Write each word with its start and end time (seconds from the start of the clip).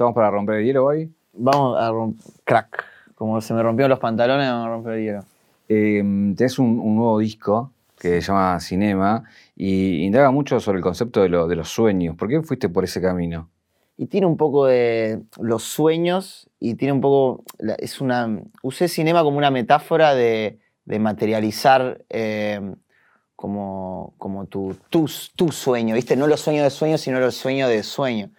¿Estamos 0.00 0.14
para 0.14 0.30
romper 0.30 0.60
el 0.60 0.64
hielo 0.64 0.86
hoy? 0.86 1.12
Vamos 1.34 1.78
a 1.78 1.90
romper. 1.90 2.24
Crack. 2.44 2.84
Como 3.14 3.38
se 3.42 3.52
me 3.52 3.62
rompieron 3.62 3.90
los 3.90 3.98
pantalones, 3.98 4.48
vamos 4.48 4.66
a 4.66 4.70
romper 4.70 4.92
el 4.94 5.04
hielo. 5.04 5.24
Eh, 5.68 5.98
tenés 6.34 6.58
un, 6.58 6.80
un 6.80 6.96
nuevo 6.96 7.18
disco 7.18 7.70
que 7.98 8.22
se 8.22 8.28
llama 8.28 8.58
Cinema 8.60 9.24
y 9.54 10.02
indaga 10.06 10.30
mucho 10.30 10.58
sobre 10.58 10.78
el 10.78 10.82
concepto 10.82 11.20
de, 11.20 11.28
lo- 11.28 11.46
de 11.46 11.54
los 11.54 11.68
sueños. 11.68 12.16
¿Por 12.16 12.30
qué 12.30 12.40
fuiste 12.40 12.70
por 12.70 12.82
ese 12.82 13.02
camino? 13.02 13.50
Y 13.98 14.06
tiene 14.06 14.26
un 14.26 14.38
poco 14.38 14.64
de 14.64 15.20
los 15.38 15.64
sueños 15.64 16.48
y 16.58 16.76
tiene 16.76 16.92
un 16.92 17.02
poco. 17.02 17.44
Es 17.76 18.00
una. 18.00 18.40
Usé 18.62 18.88
cinema 18.88 19.22
como 19.22 19.36
una 19.36 19.50
metáfora 19.50 20.14
de, 20.14 20.60
de 20.86 20.98
materializar 20.98 22.06
eh, 22.08 22.58
como, 23.36 24.14
como 24.16 24.46
tu, 24.46 24.74
tu, 24.88 25.10
tu 25.36 25.52
sueño, 25.52 25.94
¿viste? 25.94 26.16
No 26.16 26.26
los 26.26 26.40
sueños 26.40 26.64
de 26.64 26.70
sueño, 26.70 26.96
sino 26.96 27.20
los 27.20 27.34
sueños 27.34 27.68
de 27.68 27.82
sueño. 27.82 28.30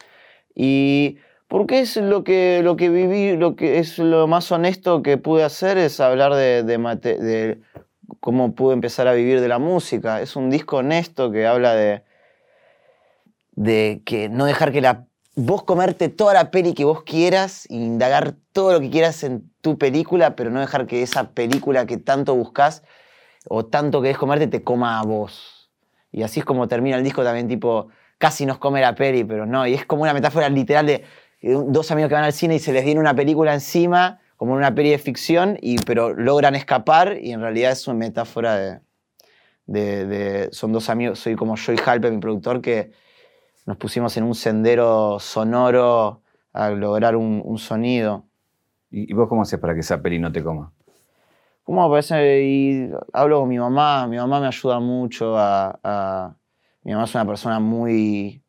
Y 0.55 1.17
porque 1.52 1.81
es 1.81 1.97
lo 1.97 2.23
que, 2.23 2.61
lo 2.63 2.77
que 2.77 2.88
viví, 2.88 3.35
lo 3.35 3.57
que 3.57 3.80
es 3.80 3.98
lo 3.98 4.25
más 4.25 4.49
honesto 4.53 5.03
que 5.03 5.17
pude 5.17 5.44
hacer 5.44 5.77
es 5.77 5.99
hablar 5.99 6.34
de, 6.34 7.59
cómo 8.21 8.55
pude 8.55 8.73
empezar 8.73 9.09
a 9.09 9.13
vivir 9.13 9.41
de 9.41 9.49
la 9.49 9.59
música. 9.59 10.22
Es 10.22 10.38
un 10.38 10.49
disco 10.49 10.77
honesto 10.77 11.30
que 11.30 11.45
habla 11.45 11.75
de, 11.75 12.05
de 13.52 14.02
que 14.05 14.30
no 14.30 14.45
dejar 14.45 14.72
que 14.72 14.80
la 14.80 15.08
vos 15.35 15.63
comerte 15.66 16.08
toda 16.08 16.34
la 16.34 16.52
peli 16.52 16.73
que 16.73 16.85
vos 16.85 17.03
quieras, 17.03 17.66
e 17.70 17.75
indagar 17.75 18.33
todo 18.53 18.72
lo 18.72 18.80
que 18.80 18.89
quieras 18.89 19.22
en 19.25 19.52
tu 19.59 19.77
película, 19.77 20.38
pero 20.38 20.52
no 20.52 20.61
dejar 20.61 20.88
que 20.88 21.02
esa 21.02 21.31
película 21.31 21.86
que 21.86 21.97
tanto 21.97 22.33
buscas 22.33 22.81
o 23.49 23.66
tanto 23.66 24.02
querés 24.02 24.17
comerte 24.17 24.47
te 24.47 24.63
coma 24.63 25.02
a 25.02 25.03
vos. 25.03 25.70
Y 26.13 26.23
así 26.23 26.39
es 26.39 26.45
como 26.45 26.70
termina 26.70 26.95
el 26.95 27.03
disco 27.03 27.25
también, 27.25 27.49
tipo, 27.49 27.89
casi 28.22 28.45
nos 28.45 28.58
come 28.58 28.80
la 28.80 28.95
peli, 28.95 29.25
pero 29.25 29.45
no. 29.45 29.67
Y 29.67 29.73
es 29.73 29.86
como 29.86 30.03
una 30.03 30.13
metáfora 30.13 30.47
literal 30.47 30.86
de 30.86 31.03
dos 31.41 31.91
amigos 31.91 32.09
que 32.09 32.16
van 32.16 32.23
al 32.23 32.34
cine 32.34 32.55
y 32.55 32.59
se 32.59 32.72
les 32.73 32.86
viene 32.86 33.00
una 33.00 33.16
película 33.16 33.54
encima, 33.54 34.20
como 34.38 34.54
una 34.54 34.73
peli 34.73 34.90
de 34.91 34.98
ficción, 34.98 35.58
y, 35.61 35.78
pero 35.83 36.14
logran 36.14 36.56
escapar 36.56 37.17
y 37.22 37.31
en 37.31 37.42
realidad 37.42 37.72
es 37.72 37.88
una 37.88 37.98
metáfora 37.98 38.56
de, 38.56 38.80
de- 39.66 40.06
de- 40.06 40.50
Son 40.52 40.72
dos 40.72 40.89
amigos, 40.89 41.20
soy 41.20 41.36
como 41.36 41.56
yo 41.56 41.73
y 41.73 41.78
Halpe, 41.86 42.11
mi 42.11 42.20
productor, 42.20 42.61
que 42.61 42.92
nos 43.66 43.78
pusimos 43.78 44.16
en 44.17 44.23
un 44.23 44.36
sendero 44.36 45.20
sonoro 45.20 46.22
a 46.53 46.70
lograr 46.72 47.16
un, 47.16 47.42
un 47.45 47.58
sonido. 47.58 48.26
¿Y, 48.89 49.14
vos 49.14 49.30
cómo 49.30 49.44
haces 49.44 49.59
para 49.59 49.73
que 49.73 49.80
esa 49.81 50.02
peli 50.02 50.20
no 50.20 50.31
te 50.31 50.44
coma? 50.44 50.73
¿Cómo 51.64 51.88
me 51.88 51.94
parece? 51.94 52.42
Y 52.44 52.89
hablo 53.14 53.39
con 53.42 53.50
mi 53.50 53.58
mamá, 53.59 54.08
mi 54.08 54.17
mamá 54.17 54.39
me 54.39 54.48
ayuda 54.48 54.80
mucho 54.80 55.38
a... 55.38 55.80
a- 55.83 56.36
mi 56.83 56.92
mamá 56.94 57.05
es 57.05 57.14
una 57.14 57.26
persona 57.28 57.59
muy, 57.59 58.42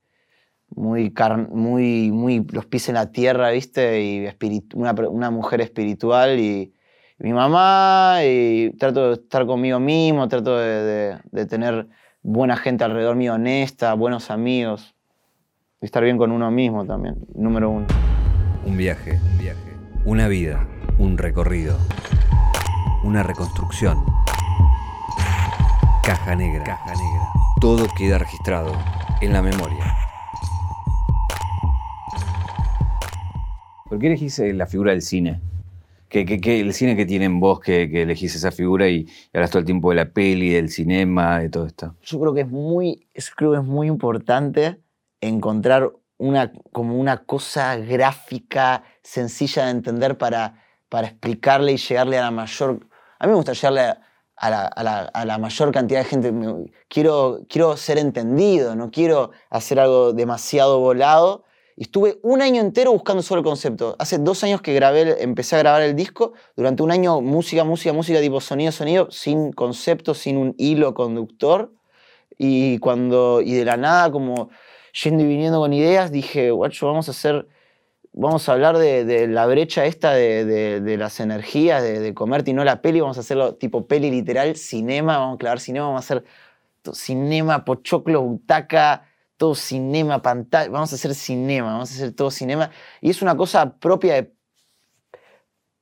muy, 0.75 1.11
muy, 1.51 2.11
muy 2.13 2.47
los 2.53 2.67
pies 2.67 2.89
en 2.89 2.95
la 2.95 3.11
tierra, 3.13 3.51
¿viste? 3.51 4.03
Y 4.03 4.27
una, 4.75 4.93
una 5.09 5.31
mujer 5.31 5.61
espiritual 5.61 6.39
y, 6.39 6.73
y 7.19 7.25
mi 7.25 7.33
mamá, 7.33 8.19
y 8.25 8.71
trato 8.79 9.09
de 9.09 9.15
estar 9.15 9.47
conmigo 9.47 9.79
mismo, 9.81 10.27
trato 10.29 10.57
de, 10.59 10.83
de- 10.83 11.19
de 11.31 11.47
tener 11.47 11.89
buena 12.23 12.57
gente 12.57 12.85
alrededor 12.85 13.17
mío, 13.17 13.35
honesta, 13.35 13.95
buenos 13.95 14.31
amigos, 14.31 14.95
y 15.81 15.87
estar 15.87 16.03
bien 16.05 16.17
con 16.19 16.31
uno 16.33 16.51
mismo 16.51 16.85
también, 16.87 17.17
número 17.35 17.71
uno. 17.71 17.87
Un 18.65 18.77
viaje, 18.77 19.19
un 19.33 19.39
viaje. 19.39 19.77
Una 20.05 20.29
vida, 20.29 20.67
un 20.99 21.19
recorrido. 21.19 21.77
Una 23.05 23.23
reconstrucción. 23.25 23.99
Caja 26.05 26.37
negra. 26.37 26.65
Caja 26.65 26.93
negra. 26.95 27.29
Todo 27.61 27.87
queda 27.97 28.19
registrado 28.19 28.73
en 29.21 29.33
la 29.33 29.43
memoria. 29.43 29.85
¿Por 33.93 33.99
qué 33.99 34.07
elegís 34.07 34.39
eh, 34.39 34.55
la 34.55 34.67
figura 34.67 34.93
del 34.93 35.03
cine? 35.03 35.39
¿Qué, 36.09 36.23
el 36.61 36.73
cine 36.73 36.97
que 36.97 37.05
tiene 37.05 37.27
en 37.27 37.41
vos 37.41 37.61
que, 37.61 37.91
que 37.91 38.05
elegís 38.05 38.35
esa 38.35 38.51
figura 38.51 38.89
y, 38.89 39.01
y 39.01 39.07
hablas 39.35 39.51
todo 39.51 39.59
el 39.59 39.67
tiempo 39.67 39.91
de 39.91 39.97
la 39.97 40.07
peli, 40.07 40.49
del 40.49 40.71
cinema, 40.71 41.41
de 41.41 41.51
todo 41.51 41.67
esto? 41.67 41.95
yo 42.01 42.19
creo 42.19 42.33
que 42.33 42.41
es 42.41 42.49
muy, 42.49 43.07
creo 43.37 43.55
es 43.55 43.63
muy 43.63 43.89
importante 43.89 44.81
encontrar 45.21 45.93
una, 46.17 46.51
como 46.73 46.99
una 46.99 47.19
cosa 47.19 47.77
gráfica 47.77 48.83
sencilla 49.03 49.67
de 49.67 49.73
entender 49.73 50.17
para, 50.17 50.55
para 50.89 51.09
explicarle 51.09 51.73
y 51.73 51.77
llegarle 51.77 52.17
a 52.17 52.23
la 52.23 52.31
mayor... 52.31 52.87
A 53.19 53.27
mí 53.27 53.33
me 53.33 53.37
gusta 53.37 53.53
llegarle 53.53 53.81
a, 54.37 54.51
la, 54.51 54.63
a 54.69 54.83
la- 54.83 55.01
a 55.13 55.25
la 55.27 55.37
mayor 55.37 55.71
cantidad 55.71 56.01
de 56.01 56.07
gente. 56.07 56.33
Quiero, 56.89 57.41
quiero 57.47 57.77
ser 57.77 57.99
entendido, 57.99 58.75
no 58.75 58.91
quiero 58.91 59.33
hacer 59.51 59.79
algo 59.79 60.15
demasiado 60.15 60.81
volado. 60.81 61.45
Estuve 61.77 62.19
un 62.23 62.43
año 62.43 62.61
entero 62.61 62.93
buscando 62.93 63.23
solo 63.23 63.41
el 63.41 63.45
concepto. 63.45 63.97
Hace 63.99 64.19
dos 64.19 64.45
años 64.45 64.61
que 64.61 64.75
grabé, 64.75 65.23
empecé 65.23 65.57
a 65.57 65.61
grabar 65.61 65.83
el 65.83 65.97
disco. 65.97 66.35
Durante 66.57 66.83
un 66.83 66.91
año 66.91 67.21
música, 67.21 67.65
música, 67.65 67.93
música, 67.93 68.21
tipo 68.21 68.41
sonido, 68.41 68.73
sonido, 68.73 69.11
sin 69.11 69.53
concepto, 69.53 70.15
sin 70.15 70.37
un 70.37 70.55
hilo 70.59 70.95
conductor. 70.95 71.73
Y 72.39 72.79
cuando, 72.79 73.41
y 73.41 73.53
de 73.55 73.65
la 73.65 73.77
nada, 73.77 74.11
como 74.11 74.51
yendo 75.03 75.23
y 75.23 75.27
viniendo 75.27 75.61
con 75.61 75.73
ideas, 75.73 76.11
dije, 76.13 76.51
guacho, 76.51 76.87
vamos 76.87 77.09
a 77.09 77.13
hacer, 77.13 77.47
vamos 78.13 78.49
a 78.49 78.53
hablar 78.53 78.79
de, 78.79 79.27
la 79.29 79.47
brecha 79.47 79.87
esta 79.87 80.13
de, 80.13 80.45
de- 80.45 80.81
de 80.81 80.97
las 80.99 81.21
energías, 81.21 81.83
de, 81.83 82.15
comerte 82.15 82.51
y 82.51 82.55
no 82.55 82.65
la 82.65 82.83
peli, 82.83 83.01
vamos 83.01 83.17
a 83.17 83.21
hacerlo 83.21 83.55
tipo 83.55 83.87
peli 83.87 84.11
literal, 84.11 84.57
cinema, 84.57 85.19
vamos 85.19 85.37
a 85.37 85.39
clavar 85.39 85.61
cinema, 85.61 85.87
vamos 85.87 86.11
a 86.11 86.15
hacer 86.15 86.25
cinema, 86.93 87.65
pochoclo, 87.65 88.23
butaca, 88.23 89.07
todo 89.43 89.57
cinema, 89.57 90.23
pantalla, 90.23 90.71
vamos 90.71 90.93
a 90.93 90.95
hacer 90.95 91.17
cinema, 91.17 91.73
vamos 91.73 91.91
a 91.91 91.95
hacer 91.95 92.13
todo 92.13 92.31
cinema. 92.31 92.71
Y 93.01 93.11
es 93.11 93.23
una 93.23 93.37
cosa 93.37 93.77
propia 93.77 94.15
de 94.15 94.33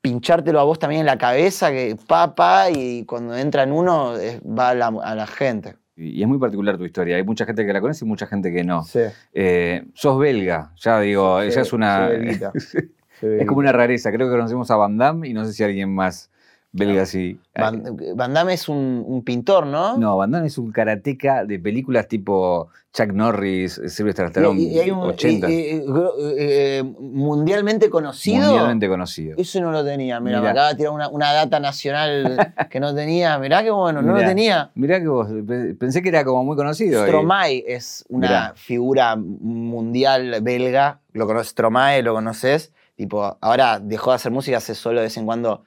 pinchártelo 0.00 0.59
a 0.60 0.65
vos 0.65 0.78
también 0.78 1.00
en 1.00 1.06
la 1.06 1.19
cabeza, 1.19 1.71
que 1.71 1.94
pa, 2.06 2.34
pa, 2.34 2.71
y 2.71 3.04
cuando 3.04 3.37
entra 3.37 3.65
en 3.65 3.72
uno 3.72 4.15
va 4.47 4.71
a 4.71 4.75
la, 4.75 4.87
a 4.87 5.15
la 5.15 5.26
gente. 5.26 5.76
Y 5.94 6.22
es 6.22 6.26
muy 6.26 6.38
particular 6.38 6.78
tu 6.78 6.87
historia. 6.87 7.16
Hay 7.16 7.22
mucha 7.22 7.44
gente 7.44 7.66
que 7.66 7.72
la 7.75 7.82
conoce 7.82 8.06
y 8.06 8.09
mucha 8.09 8.26
gente 8.26 8.50
que 8.50 8.65
no. 8.65 8.82
Sí. 8.82 9.00
Eh, 9.34 9.84
sos 9.92 10.19
belga, 10.19 10.72
ya 10.77 10.98
digo, 10.98 11.42
ella 11.42 11.60
es 11.60 11.72
una. 11.75 12.09
es 13.21 13.47
como 13.47 13.59
una 13.59 13.72
rareza. 13.72 14.10
Creo 14.10 14.27
que 14.27 14.37
conocemos 14.37 14.71
a 14.71 14.77
Van 14.77 14.97
Damme 14.97 15.28
y 15.28 15.34
no 15.34 15.44
sé 15.44 15.53
si 15.53 15.62
alguien 15.65 15.94
más 15.94 16.31
belga 16.73 17.03
así. 17.03 17.39
Van, 17.59 17.83
Van 18.15 18.33
Damme 18.35 18.55
es 18.55 18.69
un, 18.69 19.03
un 19.07 19.23
pintor, 19.25 19.67
¿no? 19.67 19.97
No, 19.99 20.17
Van 20.17 20.31
Damme 20.31 20.47
es 20.47 20.57
un 20.59 20.71
karateca 20.73 21.45
de 21.45 21.59
películas 21.59 22.07
tipo 22.09 22.69
Chuck 22.93 23.13
Norris, 23.13 23.81
Sylvester 23.89 24.27
Stallone, 24.27 24.61
Y- 24.61 24.69
y 24.77 24.79
hay 24.81 24.91
un- 24.91 25.01
80. 25.01 25.51
y- 25.51 25.55
y- 25.55 25.81
gro- 25.81 26.13
eh, 26.39 26.83
mundialmente 27.01 27.89
conocido. 27.91 28.47
mundialmente 28.47 28.89
conocido. 28.89 29.35
Eso 29.39 29.61
no 29.61 29.71
lo 29.73 29.85
tenía. 29.85 30.21
Mira, 30.21 30.41
me 30.41 30.49
acaba 30.49 30.69
de 30.71 30.75
tirar 30.77 30.93
una, 30.93 31.09
una 31.09 31.33
data 31.33 31.59
nacional 31.61 32.53
que 32.71 32.81
no 32.81 32.95
tenía. 32.95 33.39
Mirá 33.39 33.63
qué 33.63 33.71
bueno, 33.71 34.01
no 34.03 34.13
lo 34.13 34.19
tenía. 34.21 34.71
Mirá 34.75 35.01
que 35.01 35.09
vos, 35.09 35.29
pe- 35.47 35.75
pensé 35.75 36.03
que 36.03 36.09
era 36.09 36.25
como 36.25 36.45
muy 36.45 36.57
conocido. 36.57 37.05
y- 37.05 37.09
Stromae 37.09 37.65
es 37.67 38.05
una 38.09 38.27
Mirá. 38.29 38.53
figura 38.57 39.17
mundial 39.17 40.39
belga. 40.43 41.01
Lo 41.13 41.27
conoces, 41.27 41.51
Stromae, 41.51 42.03
lo 42.03 42.15
conoces. 42.15 42.73
Tipo, 42.97 43.39
ahora 43.41 43.79
dejó 43.81 44.11
de 44.11 44.17
hacer 44.17 44.31
música, 44.33 44.59
hace 44.59 44.75
solo 44.75 44.99
de 45.01 45.05
vez 45.07 45.17
en 45.17 45.25
cuando 45.27 45.65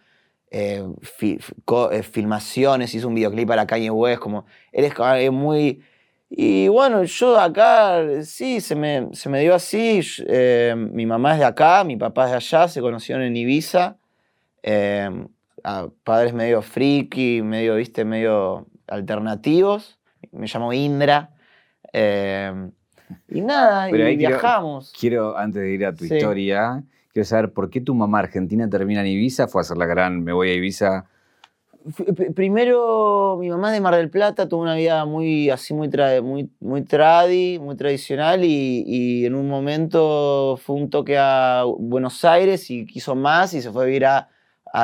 eh, 0.53 0.83
fi- 1.01 1.39
co- 1.65 1.91
eh, 1.91 2.03
filmaciones, 2.03 2.93
hizo 2.93 3.07
un 3.07 3.15
videoclip 3.15 3.47
para 3.47 3.65
Kanye 3.65 3.89
West, 3.89 4.19
como, 4.19 4.45
él 4.71 4.85
es, 4.85 4.93
como- 4.93 5.11
es 5.13 5.31
muy... 5.31 5.81
Y 6.29 6.67
bueno, 6.67 7.03
yo 7.03 7.39
acá, 7.39 8.01
sí, 8.23 8.61
se 8.61 8.75
me, 8.75 9.09
se 9.13 9.29
me 9.29 9.39
dio 9.41 9.53
así. 9.55 10.01
eh, 10.27 10.73
mi 10.77 11.05
mamá 11.05 11.33
es 11.33 11.39
de 11.39 11.45
acá, 11.45 11.83
mi 11.83 11.95
papá 11.97 12.25
es 12.25 12.31
de 12.31 12.37
allá, 12.37 12.67
se 12.67 12.81
conocieron 12.81 13.23
en 13.23 13.35
Ibiza. 13.35 13.97
eh, 14.63 15.09
a 15.63 15.87
padres 16.03 16.33
medio 16.33 16.61
friki, 16.61 17.41
medio, 17.41 17.75
viste, 17.75 18.03
medio 18.05 18.67
alternativos. 18.87 19.97
Me 20.31 20.47
llamo 20.47 20.71
Indra. 20.73 21.29
eh, 21.93 22.51
y 23.29 23.41
nada, 23.41 23.87
Pero 23.91 24.09
y 24.09 24.17
quiero- 24.17 24.29
viajamos. 24.37 24.93
Quiero, 24.99 25.37
antes 25.37 25.61
de 25.61 25.71
ir 25.71 25.85
a 25.85 25.93
tu 25.93 26.05
Sí. 26.05 26.15
historia, 26.15 26.81
quiero 27.13 27.25
saber 27.25 27.53
por 27.53 27.69
qué 27.69 27.79
tu 27.79 27.93
mamá 27.95 28.19
argentina 28.19 28.67
termina 28.69 29.01
en 29.01 29.07
Ibiza, 29.07 29.47
fue 29.47 29.61
a 29.61 29.63
hacer 29.63 29.77
la 29.77 29.85
gran 29.85 30.23
me 30.23 30.33
voy 30.33 30.49
a 30.49 30.53
Ibiza. 30.55 31.05
Pr- 31.85 32.33
Primero, 32.33 33.37
mi 33.39 33.49
mamá 33.49 33.67
es 33.69 33.73
de 33.73 33.81
Mar 33.81 33.95
del 33.95 34.09
Plata, 34.09 34.47
tuvo 34.47 34.61
una 34.61 34.75
vida 34.75 35.05
muy 35.05 35.49
así, 35.49 35.73
muy, 35.73 35.89
muy, 36.23 36.49
muy 36.59 36.81
tradi, 36.83 37.59
muy 37.59 37.75
tradicional, 37.75 38.43
y, 38.43 39.25
en 39.25 39.35
un 39.35 39.47
momento 39.49 40.57
fue 40.63 40.75
un 40.77 40.89
toque 40.89 41.17
a 41.17 41.63
Buenos 41.77 42.23
Aires 42.25 42.71
y 42.71 42.85
quiso 42.85 43.15
más 43.15 43.53
y 43.53 43.61
se 43.61 43.69
fue 43.71 43.83
a 43.83 43.85
vivir 43.85 44.05
a, 44.05 44.29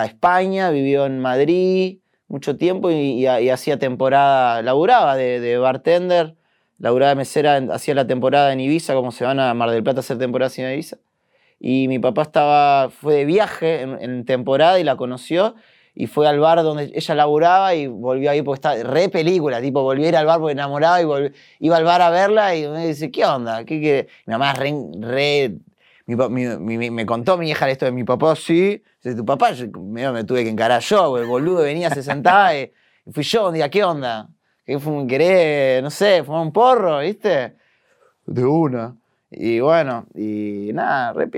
España, 0.06 0.70
vivió 0.70 1.06
en 1.06 1.20
Madrid 1.20 2.00
mucho 2.28 2.58
tiempo 2.58 2.92
y, 2.92 2.96
y 2.96 3.26
ha- 3.28 3.42
y 3.42 3.50
hacía 3.50 3.80
temporada, 3.80 4.62
laburaba 4.62 5.16
de, 5.16 5.40
de 5.40 5.58
bartender, 5.58 6.36
laburaba 6.78 7.10
de 7.12 7.16
mesera, 7.16 7.56
hacía 7.72 7.96
la 7.96 8.06
temporada 8.06 8.54
en 8.54 8.60
Ibiza, 8.60 8.94
como 8.94 9.12
se 9.12 9.24
van 9.24 9.40
a 9.40 9.54
Mar 9.56 9.72
del 9.72 9.82
Plata 9.84 10.00
a 10.00 10.02
hacer 10.02 10.18
temporada 10.20 10.52
en 10.58 10.74
Ibiza. 10.74 10.98
Y 11.60 11.88
mi 11.88 12.00
papá 12.00 12.22
estaba, 12.24 12.90
fue 12.90 13.16
de 13.16 13.26
viaje 13.26 13.82
en, 13.82 14.26
temporada 14.26 14.80
y 14.80 14.84
la 14.84 14.96
conoció 14.96 15.56
y 15.94 16.08
fue 16.08 16.28
al 16.28 16.40
bar 16.40 16.64
donde 16.64 16.92
ella 16.94 17.16
laburaba 17.16 17.76
y 17.76 17.88
volvió 17.88 18.32
ahí 18.32 18.42
porque 18.42 18.58
estaba 18.60 18.76
re 18.84 19.10
película, 19.10 19.60
tipo 19.60 19.82
volvió 19.84 20.06
a 20.06 20.10
ir 20.10 20.16
al 20.16 20.26
bar 20.26 20.40
porque 20.40 20.54
enamoraba 20.54 21.02
y 21.02 21.06
volvió- 21.06 21.32
iba 21.60 21.76
al 21.76 21.84
bar 21.84 22.02
a 22.02 22.10
verla 22.10 22.56
y 22.56 22.66
me 22.68 22.88
dice, 22.88 23.12
¿qué 23.12 23.26
onda? 23.26 23.66
¿Qué 23.66 23.80
quiere? 23.82 24.08
Mi 24.26 24.32
mamá 24.32 24.54
re, 24.54 24.74
re- 25.02 25.58
mi 26.06 26.16
mi- 26.78 26.90
me 26.90 27.06
contó 27.06 27.38
mi 27.38 27.50
hija 27.50 27.70
esto 27.70 27.86
de 27.86 27.92
mi 27.92 28.04
papá, 28.06 28.36
sí. 28.36 28.82
Dice, 29.04 29.16
tu 29.16 29.26
papá, 29.26 29.52
yo, 29.52 29.68
me 29.80 30.24
tuve 30.24 30.44
que 30.44 30.50
encarar 30.50 30.82
yo, 30.82 31.18
el 31.18 31.26
boludo 31.28 31.64
venía, 31.64 31.90
se 31.90 32.02
sentaba 32.02 32.56
y, 32.58 32.72
y 33.06 33.12
fui 33.12 33.24
yo 33.24 33.50
un 33.50 33.54
día, 33.56 33.70
¿qué 33.70 33.84
onda? 33.84 34.30
¿Qué 34.66 34.78
fum- 34.80 35.08
¿Querés, 35.08 35.84
no 35.84 35.90
sé, 35.90 36.24
fumar 36.24 36.42
un 36.42 36.52
porro, 36.54 37.00
viste? 37.00 37.56
De 38.26 38.46
una. 38.46 38.96
Y 39.32 39.60
bueno, 39.60 40.06
y 40.16 40.72
nada, 40.74 41.14
re. 41.14 41.30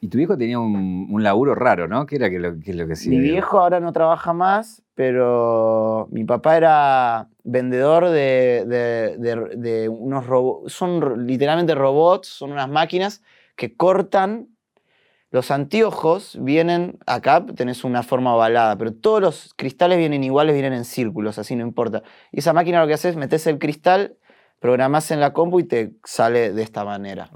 Y 0.00 0.08
tu 0.08 0.18
viejo 0.18 0.36
tenía 0.36 0.58
un, 0.58 1.08
un 1.10 1.22
laburo 1.22 1.54
raro, 1.54 1.88
¿no? 1.88 2.04
¿Qué 2.06 2.16
era 2.16 2.28
que 2.28 2.38
lo, 2.38 2.58
que 2.60 2.74
lo 2.74 2.86
que 2.86 2.92
hacía? 2.94 3.10
Mi 3.10 3.20
viejo 3.20 3.58
ahora 3.60 3.80
no 3.80 3.92
trabaja 3.92 4.32
más, 4.32 4.82
pero 4.94 6.08
mi 6.10 6.24
papá 6.24 6.56
era 6.56 7.28
vendedor 7.42 8.08
de, 8.10 8.64
de- 8.66 9.16
de- 9.18 9.56
de 9.56 9.88
unos 9.88 10.26
robots. 10.26 10.72
Son 10.72 11.26
literalmente 11.26 11.74
robots, 11.74 12.28
son 12.28 12.52
unas 12.52 12.68
máquinas 12.68 13.22
que 13.56 13.74
cortan. 13.76 14.48
Los 15.30 15.50
anteojos 15.50 16.38
vienen, 16.40 16.98
acá 17.06 17.44
tenés 17.44 17.82
una 17.82 18.02
forma 18.04 18.34
ovalada, 18.36 18.76
pero 18.76 18.92
todos 18.92 19.20
los 19.20 19.54
cristales 19.56 19.98
vienen 19.98 20.22
iguales, 20.22 20.54
vienen 20.54 20.74
en 20.74 20.84
círculos, 20.84 21.38
así 21.38 21.56
no 21.56 21.62
importa. 21.66 22.02
Y 22.30 22.38
esa 22.38 22.52
máquina 22.52 22.80
lo 22.80 22.86
que 22.86 22.94
hace 22.94 23.08
es 23.08 23.16
metes 23.16 23.46
el 23.48 23.58
cristal, 23.58 24.16
programás 24.68 25.10
en 25.10 25.20
la 25.20 25.34
compu 25.34 25.60
y 25.60 25.64
te 25.64 25.92
sale 26.04 26.50
de 26.54 26.62
esta 26.62 26.86
manera 26.86 27.28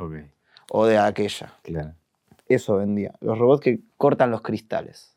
o 0.73 0.87
de 0.87 0.97
aquella. 0.97 1.53
claro. 1.63 1.93
Eso 2.49 2.77
vendía. 2.77 3.13
Los 3.21 3.39
robots 3.39 3.61
que 3.61 3.81
cortan 3.99 4.31
los 4.31 4.41
cristales. 4.41 5.15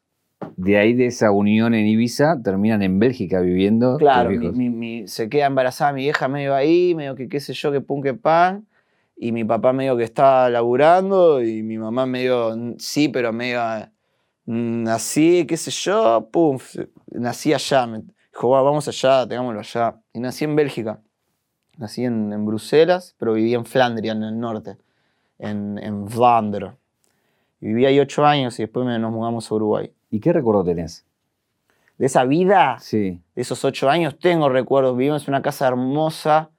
De 0.57 0.77
ahí, 0.77 0.93
de 0.93 1.05
esa 1.05 1.31
unión 1.31 1.73
en 1.73 1.87
Ibiza, 1.87 2.41
terminan 2.43 2.81
en 2.81 2.99
Bélgica 2.99 3.39
viviendo. 3.39 3.95
Claro, 3.97 4.29
mi- 4.31 4.49
mi- 4.57 4.69
mi- 4.69 5.07
se 5.07 5.29
queda 5.29 5.45
embarazada 5.45 5.93
mi 5.93 6.01
vieja 6.01 6.27
medio 6.27 6.53
ahí, 6.53 6.93
medio 6.95 7.15
que 7.15 7.29
qué 7.29 7.39
sé 7.39 7.53
yo, 7.53 7.71
que 7.71 7.79
pum, 7.79 8.01
que 8.01 8.13
pan. 8.13 8.67
Y 9.15 9.31
mi 9.31 9.45
papá 9.45 9.71
medio 9.71 9.95
que 9.95 10.03
estaba 10.03 10.49
laburando 10.49 11.41
y 11.41 11.63
mi 11.63 11.77
mamá 11.77 12.05
medio, 12.05 12.53
sí, 12.77 13.07
pero 13.07 13.31
medio 13.31 13.61
mm, 14.47 14.87
así, 14.89 15.45
qué 15.47 15.55
sé 15.55 15.71
yo, 15.71 16.27
pum, 16.29 16.57
nací 17.13 17.53
allá. 17.53 17.87
Me 17.87 18.01
dijo, 18.33 18.49
"Va, 18.49 18.61
vamos 18.61 18.85
allá, 18.89 19.25
tengámoslo 19.25 19.61
allá. 19.61 19.95
Y 20.11 20.19
nací 20.19 20.43
en 20.43 20.57
Bélgica. 20.57 20.99
Nací 21.81 22.05
en, 22.05 22.31
en 22.31 22.45
Bruselas, 22.45 23.15
pero 23.17 23.33
viví 23.33 23.55
en 23.55 23.65
Flandria, 23.65 24.11
en 24.11 24.21
el 24.21 24.39
norte, 24.39 24.77
en, 25.39 25.79
en 25.79 26.05
Vlaanderen. 26.05 26.73
Viví 27.59 27.87
ahí 27.87 27.99
ocho 27.99 28.23
años 28.23 28.59
y 28.59 28.63
después 28.63 28.85
nos 28.85 29.11
mudamos 29.11 29.51
a 29.51 29.55
Uruguay. 29.55 29.91
¿Y 30.11 30.19
qué 30.19 30.31
recuerdo 30.31 30.63
tenés? 30.63 31.05
De 31.97 32.05
esa 32.05 32.23
vida, 32.25 32.77
Sí. 32.79 33.19
de 33.35 33.41
esos 33.41 33.65
ocho 33.65 33.89
años 33.89 34.19
tengo 34.19 34.47
recuerdos. 34.47 34.95
Vivimos 34.95 35.27
en 35.27 35.33
una 35.33 35.41
casa 35.41 35.67
hermosa, 35.67 36.51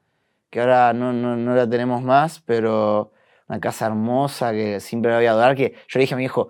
que 0.51 0.61
ahora 0.61 0.93
no, 0.93 1.13
no, 1.13 1.37
no 1.37 1.55
la 1.55 1.71
tenemos 1.71 2.03
más, 2.03 2.41
pero 2.41 3.13
una 3.49 3.61
casa 3.61 3.87
hermosa 3.87 4.51
que 4.51 4.81
siempre 4.81 5.13
la 5.13 5.19
voy 5.19 5.27
a 5.27 5.31
adorar. 5.31 5.55
Que 5.55 5.75
yo 5.87 5.99
le 5.99 6.01
dije 6.01 6.15
a 6.15 6.17
mi 6.17 6.25
hijo, 6.25 6.49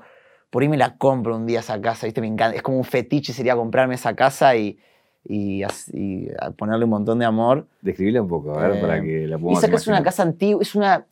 por 0.48 0.62
ahí 0.62 0.68
me 0.70 0.78
la 0.78 0.96
compro 0.96 1.36
un 1.36 1.44
día 1.46 1.60
esa 1.60 1.78
casa, 1.80 2.06
¿viste? 2.06 2.22
Me 2.22 2.26
encanta. 2.26 2.56
Es 2.56 2.62
como 2.62 2.78
un 2.78 2.84
fetiche 2.84 3.34
sería 3.34 3.54
comprarme 3.54 3.96
esa 3.96 4.14
casa 4.16 4.56
y, 4.56 4.78
y, 5.24 5.62
as- 5.62 5.88
y 5.94 6.28
a 6.40 6.50
ponerle 6.50 6.84
un 6.84 6.90
montón 6.90 7.18
de 7.18 7.24
amor. 7.24 7.66
Describíla 7.80 8.22
un 8.22 8.28
poco, 8.28 8.54
a 8.58 8.66
ver, 8.68 8.76
Eh, 8.76 8.80
para 8.80 9.02
que 9.02 9.26
la 9.28 9.38
podamos 9.38 9.58
Esa 9.62 9.70
casa 9.70 9.82
es 9.82 9.88
una 9.88 10.02
casa 10.02 10.22
antigua, 10.22 10.62
es 10.62 10.74
una... 10.74 11.06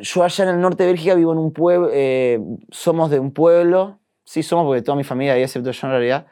Yo 0.00 0.22
allá 0.24 0.44
en 0.44 0.50
el 0.50 0.60
norte 0.60 0.82
de 0.84 0.88
Bélgica 0.90 1.14
vivo 1.14 1.32
en 1.32 1.38
un 1.38 1.52
pueblo, 1.52 1.90
eh, 1.92 2.40
somos 2.70 3.10
de 3.10 3.20
un 3.20 3.32
pueblo, 3.32 3.98
sí 4.24 4.42
somos 4.42 4.64
porque 4.66 4.82
toda 4.82 4.96
mi 4.96 5.04
familia 5.04 5.34
ahí, 5.34 5.42
excepto 5.42 5.70
yo 5.70 5.86
en 5.86 5.90
realidad, 5.92 6.26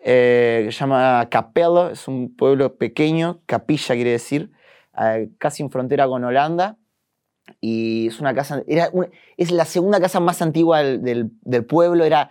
eh, 0.00 0.62
que 0.66 0.72
se 0.72 0.78
llama 0.80 1.26
Capelle, 1.30 1.92
es 1.92 2.06
un 2.08 2.34
pueblo 2.34 2.74
pequeño, 2.76 3.40
capilla 3.46 3.94
quiere 3.94 4.10
decir, 4.10 4.50
eh, 5.00 5.30
casi 5.38 5.62
en 5.62 5.70
frontera 5.70 6.06
con 6.08 6.24
Holanda, 6.24 6.76
y 7.60 8.08
es 8.08 8.20
una 8.20 8.34
casa, 8.34 8.62
era 8.66 8.88
una- 8.92 9.08
es 9.36 9.50
la 9.50 9.64
segunda 9.64 10.00
casa 10.00 10.18
más 10.20 10.42
antigua 10.42 10.80
del, 10.82 11.02
del- 11.02 11.30
del 11.42 11.64
pueblo, 11.64 12.04
era, 12.04 12.30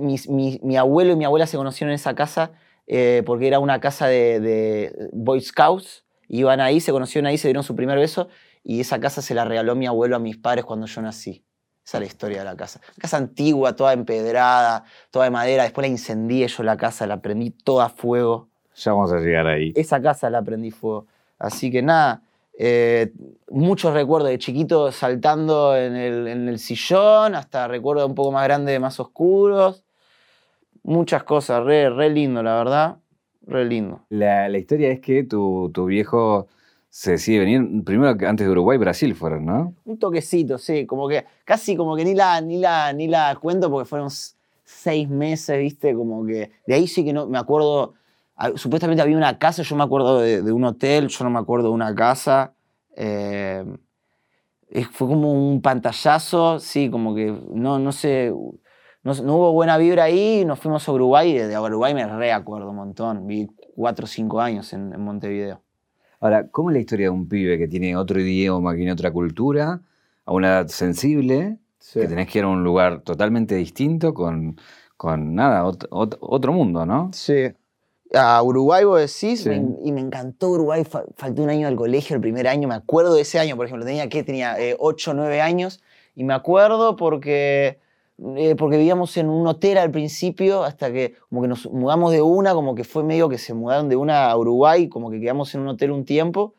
mi, 0.00 0.60
mi 0.62 0.76
abuelo 0.76 1.12
y 1.12 1.16
mi 1.16 1.24
abuela 1.24 1.46
se 1.46 1.56
conocieron 1.56 1.90
en 1.90 1.96
esa 1.96 2.14
casa 2.14 2.52
eh, 2.86 3.22
porque 3.24 3.46
era 3.46 3.58
una 3.58 3.80
casa 3.80 4.06
de, 4.06 4.40
de 4.40 5.08
Boy 5.12 5.40
Scouts, 5.40 6.04
iban 6.28 6.60
ahí, 6.60 6.80
se 6.80 6.92
conocieron 6.92 7.26
ahí, 7.26 7.38
se 7.38 7.48
dieron 7.48 7.62
su 7.62 7.74
primer 7.74 7.98
beso, 7.98 8.28
y 8.62 8.80
esa 8.80 9.00
casa 9.00 9.22
se 9.22 9.34
la 9.34 9.44
regaló 9.44 9.74
mi 9.74 9.86
abuelo 9.86 10.16
a 10.16 10.18
mis 10.18 10.36
padres 10.36 10.64
cuando 10.64 10.86
yo 10.86 11.02
nací. 11.02 11.44
Esa 11.84 11.98
es 11.98 12.00
la 12.00 12.06
historia 12.06 12.38
de 12.38 12.44
la 12.44 12.56
casa. 12.56 12.80
Casa 12.98 13.18
antigua, 13.18 13.76
toda 13.76 13.92
empedrada, 13.92 14.84
toda 15.10 15.26
de 15.26 15.30
madera. 15.30 15.64
Después 15.64 15.86
la 15.86 15.92
incendié 15.92 16.48
yo 16.48 16.62
la 16.62 16.78
casa, 16.78 17.06
la 17.06 17.20
prendí 17.20 17.50
toda 17.50 17.86
a 17.86 17.88
fuego. 17.90 18.48
Ya 18.74 18.92
vamos 18.94 19.12
a 19.12 19.18
llegar 19.18 19.46
ahí. 19.46 19.72
Esa 19.76 20.00
casa 20.00 20.30
la 20.30 20.40
prendí 20.40 20.70
fuego. 20.70 21.06
Así 21.38 21.70
que 21.70 21.82
nada, 21.82 22.22
eh, 22.58 23.12
muchos 23.48 23.92
recuerdos 23.94 24.30
de 24.30 24.38
chiquito 24.38 24.92
saltando 24.92 25.76
en 25.76 25.96
el, 25.96 26.28
en 26.28 26.48
el 26.48 26.58
sillón, 26.58 27.34
hasta 27.34 27.68
recuerdos 27.68 28.06
un 28.06 28.14
poco 28.14 28.32
más 28.32 28.44
grandes, 28.44 28.80
más 28.80 28.98
oscuros. 29.00 29.84
Muchas 30.82 31.24
cosas, 31.24 31.64
re, 31.64 31.90
re 31.90 32.10
lindo, 32.10 32.42
la 32.42 32.56
verdad. 32.56 32.96
Re 33.46 33.64
lindo. 33.64 34.04
La, 34.10 34.48
la 34.48 34.58
historia 34.58 34.90
es 34.90 35.00
que 35.00 35.24
tu, 35.24 35.70
tu 35.72 35.86
viejo 35.86 36.48
se 36.88 37.12
decide 37.12 37.40
venir, 37.40 37.82
primero 37.84 38.16
que 38.16 38.26
antes 38.26 38.46
de 38.46 38.52
Uruguay, 38.52 38.78
Brasil 38.78 39.14
fueron, 39.14 39.46
¿no? 39.46 39.74
Un 39.84 39.98
toquecito, 39.98 40.58
sí, 40.58 40.86
como 40.86 41.08
que 41.08 41.24
casi 41.44 41.74
como 41.76 41.96
que 41.96 42.04
ni 42.04 42.14
la, 42.14 42.40
ni 42.40 42.58
la, 42.58 42.92
ni 42.92 43.08
la 43.08 43.36
cuento 43.40 43.68
porque 43.68 43.88
fueron 43.88 44.10
seis 44.62 45.08
meses, 45.08 45.58
viste, 45.58 45.92
como 45.94 46.24
que 46.24 46.52
de 46.66 46.74
ahí 46.74 46.86
sí 46.86 47.04
que 47.04 47.12
no 47.12 47.26
me 47.26 47.38
acuerdo. 47.38 47.94
Ah, 48.36 48.52
Supuestamente 48.56 49.02
había 49.02 49.16
una 49.16 49.38
casa, 49.38 49.62
yo 49.62 49.76
me 49.76 49.84
acuerdo 49.84 50.20
de, 50.20 50.42
de 50.42 50.52
un 50.52 50.64
hotel, 50.64 51.08
yo 51.08 51.24
no 51.24 51.30
me 51.30 51.38
acuerdo 51.38 51.68
de 51.68 51.74
una 51.74 51.94
casa. 51.94 52.54
eh, 52.96 53.64
fue 54.92 55.06
como 55.08 55.32
un 55.32 55.60
pantallazo, 55.62 56.58
sí, 56.58 56.90
como 56.90 57.14
que 57.14 57.26
no, 57.50 57.78
no 57.78 57.92
sé, 57.92 58.32
no, 59.02 59.14
no 59.14 59.36
hubo 59.36 59.52
buena 59.52 59.76
vibra 59.78 60.04
ahí, 60.04 60.44
nos 60.44 60.58
fuimos 60.58 60.88
a 60.88 60.92
Uruguay 60.92 61.30
y 61.30 61.38
de 61.38 61.58
Uruguay 61.58 61.94
me 61.94 62.06
reacuerdo 62.06 62.70
un 62.70 62.76
montón. 62.76 63.26
Viví 63.26 63.50
cuatro 63.76 64.04
o 64.04 64.08
cinco 64.08 64.40
años 64.40 64.72
en, 64.72 64.92
en 64.92 65.00
Montevideo. 65.00 65.62
Ahora, 66.20 66.48
¿cómo 66.50 66.70
es 66.70 66.74
la 66.74 66.80
historia 66.80 67.06
de 67.06 67.10
un 67.10 67.28
pibe 67.28 67.58
que 67.58 67.68
tiene 67.68 67.96
otro 67.96 68.20
idioma, 68.20 68.72
que 68.72 68.78
tiene 68.78 68.92
otra 68.92 69.12
cultura, 69.12 69.80
a 70.24 70.32
una 70.32 70.48
edad 70.48 70.68
sensible, 70.68 71.58
que 71.92 72.08
tenés 72.08 72.28
que 72.28 72.38
ir 72.38 72.44
a 72.44 72.48
un 72.48 72.64
lugar 72.64 73.02
totalmente 73.02 73.54
distinto 73.56 74.14
con, 74.14 74.56
con 74.96 75.34
nada, 75.34 75.64
ot- 75.64 75.88
ot- 75.90 76.16
otro 76.20 76.52
mundo, 76.52 76.86
¿no? 76.86 77.10
Sí. 77.12 77.52
A 78.12 78.42
Uruguay 78.42 78.84
vos 78.84 79.00
decís, 79.00 79.42
Sí. 79.42 79.48
me- 79.48 79.76
y 79.82 79.90
me 79.92 80.00
encantó 80.00 80.50
Uruguay, 80.50 80.84
fa- 80.84 81.04
falté 81.16 81.40
un 81.42 81.50
año 81.50 81.66
del 81.66 81.76
colegio, 81.76 82.14
el 82.14 82.20
primer 82.22 82.46
año, 82.46 82.68
me 82.68 82.74
acuerdo 82.74 83.14
de 83.14 83.22
ese 83.22 83.38
año, 83.38 83.56
por 83.56 83.66
ejemplo, 83.66 83.84
tenía 83.86 84.08
que 84.08 84.22
tenía 84.22 84.56
8 84.78 85.10
o 85.12 85.14
9 85.14 85.40
años, 85.40 85.82
y 86.14 86.22
me 86.22 86.34
acuerdo 86.34 86.94
porque, 86.96 87.78
eh, 88.36 88.54
porque 88.56 88.76
vivíamos 88.76 89.16
en 89.16 89.28
un 89.28 89.46
hotel 89.48 89.78
al 89.78 89.90
principio, 89.90 90.62
hasta 90.62 90.92
que 90.92 91.14
como 91.28 91.42
que 91.42 91.48
nos 91.48 91.66
mudamos 91.72 92.12
de 92.12 92.22
una, 92.22 92.52
como 92.54 92.74
que 92.76 92.84
fue 92.84 93.02
medio 93.02 93.28
que 93.28 93.38
se 93.38 93.52
mudaron 93.54 93.88
de 93.88 93.96
una 93.96 94.30
a 94.30 94.36
Uruguay, 94.36 94.88
como 94.88 95.10
que 95.10 95.18
quedamos 95.18 95.52
en 95.54 95.62
un 95.62 95.68
hotel 95.68 95.90
un 95.90 96.04
tiempo, 96.04 96.54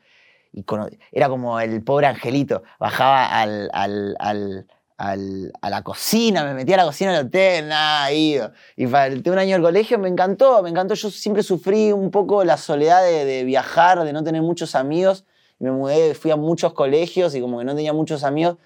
y 0.51 0.65
era 1.12 1.29
como 1.29 1.60
el 1.60 1.84
pobre 1.84 2.08
angelito, 2.08 2.63
bajaba 2.79 3.27
al, 3.27 3.70
al- 3.74 4.15
al- 4.20 4.67
al- 4.98 5.52
a 5.62 5.70
la 5.70 5.82
cocina, 5.84 6.44
me 6.44 6.54
metía 6.54 6.75
a 6.75 6.78
la 6.80 6.86
cocina 6.86 7.12
del 7.18 7.28
hotel, 7.28 7.68
nada, 7.68 8.12
iba. 8.12 8.52
Y 8.75 8.88
falté 8.88 9.30
un 9.32 9.38
año 9.40 9.56
al 9.56 9.62
colegio, 9.62 10.00
me 10.00 10.08
encantó, 10.10 10.62
me 10.64 10.70
encantó. 10.70 10.94
Yo 10.94 11.10
siempre 11.12 11.44
sufrí 11.44 11.92
un 11.92 12.12
poco 12.12 12.44
la 12.44 12.58
soledad 12.58 13.04
de, 13.04 13.25
de 13.25 13.44
viajar, 13.44 14.04
de 14.04 14.14
no 14.14 14.24
tener 14.24 14.42
muchos 14.42 14.75
amigos. 14.75 15.25
Me 15.60 15.72
mudé, 15.72 16.14
fui 16.16 16.32
a 16.32 16.36
muchos 16.36 16.74
colegios 16.74 17.36
y 17.36 17.42
como 17.42 17.60
que 17.60 17.66
no 17.66 17.75
tenía 17.75 17.94
muchos 17.94 18.24
amigos. 18.24 18.58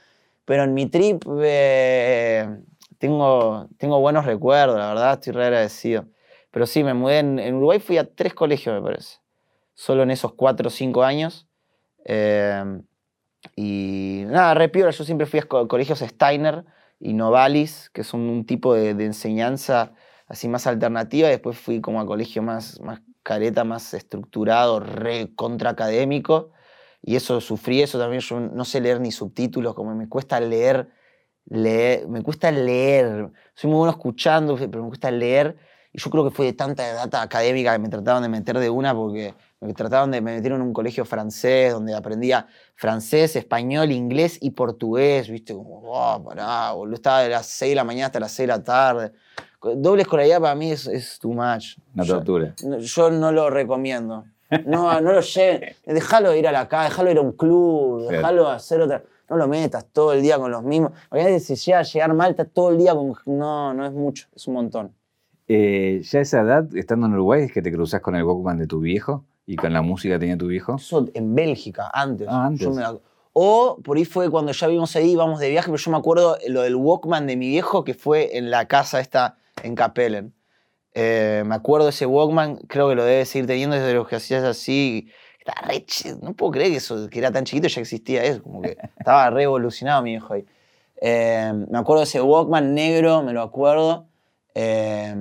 Pero 0.45 0.63
en 0.63 0.73
mi 0.73 0.87
trip 0.87 1.23
eh, 1.41 2.47
tengo, 2.97 3.67
tengo 3.77 3.99
buenos 3.99 4.25
recuerdos, 4.25 4.77
la 4.77 4.89
verdad, 4.89 5.13
estoy 5.13 5.33
re 5.33 5.45
agradecido. 5.45 6.05
Pero 6.51 6.65
sí, 6.65 6.83
me 6.83 6.93
mudé 6.95 7.19
en, 7.19 7.39
en 7.39 7.55
Uruguay, 7.55 7.79
fui 7.79 7.97
a 7.97 8.05
tres 8.05 8.33
colegios, 8.33 8.75
me 8.75 8.81
parece. 8.81 9.17
Solo 9.75 10.03
en 10.03 10.11
esos 10.11 10.33
cuatro 10.33 10.67
o 10.67 10.71
cinco 10.71 11.03
años. 11.03 11.47
Eh, 12.05 12.63
y 13.55 14.23
nada, 14.27 14.53
re 14.53 14.71
yo 14.73 14.91
siempre 14.91 15.27
fui 15.27 15.39
a 15.39 15.43
co- 15.43 15.67
colegios 15.67 15.99
Steiner 15.99 16.65
y 16.99 17.13
Novalis, 17.13 17.89
que 17.93 18.03
son 18.03 18.21
un 18.21 18.45
tipo 18.45 18.73
de, 18.73 18.93
de 18.93 19.05
enseñanza 19.05 19.93
así 20.27 20.47
más 20.47 20.67
alternativa. 20.67 21.29
Después 21.29 21.57
fui 21.57 21.81
como 21.81 22.01
a 22.01 22.05
colegio 22.05 22.41
más, 22.43 22.79
más 22.81 23.01
careta, 23.23 23.63
más 23.63 23.93
estructurado, 23.93 24.79
re 24.79 25.33
contra 25.35 25.71
académico. 25.71 26.51
Y 27.01 27.15
eso 27.15 27.39
sufrí 27.41 27.81
eso 27.81 27.97
también. 27.99 28.21
Yo 28.21 28.39
no 28.39 28.65
sé 28.65 28.81
leer 28.81 28.99
ni 28.99 29.11
subtítulos, 29.11 29.73
como 29.73 29.95
me 29.95 30.09
cuesta 30.09 30.39
leer, 30.39 30.89
leer 31.45 32.07
me 32.07 32.21
cuesta 32.21 32.51
leer. 32.51 33.31
Soy 33.53 33.69
muy 33.69 33.77
bueno 33.77 33.91
escuchando, 33.91 34.55
pero 34.57 34.83
me 34.83 34.89
cuesta 34.89 35.11
leer. 35.11 35.57
Y 35.93 35.99
yo 35.99 36.09
creo 36.11 36.23
que 36.25 36.31
fue 36.31 36.45
de 36.47 36.53
tanta 36.53 36.91
data 36.93 37.21
académica 37.21 37.73
que 37.73 37.79
me 37.79 37.89
trataban 37.89 38.21
de 38.23 38.29
meter 38.29 38.59
de 38.59 38.69
una 38.69 38.93
porque 38.93 39.33
me 39.61 39.73
trataban 39.73 40.11
de 40.11 40.21
me 40.21 40.35
metieron 40.35 40.61
en 40.61 40.67
un 40.67 40.73
colegio 40.73 41.03
francés 41.03 41.73
donde 41.73 41.93
aprendía 41.93 42.47
francés, 42.75 43.35
español, 43.35 43.91
inglés 43.91 44.37
y 44.41 44.51
portugués, 44.51 45.29
¿viste? 45.29 45.53
Como, 45.53 45.81
oh, 45.83 46.23
pará, 46.23 46.71
boludo. 46.71 46.95
Estaba 46.95 47.21
de 47.23 47.29
las 47.29 47.45
6 47.47 47.71
de 47.71 47.75
la 47.75 47.83
mañana 47.83 48.05
hasta 48.07 48.19
las 48.21 48.31
6 48.31 48.47
de 48.47 48.47
la 48.57 48.63
tarde. 48.63 49.11
Doble 49.75 50.03
escolaridad 50.03 50.39
para 50.39 50.55
mí 50.55 50.71
es, 50.71 50.87
es 50.87 51.19
too 51.19 51.33
much. 51.33 51.77
Una 51.93 52.03
Yo- 52.05 52.15
tortura. 52.15 52.55
no, 52.63 52.77
Yo 52.79 53.11
no 53.11 53.31
lo 53.33 53.49
recomiendo. 53.49 54.23
No, 54.65 54.99
no 55.01 55.11
lo 55.11 55.19
lleven. 55.21 55.75
Déjalo 55.85 56.33
ir 56.33 56.47
a 56.47 56.51
la 56.53 56.67
calle, 56.67 56.89
déjalo 56.89 57.11
ir 57.11 57.17
a 57.17 57.21
un 57.21 57.33
club, 57.33 58.07
déjalo 58.09 58.47
hacer 58.47 58.81
otra. 58.81 59.03
no 59.29 59.35
lo 59.35 59.47
metas 59.49 59.85
todo 59.91 60.13
el 60.13 60.21
día 60.21 60.37
con 60.39 60.49
los 60.51 60.63
mismos. 60.63 60.93
Imagínate 61.11 61.41
si 61.41 61.55
llega 61.55 61.79
a 61.79 61.83
llegar 61.83 62.13
mal, 62.13 62.35
todo 62.53 62.69
el 62.69 62.77
día 62.77 62.95
con. 62.95 63.13
No, 63.25 63.73
no 63.73 63.85
es 63.85 63.91
mucho, 63.91 64.27
es 64.33 64.47
un 64.47 64.53
montón. 64.55 64.93
Eh, 65.49 66.01
ya 66.03 66.19
a 66.19 66.21
esa 66.21 66.41
edad, 66.41 66.75
estando 66.75 67.07
en 67.07 67.13
Uruguay, 67.13 67.43
es 67.43 67.51
que 67.51 67.61
te 67.61 67.71
cruzas 67.71 68.01
con 68.01 68.15
el 68.15 68.23
Walkman 68.23 68.57
de 68.59 68.67
tu 68.67 68.79
viejo 68.79 69.25
y 69.49 69.55
con 69.55 69.73
la 69.73 69.81
música 69.81 70.19
tenía 70.19 70.37
tu 70.37 70.45
viejo. 70.45 70.75
Eso 70.75 71.07
en 71.15 71.33
Bélgica, 71.33 71.89
antes. 71.91 72.27
Ah, 72.29 72.45
antes. 72.45 72.67
Yo 72.67 72.71
me 72.71 72.83
la- 72.83 72.95
O 73.33 73.79
por 73.83 73.97
ahí 73.97 74.05
fue 74.05 74.29
cuando 74.29 74.51
ya 74.51 74.67
vimos 74.67 74.95
ahí, 74.95 75.11
íbamos 75.13 75.39
de 75.39 75.49
viaje, 75.49 75.71
pero 75.71 75.77
yo 75.77 75.89
me 75.89 75.97
acuerdo 75.97 76.37
lo 76.49 76.61
del 76.61 76.75
Walkman 76.75 77.25
de 77.25 77.35
mi 77.35 77.47
viejo 77.47 77.83
que 77.83 77.95
fue 77.95 78.37
en 78.37 78.51
la 78.51 78.67
casa 78.67 78.99
esta 78.99 79.37
en 79.63 79.73
Capellen. 79.73 80.33
Eh, 80.93 81.43
me 81.47 81.55
acuerdo 81.55 81.89
ese 81.89 82.05
Walkman, 82.05 82.57
creo 82.67 82.89
que 82.89 82.95
lo 82.95 83.03
debe 83.03 83.25
seguir 83.25 83.47
teniendo 83.47 83.75
desde 83.75 83.93
los 83.95 84.07
que 84.07 84.17
hacías 84.17 84.43
así. 84.43 85.09
Estaba 85.39 85.67
re 85.67 85.83
no 86.21 86.33
puedo 86.33 86.51
creer 86.51 86.69
que 86.69 86.77
eso, 86.77 87.09
que 87.09 87.17
era 87.17 87.31
tan 87.31 87.43
chiquito 87.45 87.67
ya 87.69 87.81
existía 87.81 88.23
eso, 88.23 88.43
como 88.43 88.61
que 88.61 88.77
estaba 88.99 89.31
re 89.31 89.43
evolucionado 89.43 90.03
mi 90.03 90.11
viejo 90.11 90.33
ahí. 90.33 90.45
Eh, 91.01 91.51
me 91.71 91.79
acuerdo 91.79 92.01
de 92.01 92.05
ese 92.05 92.21
Walkman 92.21 92.75
negro, 92.75 93.23
me 93.23 93.33
lo 93.33 93.41
acuerdo. 93.41 94.05
Eh, 94.53 95.15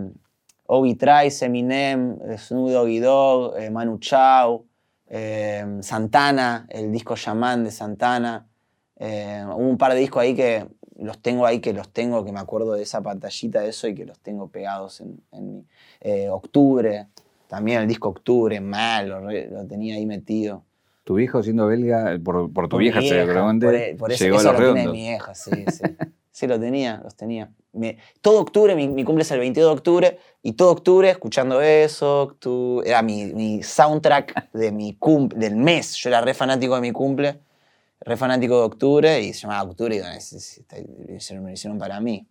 Obi 0.71 0.97
Trice, 0.97 1.47
Eminem, 1.47 2.19
eh, 2.29 2.37
Snoop 2.37 2.71
Doggy 2.71 2.99
Dogg, 3.01 3.57
eh, 3.59 3.71
Manu 3.71 3.99
Chao, 3.99 4.67
eh, 5.07 5.65
Santana, 5.81 6.67
el 6.69 6.93
disco 6.93 7.17
Shaman 7.17 7.65
de 7.65 7.71
Santana. 7.71 8.47
Eh, 8.97 9.43
hubo 9.47 9.57
un 9.57 9.79
par 9.79 9.95
de 9.95 10.01
discos 10.01 10.23
ahí 10.23 10.35
que 10.35 10.67
los 10.99 11.23
tengo 11.23 11.47
ahí, 11.47 11.61
que 11.61 11.73
los 11.73 11.89
tengo, 11.91 12.23
que 12.23 12.33
me 12.33 12.41
acuerdo 12.41 12.75
de 12.75 12.83
esa 12.83 13.01
pantallita 13.03 13.61
de 13.63 13.71
eso 13.71 13.89
y 13.89 13.95
que 13.95 14.05
los 14.05 14.19
tengo 14.19 14.49
pegados 14.49 15.01
en, 15.01 15.23
en 15.33 15.67
eh, 16.01 16.29
Octubre, 16.29 17.07
también 17.47 17.81
el 17.81 17.89
disco 17.89 18.11
Octubre, 18.11 18.61
mal, 18.61 19.09
lo, 19.09 19.67
tenía 19.67 19.95
ahí 19.95 20.05
metido. 20.05 20.65
Tu 21.05 21.15
viejo 21.15 21.43
siendo 21.43 21.67
belga, 21.67 22.19
por, 22.23 22.53
por 22.53 22.67
tu 22.67 22.73
Por 22.73 22.81
vieja, 22.81 23.01
vieja, 23.01 23.25
seguramente, 23.25 23.67
por, 23.67 23.75
e- 23.75 23.95
por 23.95 24.13
eso, 24.13 24.25
llegó 24.25 24.37
eso 24.39 24.51
a 24.51 24.53
los 24.53 24.61
lo 24.61 24.75
redondos. 24.75 24.93
mi 24.93 25.01
vieja, 25.01 25.35
sí, 25.35 25.65
sí. 25.71 25.85
Sí, 26.39 26.47
lo 26.47 26.61
tenía, 26.61 27.01
los 27.03 27.17
tenía. 27.17 27.51
Me- 27.73 27.99
todo 28.21 28.41
octubre, 28.41 28.77
mi, 28.77 28.87
mi 28.87 29.03
cumple 29.03 29.23
es 29.23 29.31
el 29.33 29.41
22 29.41 29.71
de 29.71 29.73
octubre, 29.75 30.19
y 30.41 30.53
todo 30.53 30.71
octubre 30.71 31.11
escuchando 31.11 31.61
eso, 31.61 32.37
era 32.85 33.03
mi, 33.03 33.25
mi 33.35 33.61
soundtrack 33.65 34.53
de 34.53 34.71
mi 34.71 34.95
cum- 34.95 35.29
del 35.31 35.57
mes. 35.57 35.97
Yo 35.97 36.11
era 36.11 36.21
re 36.21 36.35
fanático 36.35 36.77
de 36.77 36.81
mi 36.81 36.93
cumple, 36.93 37.41
re 38.03 38.17
fanático 38.17 38.57
de 38.57 38.65
octubre, 38.67 39.21
y 39.21 39.33
se 39.33 39.41
llamaba 39.41 39.69
Octubre, 39.69 39.97
y 39.97 39.99
digo, 39.99 40.09
"Es- 40.13 40.33
es- 40.33 40.59
está- 40.59 40.77
lo 41.09 41.13
hicieron, 41.17 41.43
me 41.45 41.51
lo 41.51 41.55
hicieron 41.55 41.77
para 41.77 41.99
mí. 42.01 42.25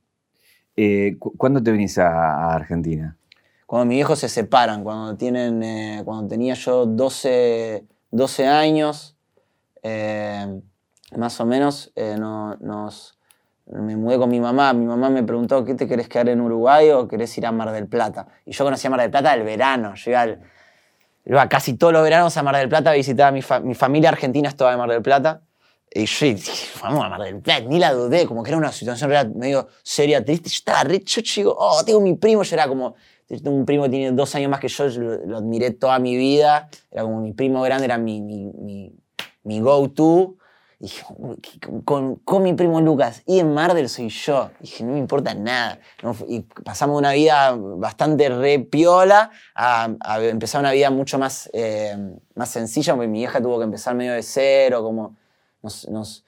Eh, 0.78 1.18
cu- 1.20 1.34
¿Cuándo 1.36 1.62
te 1.62 1.70
venís 1.74 1.98
a, 1.98 2.08
a 2.08 2.56
Argentina? 2.56 3.18
Cuando 3.66 3.88
mis 3.88 3.98
viejos 3.98 4.20
se 4.20 4.30
separan, 4.30 4.86
cuando, 4.86 5.18
tienen, 5.18 5.62
eh, 5.64 6.02
cuando 6.06 6.30
tenía 6.30 6.54
yo 6.54 6.86
12, 6.86 7.84
12 8.10 8.48
años, 8.48 9.18
eh, 9.84 10.62
más 11.18 11.42
o 11.42 11.46
menos, 11.46 11.92
no- 12.18 12.56
nos, 12.62 13.17
me 13.72 13.96
mudé 13.96 14.18
con 14.18 14.30
mi 14.30 14.40
mamá. 14.40 14.74
Mi 14.74 14.86
mamá 14.86 15.10
me 15.10 15.24
preguntó, 15.24 15.64
¿qué 15.66 15.76
te 15.76 15.88
querés 15.88 16.08
quedar 16.08 16.30
en 16.30 16.42
Uruguay 16.42 16.90
o 16.92 17.08
querés 17.08 17.38
ir 17.38 17.46
a 17.46 17.52
Mar 17.52 17.72
del 17.72 17.88
Plata? 17.88 18.28
Y 18.46 18.52
yo 18.54 18.64
conocía 18.64 18.90
Mar 18.90 19.02
del 19.02 19.12
Plata 19.12 19.32
del 19.32 19.44
verano. 19.44 19.94
Yo 19.96 20.12
iba, 20.12 20.22
al- 20.22 20.42
iba 21.26 21.50
casi 21.50 21.74
todos 21.74 21.94
los 21.94 22.04
veranos 22.04 22.36
a 22.38 22.44
Mar 22.44 22.56
del 22.56 22.70
Plata 22.70 22.92
a 22.92 22.94
visitar 22.94 23.28
a 23.28 23.32
mi, 23.32 23.42
fa- 23.42 23.60
mi 23.60 23.76
familia 23.76 24.10
argentina, 24.10 24.50
estaba 24.50 24.72
en 24.74 24.80
Mar 24.80 24.90
del 24.90 25.02
Plata. 25.02 25.42
Y 25.90 26.06
yo 26.06 26.26
dije, 26.26 26.52
vamos 26.84 27.04
a 27.06 27.10
Mar 27.10 27.22
del 27.22 27.40
Plata, 27.40 27.66
ni 27.68 27.80
la 27.80 27.94
dudé, 27.94 28.26
como 28.26 28.44
que 28.44 28.50
era 28.50 28.58
una 28.58 28.72
situación 28.72 29.10
real, 29.10 29.34
medio 29.36 29.68
seria, 29.84 30.24
triste. 30.24 30.50
Yo 30.50 30.56
estaba 30.56 30.84
re, 30.84 31.00
yo 31.04 31.22
digo, 31.36 31.56
oh, 31.58 31.84
tengo 31.86 32.02
mi 32.02 32.14
primo, 32.16 32.44
yo 32.44 32.56
era 32.56 32.68
como, 32.68 32.96
un 33.30 33.66
primo 33.66 33.84
que 33.84 33.90
tiene 33.90 34.12
dos 34.12 34.36
años 34.36 34.50
más 34.52 34.60
que 34.60 34.68
yo, 34.68 34.88
yo 34.90 35.02
lo, 35.02 35.26
lo 35.26 35.38
admiré 35.38 35.72
toda 35.72 35.98
mi 36.00 36.16
vida, 36.18 36.70
era 36.92 37.04
como 37.04 37.22
mi 37.22 37.32
primo 37.34 37.62
grande, 37.62 37.86
era 37.86 37.98
mi, 37.98 38.22
mi, 38.22 38.46
mi, 38.54 38.94
mi 39.44 39.60
go-to. 39.62 40.36
Dije, 40.80 41.04
"Uy, 41.18 41.38
¿qué- 41.38 41.60
con, 41.84 42.18
con 42.18 42.44
mi 42.44 42.54
primo 42.54 42.80
Lucas 42.82 43.24
y 43.26 43.40
en 43.40 43.52
Mardel 43.54 43.90
soy 43.90 44.10
yo. 44.10 44.52
Y 44.60 44.64
dije, 44.64 44.84
no 44.84 44.94
me 44.94 45.00
importa 45.00 45.34
nada. 45.34 45.80
Y 46.28 46.42
pasamos 46.64 46.98
una 47.00 47.14
vida 47.14 47.56
bastante 47.58 48.30
re 48.30 48.60
piola 48.60 49.32
a, 49.56 49.90
empezar 50.22 50.62
una 50.62 50.72
vida 50.72 50.92
mucho 50.92 51.18
más, 51.18 51.50
eh, 51.54 51.98
más 52.36 52.50
sencilla, 52.50 52.94
porque 52.94 53.08
mi 53.08 53.20
vieja 53.20 53.42
tuvo 53.42 53.58
que 53.58 53.64
empezar 53.66 53.96
medio 53.96 54.14
de 54.14 54.22
cero, 54.22 54.84
como 54.84 55.16
nos, 55.62 56.24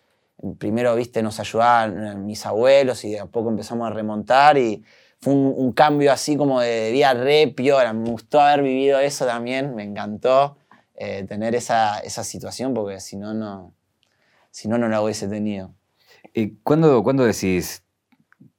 primero, 0.58 0.96
viste, 0.96 1.22
nos 1.22 1.40
ayudaban 1.40 2.08
eh, 2.08 2.16
mis 2.16 2.46
abuelos 2.46 3.04
y 3.04 3.12
de 3.12 3.20
a 3.20 3.26
poco 3.28 3.50
empezamos 3.50 3.88
a 3.88 3.94
remontar 3.94 4.58
y 4.58 4.84
fue 5.22 5.34
un, 5.34 5.54
un 5.56 5.72
cambio 5.74 6.12
así 6.12 6.38
como 6.38 6.62
de 6.62 6.92
vida 6.92 7.14
re 7.14 7.48
piola. 7.56 7.94
Me 7.94 8.10
gustó 8.10 8.40
haber 8.40 8.64
vivido 8.64 9.00
eso 9.00 9.26
también, 9.26 9.76
me 9.76 9.84
encantó 9.84 10.58
eh, 10.96 11.24
tener 11.28 11.56
esa, 11.56 12.00
esa 12.00 12.24
situación 12.24 12.74
porque 12.74 13.00
si 13.00 13.16
no, 13.16 13.34
no, 13.34 13.74
si 14.52 14.68
no, 14.68 14.78
no 14.78 14.88
la 14.90 15.02
hubiese 15.02 15.28
tenido. 15.28 15.74
Eh, 16.34 16.54
¿cuándo, 16.64 17.02
cuándo 17.04 17.24
decís, 17.26 17.84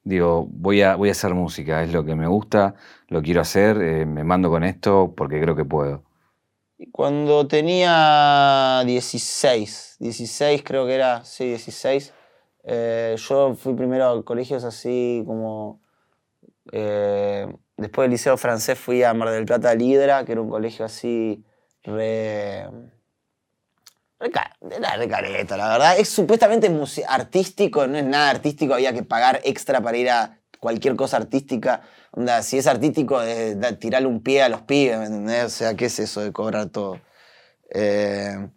digo, 0.02 0.46
voy 0.50 0.82
a, 0.82 0.96
voy 0.96 1.08
a 1.10 1.12
hacer 1.12 1.34
música, 1.34 1.82
es 1.82 1.92
lo 1.92 2.04
que 2.04 2.14
me 2.14 2.26
gusta, 2.26 2.74
lo 3.08 3.22
quiero 3.22 3.40
hacer, 3.40 3.80
eh, 3.82 4.06
me 4.06 4.24
mando 4.24 4.50
con 4.50 4.64
esto 4.64 5.14
porque 5.16 5.40
creo 5.40 5.54
que 5.56 5.64
puedo? 5.64 6.04
Y 6.78 6.90
Cuando 6.90 7.46
tenía 7.46 8.82
16, 8.86 9.96
16 10.00 10.62
creo 10.64 10.86
que 10.86 10.94
era, 10.94 11.24
sí, 11.24 11.46
16, 11.46 12.14
eh, 12.64 13.16
yo 13.18 13.54
fui 13.54 13.74
primero 13.74 14.08
a 14.08 14.24
colegios 14.24 14.64
así 14.64 15.22
como... 15.26 15.80
eh, 16.72 17.46
después 17.76 18.04
del 18.04 18.12
liceo 18.12 18.36
francés 18.36 18.78
fui 18.78 19.02
a 19.02 19.14
Mar 19.14 19.30
del 19.30 19.44
Plata 19.46 19.74
Lidra, 19.74 20.24
que 20.24 20.32
era 20.32 20.40
un 20.40 20.48
colegio 20.50 20.84
así 20.84 21.44
re... 21.82 22.66
Era 24.20 24.96
re 24.96 25.08
careta, 25.08 25.56
la 25.56 25.68
verdad. 25.68 25.98
Es 25.98 26.08
supuestamente 26.10 26.70
artístico, 27.08 27.86
no 27.86 27.96
es 27.96 28.04
nada 28.04 28.30
artístico, 28.30 28.74
había 28.74 28.92
que 28.92 29.02
pagar 29.02 29.40
extra 29.44 29.80
para 29.80 29.96
ir 29.96 30.10
a 30.10 30.38
cualquier 30.60 30.94
cosa 30.94 31.16
artística. 31.16 31.82
Onda, 32.12 32.42
si 32.42 32.58
es 32.58 32.66
artístico, 32.66 33.18
da- 33.18 33.78
tirarle 33.78 34.08
un 34.08 34.22
pie 34.22 34.42
a 34.42 34.48
los 34.48 34.62
pibes, 34.62 34.98
¿me 34.98 35.06
entendés? 35.06 35.44
O 35.46 35.48
sea, 35.48 35.74
¿qué 35.74 35.86
es 35.86 35.98
eso 35.98 36.20
de 36.20 36.32
cobrar 36.32 36.66
todo? 36.68 37.00
Eh, 37.72 38.48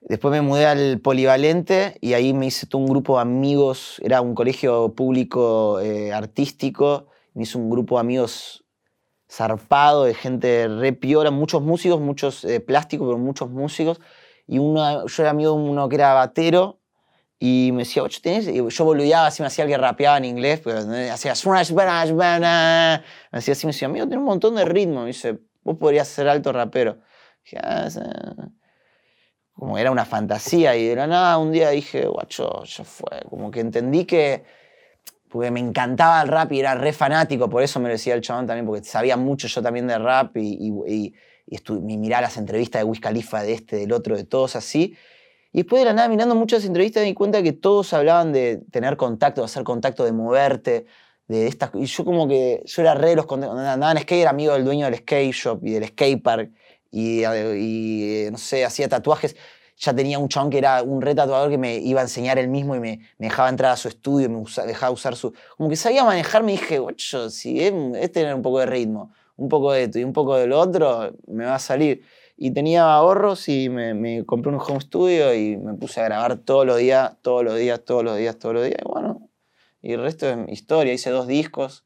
después 0.00 0.32
me 0.32 0.42
mudé 0.42 0.66
al 0.66 1.00
Polivalente 1.00 1.96
y 2.00 2.12
ahí 2.14 2.32
me 2.34 2.46
hice 2.46 2.66
todo 2.66 2.82
un 2.82 2.88
grupo 2.88 3.16
de 3.16 3.22
amigos. 3.22 3.96
Era 4.04 4.20
un 4.20 4.34
colegio 4.34 4.94
público 4.94 5.80
eh, 5.80 6.12
artístico. 6.12 7.06
Me 7.34 7.44
hice 7.44 7.56
un 7.56 7.70
grupo 7.70 7.96
de 7.96 8.00
amigos 8.00 8.64
zarpado, 9.30 10.04
de 10.04 10.14
gente 10.14 10.68
re 10.68 10.92
piola, 10.92 11.30
muchos 11.30 11.62
músicos, 11.62 12.00
muchos 12.00 12.44
eh, 12.44 12.60
plásticos, 12.60 13.06
pero 13.08 13.18
muchos 13.18 13.50
músicos. 13.50 14.00
Y 14.48 14.58
uno, 14.58 15.06
yo 15.06 15.22
era 15.22 15.30
amigo 15.30 15.52
de 15.54 15.62
uno 15.62 15.88
que 15.88 15.96
era 15.96 16.14
batero 16.14 16.80
y 17.38 17.70
me 17.72 17.80
decía, 17.80 18.02
ocho, 18.02 18.18
¿tenés? 18.22 18.48
Y 18.48 18.66
yo 18.66 18.84
boludeaba 18.84 19.26
así, 19.28 19.42
me 19.42 19.46
hacía 19.46 19.66
que 19.66 19.76
rapeaba 19.76 20.16
en 20.16 20.24
inglés, 20.24 20.60
pero 20.64 20.78
hacía 21.12 21.34
smash, 21.34 21.68
smash. 21.68 22.10
Me 22.12 23.02
decía 23.30 23.52
así, 23.52 23.66
me 23.66 23.72
decía, 23.72 23.86
amigo, 23.86 24.06
tiene 24.06 24.18
un 24.18 24.24
montón 24.24 24.56
de 24.56 24.64
ritmo. 24.64 25.02
Me 25.02 25.08
dice, 25.08 25.38
vos 25.62 25.76
podrías 25.78 26.08
ser 26.08 26.28
alto 26.28 26.52
rapero. 26.52 26.98
Dije, 27.44 27.58
"Ah, 27.62 27.88
sí". 27.90 28.00
Como 29.52 29.76
era 29.76 29.90
una 29.90 30.04
fantasía 30.04 30.76
y 30.76 30.86
de 30.86 30.94
la 30.96 31.06
nada 31.08 31.36
un 31.38 31.50
día 31.50 31.70
dije, 31.70 32.06
guacho, 32.06 32.62
ya 32.64 32.84
fue. 32.84 33.22
Como 33.28 33.50
que 33.50 33.60
entendí 33.60 34.04
que, 34.04 34.44
porque 35.28 35.50
me 35.50 35.60
encantaba 35.60 36.22
el 36.22 36.28
rap 36.28 36.52
y 36.52 36.60
era 36.60 36.74
re 36.76 36.92
fanático, 36.92 37.50
por 37.50 37.62
eso 37.62 37.80
me 37.80 37.88
lo 37.88 37.94
decía 37.94 38.14
el 38.14 38.20
chabón 38.20 38.46
también, 38.46 38.66
porque 38.66 38.84
sabía 38.84 39.16
mucho 39.16 39.48
yo 39.48 39.60
también 39.62 39.88
de 39.88 39.98
rap 39.98 40.36
y, 40.36 40.58
y, 40.60 40.94
y, 40.94 41.14
y 41.50 41.56
y 41.56 41.96
miraba 41.98 42.22
las 42.22 42.36
entrevistas 42.36 42.80
de 42.80 42.84
Wiz 42.84 43.00
Khalifa, 43.00 43.42
de 43.42 43.52
este, 43.54 43.76
del 43.76 43.92
otro, 43.92 44.16
de 44.16 44.24
todos 44.24 44.56
así. 44.56 44.96
Y 45.52 45.58
después 45.58 45.80
de 45.80 45.86
la 45.86 45.94
nada, 45.94 46.08
mirando 46.08 46.34
muchas 46.34 46.64
entrevistas, 46.64 47.02
me 47.02 47.06
di 47.06 47.14
cuenta 47.14 47.42
que 47.42 47.52
todos 47.52 47.92
hablaban 47.94 48.32
de 48.32 48.58
tener 48.70 48.96
contacto, 48.96 49.40
de 49.40 49.46
hacer 49.46 49.64
contacto, 49.64 50.04
de 50.04 50.12
moverte, 50.12 50.86
de 51.26 51.46
estas 51.46 51.70
Y 51.74 51.86
yo 51.86 52.04
como 52.04 52.28
que, 52.28 52.62
yo 52.66 52.82
era 52.82 52.94
re 52.94 53.10
de 53.10 53.16
los 53.16 53.26
contactos. 53.26 53.58
Andaba 53.58 53.92
en 53.92 53.98
skate, 53.98 54.20
era 54.22 54.30
amigo 54.30 54.52
del 54.52 54.64
dueño 54.64 54.86
del 54.86 54.96
skate 54.96 55.32
shop 55.32 55.60
y 55.66 55.72
del 55.72 55.86
skate 55.88 56.22
park. 56.22 56.50
Y, 56.90 57.20
y, 57.24 58.24
eh, 58.26 58.28
no 58.30 58.38
sé, 58.38 58.64
hacía 58.64 58.88
tatuajes. 58.88 59.36
Ya 59.78 59.94
tenía 59.94 60.18
un 60.18 60.28
chabón 60.28 60.50
que 60.50 60.58
era 60.58 60.82
un 60.82 61.00
re 61.00 61.14
tatuador 61.14 61.50
que 61.50 61.58
me 61.58 61.76
iba 61.76 62.00
a 62.00 62.02
enseñar 62.04 62.38
él 62.38 62.48
mismo 62.48 62.74
y 62.74 62.80
me, 62.80 62.98
me 63.18 63.26
dejaba 63.28 63.48
entrar 63.48 63.72
a 63.72 63.76
su 63.76 63.88
estudio 63.88 64.28
me 64.28 64.38
usa- 64.38 64.66
dejaba 64.66 64.90
usar 64.92 65.14
su... 65.16 65.32
Como 65.56 65.68
que 65.70 65.76
sabía 65.76 66.02
manejarme 66.04 66.52
y 66.54 66.56
dije, 66.56 66.78
guacho, 66.80 67.30
si 67.30 67.60
es, 67.62 67.72
es 67.96 68.12
tener 68.12 68.34
un 68.34 68.42
poco 68.42 68.58
de 68.58 68.66
ritmo, 68.66 69.12
un 69.38 69.48
poco 69.48 69.72
de 69.72 69.84
esto 69.84 69.98
y 69.98 70.04
un 70.04 70.12
poco 70.12 70.36
de 70.36 70.46
lo 70.46 70.60
otro, 70.60 71.12
me 71.26 71.46
va 71.46 71.54
a 71.54 71.58
salir 71.58 72.02
y 72.36 72.50
tenía 72.52 72.84
ahorros 72.92 73.48
y 73.48 73.68
me, 73.70 73.94
me 73.94 74.24
compré 74.26 74.52
un 74.52 74.60
home 74.60 74.80
studio 74.80 75.34
y 75.34 75.56
me 75.56 75.72
puse 75.74 76.00
a 76.00 76.04
grabar 76.04 76.36
todos 76.36 76.66
los 76.66 76.76
días, 76.76 77.16
todos 77.22 77.42
los 77.42 77.56
días, 77.56 77.80
todos 77.84 78.04
los 78.04 78.16
días, 78.16 78.38
todos 78.38 78.54
los 78.54 78.64
días. 78.64 78.78
Y 78.84 78.88
bueno, 78.88 79.28
y 79.80 79.92
el 79.94 80.02
resto 80.02 80.28
es 80.28 80.36
historia. 80.48 80.92
Hice 80.92 81.10
dos 81.10 81.26
discos. 81.26 81.84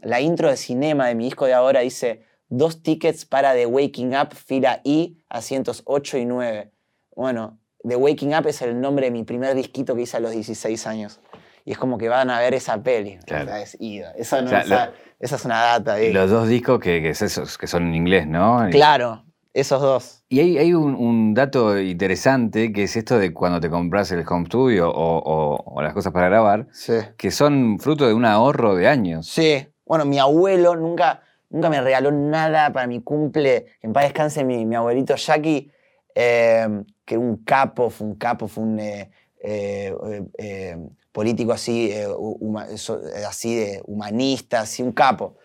La 0.00 0.20
intro 0.20 0.48
de 0.48 0.56
cinema 0.56 1.08
de 1.08 1.14
mi 1.14 1.24
disco 1.24 1.46
de 1.46 1.54
ahora 1.54 1.80
dice 1.80 2.22
dos 2.48 2.82
tickets 2.82 3.24
para 3.26 3.54
The 3.54 3.66
Waking 3.66 4.14
Up, 4.16 4.34
fila 4.34 4.80
I, 4.84 5.18
asientos 5.28 5.82
8 5.86 6.18
y 6.18 6.24
9. 6.26 6.70
Bueno, 7.16 7.58
The 7.86 7.96
Waking 7.96 8.34
Up 8.34 8.46
es 8.46 8.62
el 8.62 8.80
nombre 8.80 9.06
de 9.06 9.10
mi 9.12 9.24
primer 9.24 9.54
disquito 9.54 9.94
que 9.94 10.02
hice 10.02 10.16
a 10.18 10.20
los 10.20 10.30
16 10.32 10.86
años. 10.86 11.20
Y 11.64 11.72
es 11.72 11.78
como 11.78 11.96
que 11.98 12.08
van 12.08 12.28
a 12.30 12.40
ver 12.40 12.54
esa 12.54 12.82
peli. 12.82 13.18
Claro. 13.26 13.44
O 13.44 13.48
sea, 13.48 13.62
es 13.62 13.76
ida. 13.80 14.12
Esa, 14.16 14.40
no, 14.40 14.46
O 14.46 14.50
sea, 14.50 14.60
esa- 14.62 14.86
lo- 14.86 14.92
esa 15.22 15.36
es 15.36 15.44
una 15.46 15.60
data. 15.62 15.94
ahí. 15.94 16.12
Los 16.12 16.28
dos 16.30 16.48
discos 16.48 16.78
que, 16.80 17.00
que, 17.00 17.10
es 17.10 17.22
esos, 17.22 17.56
que 17.56 17.66
son 17.66 17.86
en 17.88 17.94
inglés, 17.94 18.26
¿no? 18.26 18.66
Claro. 18.70 19.24
Esos 19.54 19.80
dos. 19.82 20.24
Y 20.30 20.40
hay, 20.40 20.56
hay 20.58 20.72
un, 20.74 20.94
un 20.94 21.34
dato 21.34 21.78
interesante 21.78 22.72
que 22.72 22.84
es 22.84 22.96
esto 22.96 23.18
de 23.18 23.32
cuando 23.34 23.60
te 23.60 23.68
compras 23.68 24.10
el 24.12 24.24
home 24.26 24.46
studio 24.46 24.90
o, 24.90 25.18
o- 25.18 25.62
o 25.74 25.82
las 25.82 25.92
cosas 25.92 26.12
para 26.12 26.28
grabar, 26.28 26.66
Sí. 26.72 26.94
que 27.18 27.30
son 27.30 27.78
fruto 27.78 28.06
de 28.06 28.14
un 28.14 28.24
ahorro 28.24 28.74
de 28.74 28.88
años. 28.88 29.26
Sí. 29.26 29.66
Bueno, 29.84 30.06
mi 30.06 30.18
abuelo 30.18 30.74
nunca, 30.74 31.20
nunca 31.50 31.68
me 31.68 31.82
regaló 31.82 32.10
nada 32.12 32.72
para 32.72 32.86
mi 32.86 33.02
cumple. 33.02 33.66
En 33.82 33.92
paz 33.92 34.04
descanse 34.04 34.42
mi, 34.42 34.64
mi 34.64 34.74
abuelito 34.74 35.14
Jackie, 35.16 35.70
eh, 36.14 36.66
que 37.04 37.14
era 37.14 37.20
un 37.22 37.36
capo, 37.44 37.90
fue 37.90 38.06
un 38.06 38.14
capo, 38.14 38.48
fue 38.48 38.64
un 38.64 38.80
eh, 38.80 39.10
eh, 39.42 39.94
eh, 40.08 40.22
eh, 40.38 40.76
político 41.12 41.52
así, 41.52 41.90
eh, 41.92 42.06
eh, 42.06 43.24
así 43.26 43.54
de 43.54 43.82
humanista, 43.86 44.60
así, 44.60 44.82
un 44.82 44.92
capo. 44.92 45.36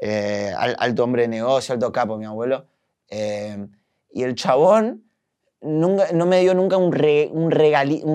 Eh, 0.00 0.52
al- 0.56 0.76
alto 0.78 1.04
hombre 1.04 1.22
de 1.22 1.28
negocio, 1.28 1.72
alto 1.74 1.92
capo, 1.92 2.18
mi 2.18 2.24
abuelo. 2.24 2.66
Y 4.14 4.22
el 4.22 4.34
chabón 4.34 5.04
nunca, 5.60 6.12
no 6.12 6.26
me 6.26 6.40
dio 6.40 6.54
nunca 6.54 6.76
un, 6.76 6.92
un, 7.32 7.50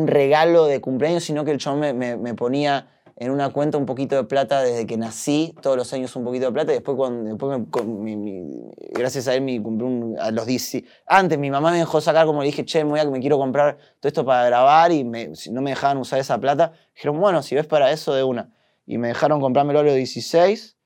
regalo 0.07 0.65
de 0.65 0.81
cumpleaños, 0.81 1.23
sino 1.23 1.45
que 1.45 1.51
el 1.51 1.57
chabón 1.57 1.79
me- 1.79 1.93
me 2.17 2.33
ponía 2.33 2.87
en 3.19 3.31
una 3.31 3.49
cuenta 3.49 3.79
un 3.79 3.87
poquito 3.87 4.15
de 4.15 4.23
plata 4.25 4.61
desde 4.61 4.85
que 4.85 4.95
nací, 4.95 5.55
todos 5.63 5.75
los 5.75 5.91
años 5.91 6.15
un 6.15 6.23
poquito 6.23 6.45
de 6.45 6.51
plata, 6.51 6.71
y 6.71 6.75
después, 6.75 6.95
cuando, 6.95 7.27
después 7.29 7.57
me- 7.59 7.69
con- 7.69 8.03
mi- 8.03 8.15
mi- 8.15 8.69
gracias 8.91 9.27
a 9.27 9.33
él 9.33 9.41
me 9.41 9.61
compré 9.61 9.87
un, 9.87 10.15
a 10.19 10.29
los 10.29 10.45
10. 10.45 10.83
Antes 11.07 11.39
mi 11.39 11.49
mamá 11.49 11.71
me 11.71 11.79
dejó 11.79 11.99
sacar, 11.99 12.27
como 12.27 12.41
le 12.41 12.45
dije, 12.47 12.63
che, 12.63 12.83
me, 12.83 12.91
voy 12.91 12.99
a- 12.99 13.05
me 13.09 13.19
quiero 13.19 13.39
comprar 13.39 13.77
todo 13.99 14.07
esto 14.07 14.23
para 14.23 14.45
grabar, 14.45 14.91
y 14.91 15.03
me- 15.03 15.35
si 15.35 15.51
no 15.51 15.61
me 15.63 15.71
dejaban 15.71 15.97
usar 15.97 16.19
esa 16.19 16.37
plata, 16.39 16.73
dijeron, 16.93 17.19
bueno, 17.19 17.41
si 17.41 17.55
ves 17.55 17.65
para 17.65 17.91
eso, 17.91 18.13
de 18.13 18.23
una. 18.23 18.53
Y 18.85 18.99
me 18.99 19.07
dejaron 19.07 19.41
comprármelo 19.41 19.79
a 19.79 19.83
los 19.83 19.95
16, 19.95 20.77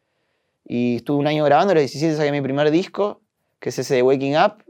y 0.64 0.98
estuve 0.98 1.18
un 1.18 1.28
año 1.28 1.44
grabando, 1.44 1.72
a 1.72 1.76
los 1.76 1.82
17 1.82 2.16
saqué 2.16 2.32
mi 2.32 2.42
primer 2.42 2.72
disco, 2.72 3.22
que 3.60 3.70
es 3.70 3.78
ese 3.80 3.96
de 3.96 4.04
Waking 4.04 4.38
Up, 4.38 4.64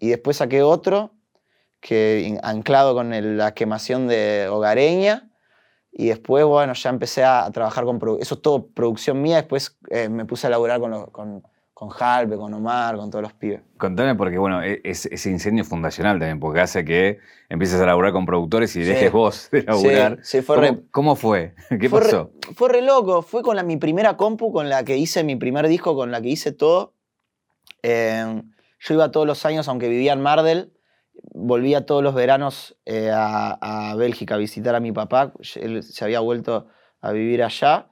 y 0.00 0.08
después 0.08 0.38
saqué 0.38 0.62
otro, 0.62 1.12
que 1.80 2.36
anclado 2.42 2.92
con 2.94 3.14
el- 3.14 3.36
la 3.38 3.54
quemación 3.54 4.08
de 4.08 4.48
Hogareña. 4.50 5.27
Y 6.00 6.06
después, 6.06 6.44
bueno, 6.44 6.74
ya 6.74 6.90
empecé 6.90 7.24
a, 7.24 7.50
trabajar 7.52 7.84
con... 7.84 7.98
Eso 8.20 8.36
es 8.36 8.40
todo 8.40 8.68
producción 8.68 9.20
mía. 9.20 9.34
Después 9.38 9.76
eh, 9.90 10.08
me 10.08 10.24
puse 10.24 10.46
a 10.46 10.50
laburar 10.50 10.78
con, 10.78 10.92
los- 10.92 11.10
con, 11.10 11.42
con 11.74 11.88
Halpe, 11.98 12.36
con 12.36 12.54
Omar, 12.54 12.94
con 12.96 13.10
todos 13.10 13.20
los 13.24 13.32
pibes. 13.32 13.62
Contame 13.78 14.14
porque, 14.14 14.38
bueno, 14.38 14.62
e- 14.62 14.80
es- 14.84 15.06
ese 15.06 15.28
incendio 15.28 15.62
es 15.62 15.68
fundacional 15.68 16.20
también, 16.20 16.38
porque 16.38 16.60
hace 16.60 16.84
que 16.84 17.18
empieces 17.48 17.80
a 17.80 17.86
laburar 17.86 18.12
con 18.12 18.26
productores 18.26 18.76
y 18.76 18.84
Sí. 18.84 18.88
dejes 18.90 19.10
vos 19.10 19.48
de 19.50 19.64
laburar. 19.64 20.18
Sí, 20.22 20.38
sí, 20.38 20.42
fue 20.42 20.54
¿Cómo, 20.54 20.68
re- 20.68 20.82
cómo 20.92 21.16
fue? 21.16 21.54
¿Qué 21.80 21.88
fue 21.88 21.98
re- 21.98 22.06
pasó? 22.06 22.30
fue 22.54 22.68
re 22.68 22.82
loco. 22.82 23.22
Fue 23.22 23.42
con 23.42 23.56
la, 23.56 23.64
mi 23.64 23.76
primera 23.76 24.16
compu, 24.16 24.52
con 24.52 24.68
la 24.68 24.84
que 24.84 24.96
hice 24.96 25.24
mi 25.24 25.34
primer 25.34 25.66
disco, 25.66 25.96
con 25.96 26.12
la 26.12 26.20
que 26.22 26.28
hice 26.28 26.52
todo. 26.52 26.94
Eh, 27.82 28.40
yo 28.78 28.94
iba 28.94 29.10
todos 29.10 29.26
los 29.26 29.44
años, 29.44 29.66
aunque 29.66 29.88
vivía 29.88 30.12
en 30.12 30.20
Mardel, 30.20 30.72
volvía 31.22 31.86
todos 31.86 32.02
los 32.02 32.14
veranos 32.14 32.76
eh, 32.84 33.10
a, 33.12 33.94
Bélgica 33.96 34.34
a 34.34 34.38
visitar 34.38 34.74
a 34.74 34.80
mi 34.80 34.92
papá. 34.92 35.32
Él 35.56 35.82
se 35.82 36.04
había 36.04 36.20
vuelto 36.20 36.68
a 37.00 37.12
vivir 37.12 37.42
allá. 37.42 37.88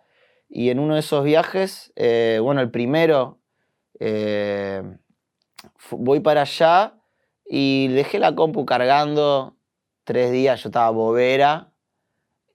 Y 0.49 0.71
en 0.71 0.79
uno 0.79 0.95
de 0.95 1.01
esos 1.01 1.25
viajes, 1.25 1.93
eh, 1.97 2.39
bueno, 2.43 2.61
el 2.61 2.71
primero, 2.71 3.41
eh, 3.99 4.83
voy 5.91 6.21
para 6.21 6.43
allá 6.43 6.95
y 7.45 7.89
dejé 7.89 8.19
la 8.19 8.35
compu 8.35 8.65
cargando 8.65 9.57
tres 10.05 10.31
días. 10.31 10.63
Yo 10.63 10.69
estaba 10.69 10.91
bobera. 10.91 11.73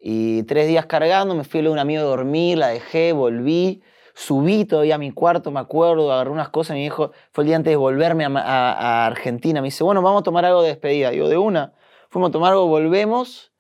Y 0.04 0.44
tres 0.44 0.68
días 0.68 0.88
cargando, 0.88 1.36
me 1.36 1.44
fui 1.44 1.64
a 1.64 1.70
un 1.70 1.78
amigo 1.78 2.02
a 2.02 2.06
dormir, 2.06 2.58
la 2.58 2.70
dejé, 2.70 3.14
volví, 3.14 3.84
subí 4.22 4.66
todavía 4.66 4.96
a 4.96 4.98
mi 5.00 5.12
cuarto, 5.12 5.50
me 5.50 5.60
acuerdo, 5.60 6.12
agarré 6.12 6.30
unas 6.30 6.50
cosas 6.50 6.78
y 6.78 6.82
me 6.82 6.92
fue 6.92 7.14
el 7.38 7.46
día 7.46 7.56
antes 7.56 7.72
de 7.72 7.76
volverme 7.76 8.26
a, 8.26 9.06
Argentina, 9.08 9.62
me 9.62 9.68
dice, 9.68 9.84
bueno, 9.84 10.02
vamos 10.04 10.22
a 10.22 10.24
tomar 10.24 10.46
algo 10.46 10.62
de 10.62 10.70
despedida. 10.70 11.10
Digo, 11.10 11.28
de 11.28 11.38
una. 11.38 11.74
Fuimos 12.10 12.30
a 12.30 12.32
tomar 12.32 12.52
algo, 12.52 12.68
volvemos. 12.68 13.52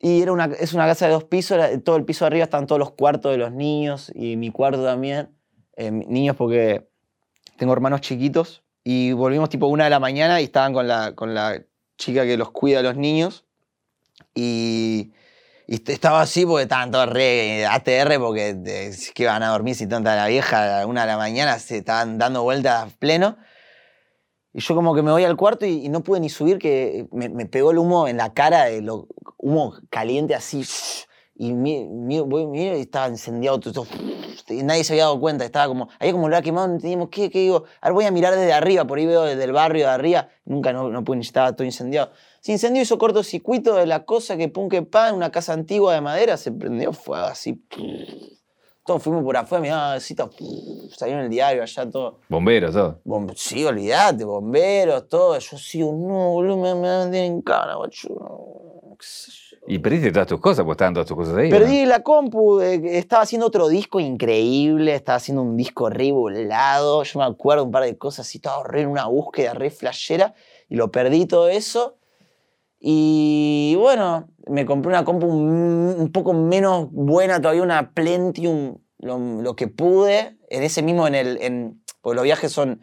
Y 0.00 0.22
era 0.22 0.32
una, 0.32 0.46
es 0.46 0.74
una 0.74 0.86
casa 0.86 1.06
de 1.06 1.12
dos 1.12 1.24
pisos, 1.24 1.58
todo 1.84 1.96
el 1.96 2.04
piso 2.04 2.24
de 2.24 2.26
arriba 2.26 2.44
están 2.44 2.66
todos 2.66 2.80
los 2.80 2.90
cuartos 2.92 3.30
de 3.30 3.38
los 3.38 3.52
niños 3.52 4.10
y 4.14 4.36
mi 4.36 4.50
cuarto 4.50 4.82
también. 4.82 5.30
Eh, 5.76 5.90
niños 5.90 6.34
porque 6.36 6.88
tengo 7.56 7.72
hermanos 7.72 8.00
chiquitos. 8.00 8.64
Y 8.82 9.12
volvimos 9.12 9.48
tipo 9.50 9.68
una 9.68 9.84
de 9.84 9.90
la 9.90 10.00
mañana 10.00 10.40
y 10.40 10.44
estaban 10.44 10.72
con 10.72 10.88
la, 10.88 11.14
con 11.14 11.32
la 11.32 11.62
chica 11.96 12.24
que 12.24 12.36
los 12.36 12.50
cuida 12.50 12.80
a 12.80 12.82
los 12.82 12.96
niños. 12.96 13.44
Y, 14.34 15.12
y 15.66 15.76
est- 15.76 15.88
estaba 15.88 16.20
así 16.20 16.44
porque 16.46 16.62
estaban 16.64 16.90
todos 16.90 17.08
re 17.08 17.66
ATR 17.66 18.18
porque 18.18 18.92
que 19.14 19.26
van 19.26 19.42
a 19.42 19.48
dormir 19.48 19.74
si 19.74 19.86
tanta 19.86 20.14
la 20.16 20.26
vieja 20.26 20.80
a 20.82 20.86
una 20.86 21.02
de 21.02 21.06
la 21.08 21.16
mañana 21.16 21.58
se 21.58 21.78
estaban 21.78 22.18
dando 22.18 22.42
vueltas 22.42 22.92
pleno. 22.98 23.36
Y 24.52 24.60
yo 24.60 24.74
como 24.76 24.94
que 24.94 25.02
me 25.02 25.10
voy 25.10 25.24
al 25.24 25.36
cuarto 25.36 25.66
y, 25.66 25.84
y 25.84 25.88
no 25.88 26.02
pude 26.02 26.20
ni 26.20 26.28
subir 26.28 26.58
que 26.58 27.08
me, 27.10 27.28
me 27.28 27.46
pegó 27.46 27.72
el 27.72 27.78
humo 27.78 28.06
en 28.06 28.16
la 28.18 28.32
cara, 28.32 28.66
de 28.66 28.82
lo, 28.82 29.08
humo 29.36 29.74
caliente 29.90 30.34
así. 30.34 30.64
Y 31.36 31.52
mi- 31.52 31.84
mi- 31.86 32.68
estaba 32.68 33.08
incendiado 33.08 33.58
todo, 33.58 33.86
y 34.48 34.62
nadie 34.62 34.84
se 34.84 34.92
había 34.92 35.04
dado 35.04 35.18
cuenta, 35.18 35.44
estaba 35.44 35.66
como, 35.66 35.88
había 35.98 36.12
como 36.12 36.28
lo 36.28 36.36
había 36.36 36.44
quemado, 36.44 36.68
no 36.68 36.74
entendíamos 36.74 37.08
qué, 37.10 37.28
qué 37.28 37.40
digo, 37.40 37.64
ahora 37.80 37.92
voy 37.94 38.04
a 38.04 38.12
mirar 38.12 38.36
desde 38.36 38.52
arriba, 38.52 38.84
por 38.84 38.98
ahí 38.98 39.06
veo 39.06 39.24
desde 39.24 39.42
el 39.42 39.50
barrio 39.50 39.86
de 39.86 39.92
arriba, 39.92 40.28
nunca 40.44 40.72
no, 40.72 40.88
no 40.90 41.02
pude, 41.02 41.18
estaba 41.18 41.52
todo 41.52 41.64
incendiado. 41.64 42.12
Se 42.44 42.52
incendió, 42.52 42.82
hizo 42.82 42.98
cortocircuito 42.98 43.74
de 43.76 43.86
la 43.86 44.04
cosa 44.04 44.36
que 44.36 44.48
pum 44.50 44.68
que 44.68 44.82
pa, 44.82 45.08
en 45.08 45.14
una 45.14 45.30
casa 45.30 45.54
antigua 45.54 45.94
de 45.94 46.02
madera, 46.02 46.36
se 46.36 46.52
prendió 46.52 46.92
fuego 46.92 47.24
así. 47.24 47.58
Todos 48.84 49.02
fuimos 49.02 49.24
por 49.24 49.34
afuera, 49.34 49.62
mirá, 49.62 49.98
todo, 50.14 50.30
salió 50.94 51.14
en 51.14 51.20
el 51.22 51.30
diario 51.30 51.62
allá 51.62 51.88
todo. 51.88 52.20
Bomberos, 52.28 52.74
todo. 52.74 53.00
Bom- 53.02 53.32
sí, 53.34 53.64
olvídate, 53.64 54.24
bomberos, 54.24 55.08
todo. 55.08 55.38
Yo 55.38 55.56
sigo, 55.56 55.90
no, 55.92 56.32
boludo, 56.32 56.58
me, 56.58 56.74
me 56.74 56.80
van 56.82 57.00
a 57.00 57.04
meter 57.06 57.24
en 57.24 57.40
cara, 57.40 57.76
guacho. 57.76 58.10
Y 59.66 59.78
perdiste 59.78 60.12
todas 60.12 60.28
tus 60.28 60.38
cosas, 60.38 60.66
pues 60.66 60.74
estaban 60.74 60.92
todas 60.92 61.08
tus 61.08 61.16
cosas 61.16 61.38
ahí. 61.38 61.48
Perdí 61.48 61.86
la 61.86 62.02
compu, 62.02 62.60
eh, 62.60 62.98
estaba 62.98 63.22
haciendo 63.22 63.46
otro 63.46 63.68
disco 63.68 64.00
increíble, 64.00 64.94
estaba 64.94 65.16
haciendo 65.16 65.40
un 65.40 65.56
disco 65.56 65.88
re 65.88 66.12
volado, 66.12 67.04
yo 67.04 67.20
me 67.20 67.24
acuerdo 67.24 67.64
un 67.64 67.70
par 67.70 67.84
de 67.84 67.96
cosas 67.96 68.26
así, 68.26 68.36
estaba 68.36 68.62
re 68.64 68.82
en 68.82 68.88
una 68.88 69.06
búsqueda 69.06 69.54
re 69.54 69.70
flashera, 69.70 70.34
y 70.68 70.76
lo 70.76 70.90
perdí 70.90 71.24
todo 71.24 71.48
eso. 71.48 71.96
Y 72.86 73.76
bueno, 73.78 74.28
me 74.46 74.66
compré 74.66 74.90
una 74.90 75.06
compu 75.06 75.26
un, 75.26 76.10
poco 76.12 76.34
menos 76.34 76.90
buena, 76.92 77.40
todavía 77.40 77.62
una 77.62 77.92
Plentium, 77.94 78.76
lo, 78.98 79.18
lo 79.40 79.56
que 79.56 79.68
pude, 79.68 80.36
en 80.50 80.62
ese 80.62 80.82
mismo, 80.82 81.06
en 81.06 81.14
el, 81.14 81.38
en, 81.40 81.82
porque 82.02 82.16
los 82.16 82.24
viajes 82.24 82.52
son 82.52 82.82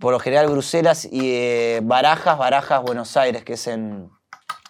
por 0.00 0.12
lo 0.12 0.18
general 0.18 0.48
Bruselas 0.48 1.04
y 1.04 1.30
eh, 1.32 1.80
Barajas, 1.80 2.38
Barajas, 2.38 2.82
Buenos 2.82 3.16
Aires, 3.16 3.44
que 3.44 3.52
es 3.52 3.68
en, 3.68 4.10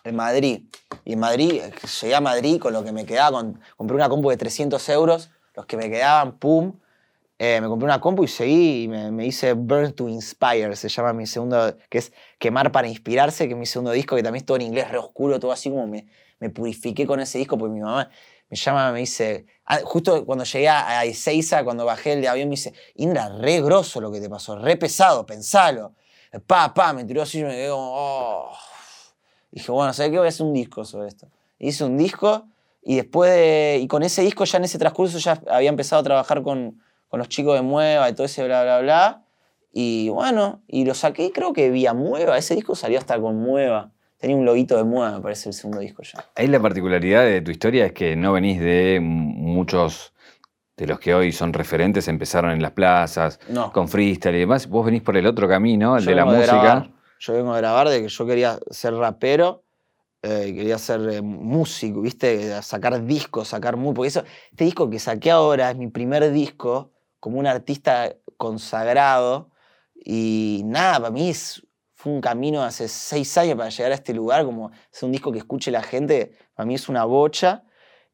en 0.05 0.15
Madrid. 0.17 0.65
Y 1.07 1.15
en 1.15 1.21
Madrid, 1.21 1.63
llegué 2.03 2.15
a 2.15 2.21
Madrid 2.21 2.61
con 2.61 2.75
lo 2.75 2.85
que 2.85 2.93
me 2.93 3.07
quedaba, 3.07 3.39
con- 3.39 3.59
compré 3.79 3.97
una 3.97 4.11
compu 4.11 4.29
de 4.29 4.37
300 4.37 4.87
euros, 4.91 5.31
los 5.55 5.65
que 5.65 5.79
me 5.79 5.89
quedaban, 5.89 6.39
pum. 6.39 6.79
Eh, 7.43 7.59
me 7.63 7.69
compré 7.69 7.87
una 7.87 8.03
compu 8.03 8.25
y 8.25 8.29
seguí 8.29 8.83
y 8.83 8.89
me, 8.89 9.11
me 9.11 9.25
hice 9.25 9.55
Burn 9.55 9.95
to 9.95 10.11
Inspire, 10.11 10.77
se 10.77 10.91
llama 10.91 11.15
mi 11.15 11.27
segundo, 11.27 11.75
que 11.89 11.97
es 11.97 12.13
Quemar 12.39 12.71
para 12.71 12.87
Inspirarse, 12.87 13.47
que 13.47 13.55
es 13.55 13.59
mi 13.59 13.65
segundo 13.65 13.93
disco, 13.93 14.15
que 14.15 14.23
también 14.23 14.43
es 14.43 14.47
todo 14.47 14.59
en 14.59 14.65
inglés, 14.65 14.91
re 14.91 14.99
oscuro, 14.99 15.41
todo 15.41 15.51
así 15.51 15.71
como 15.71 15.87
me, 15.87 16.07
me 16.39 16.51
purifiqué 16.51 17.07
con 17.07 17.19
ese 17.19 17.39
disco, 17.39 17.57
porque 17.57 17.73
mi 17.73 17.81
mamá 17.81 18.11
me 18.51 18.57
llama, 18.59 18.93
me 18.93 18.99
dice, 18.99 19.47
ah, 19.65 19.79
justo 19.83 20.27
cuando 20.27 20.45
llegué 20.45 20.69
a 20.69 21.03
Ezeiza, 21.07 21.65
cuando 21.65 21.87
bajé 21.87 22.13
el 22.13 22.21
de 22.21 22.29
avión, 22.29 22.51
me 22.51 22.57
dice, 22.57 22.75
Indra, 22.97 23.31
re 23.31 23.63
grosso 23.63 24.03
lo 24.03 24.13
que 24.13 24.21
te 24.21 24.29
pasó, 24.29 24.59
re 24.59 24.77
pesado, 24.77 25.25
pensalo. 25.25 25.95
Pa, 26.47 26.75
pa, 26.75 26.93
me 26.93 27.07
tiró 27.07 27.23
así 27.23 27.39
y 27.39 27.45
me 27.45 27.53
quedé 27.53 27.71
como, 27.71 27.91
oh. 27.91 28.53
Dije, 29.51 29.73
bueno, 29.73 29.95
¿sabes 29.95 30.13
qué? 30.13 30.19
Voy 30.19 30.27
a 30.27 30.29
hacer 30.29 30.45
un 30.45 30.53
disco 30.53 30.85
sobre 30.85 31.09
esto. 31.09 31.27
Hice 31.59 31.85
un 31.85 31.97
disco 31.97 32.45
y 32.83 32.97
después 32.97 33.31
de, 33.31 33.79
y 33.81 33.87
con 33.87 34.03
ese 34.03 34.21
disco 34.21 34.45
ya 34.45 34.59
en 34.59 34.65
ese 34.65 34.79
transcurso 34.79 35.17
ya 35.17 35.41
había 35.51 35.71
empezado 35.71 36.01
a 36.01 36.05
trabajar 36.05 36.43
con, 36.43 36.79
con 37.11 37.19
los 37.19 37.29
chicos 37.29 37.55
de 37.57 37.61
Mueva 37.63 38.09
y 38.09 38.15
todo 38.15 38.25
ese 38.25 38.43
bla, 38.45 38.63
bla, 38.63 38.81
bla. 38.81 39.25
Y 39.73 40.09
bueno, 40.09 40.63
y 40.67 40.85
lo 40.87 40.95
saqué 40.95 41.31
creo 41.33 41.53
que 41.53 41.71
vía 41.71 41.93
Mueva. 41.93 42.39
Ese 42.39 42.55
disco 42.55 42.75
salió 42.75 42.99
hasta 42.99 43.21
con 43.21 43.37
Mueva. 43.37 43.91
Tenía 44.17 44.37
un 44.37 44.45
loguito 44.45 44.77
de 44.77 44.85
Mueva, 44.85 45.17
me 45.17 45.21
parece, 45.21 45.49
el 45.51 45.55
segundo 45.55 45.81
disco 45.81 46.03
ya. 46.03 46.25
Ahí 46.37 46.47
la 46.47 46.61
particularidad 46.61 47.25
de 47.25 47.41
tu 47.43 47.51
historia 47.51 47.87
es 47.87 47.93
que 47.93 48.17
no 48.17 48.33
venís 48.33 48.61
de 48.61 48.99
muchos 49.03 50.13
de 50.77 50.87
los 50.87 50.99
que 50.99 51.15
hoy 51.15 51.31
son 51.33 51.53
referentes, 51.53 52.09
empezaron 52.09 52.53
en 52.53 52.63
las 52.63 52.71
plazas, 52.73 53.39
No. 53.49 53.71
con 53.73 53.89
freestyle 53.89 54.35
y 54.37 54.41
demás. 54.41 54.67
Vos 54.69 54.87
venís 54.87 55.03
por 55.03 55.17
el 55.17 55.27
otro 55.27 55.47
camino, 55.49 55.97
el 55.97 56.05
Yo 56.05 56.11
de 56.11 56.17
la 56.17 56.25
música. 56.25 56.47
grabar. 56.63 56.91
Yo 57.19 57.33
vengo 57.35 57.53
de 57.55 57.61
grabar 57.61 57.89
de 57.91 58.01
que 58.03 58.09
yo 58.09 58.27
quería 58.27 58.59
ser 58.71 58.95
rapero, 58.95 59.63
eh, 60.23 60.53
quería 60.55 60.79
ser 60.79 61.01
eh, 61.11 61.21
músico, 61.23 62.01
¿viste? 62.01 62.61
Sacar 62.63 63.05
discos, 63.05 63.49
sacar 63.49 63.77
muy. 63.77 63.95
Porque 63.95 64.09
eso, 64.09 64.23
este 64.51 64.65
disco 64.65 64.89
que 64.89 64.99
saqué 64.99 65.31
ahora 65.31 65.71
es 65.71 65.77
mi 65.77 65.89
primer 65.89 66.31
disco 66.33 66.91
como 67.21 67.39
un 67.39 67.47
artista 67.47 68.15
consagrado. 68.37 69.51
Y 69.95 70.63
nada, 70.65 70.99
para 70.99 71.11
mí 71.11 71.31
es, 71.31 71.63
fue 71.95 72.13
un 72.13 72.21
camino 72.21 72.63
hace 72.63 72.89
seis 72.89 73.37
años 73.39 73.57
para 73.57 73.69
llegar 73.69 73.93
a 73.93 73.95
este 73.95 74.15
lugar, 74.15 74.45
como 74.45 74.71
hacer 74.93 75.07
un 75.07 75.13
disco 75.13 75.31
que 75.31 75.39
escuche 75.39 75.71
la 75.71 75.83
gente, 75.83 76.33
para 76.55 76.67
mí 76.67 76.75
es 76.75 76.89
una 76.89 77.05
bocha. 77.05 77.65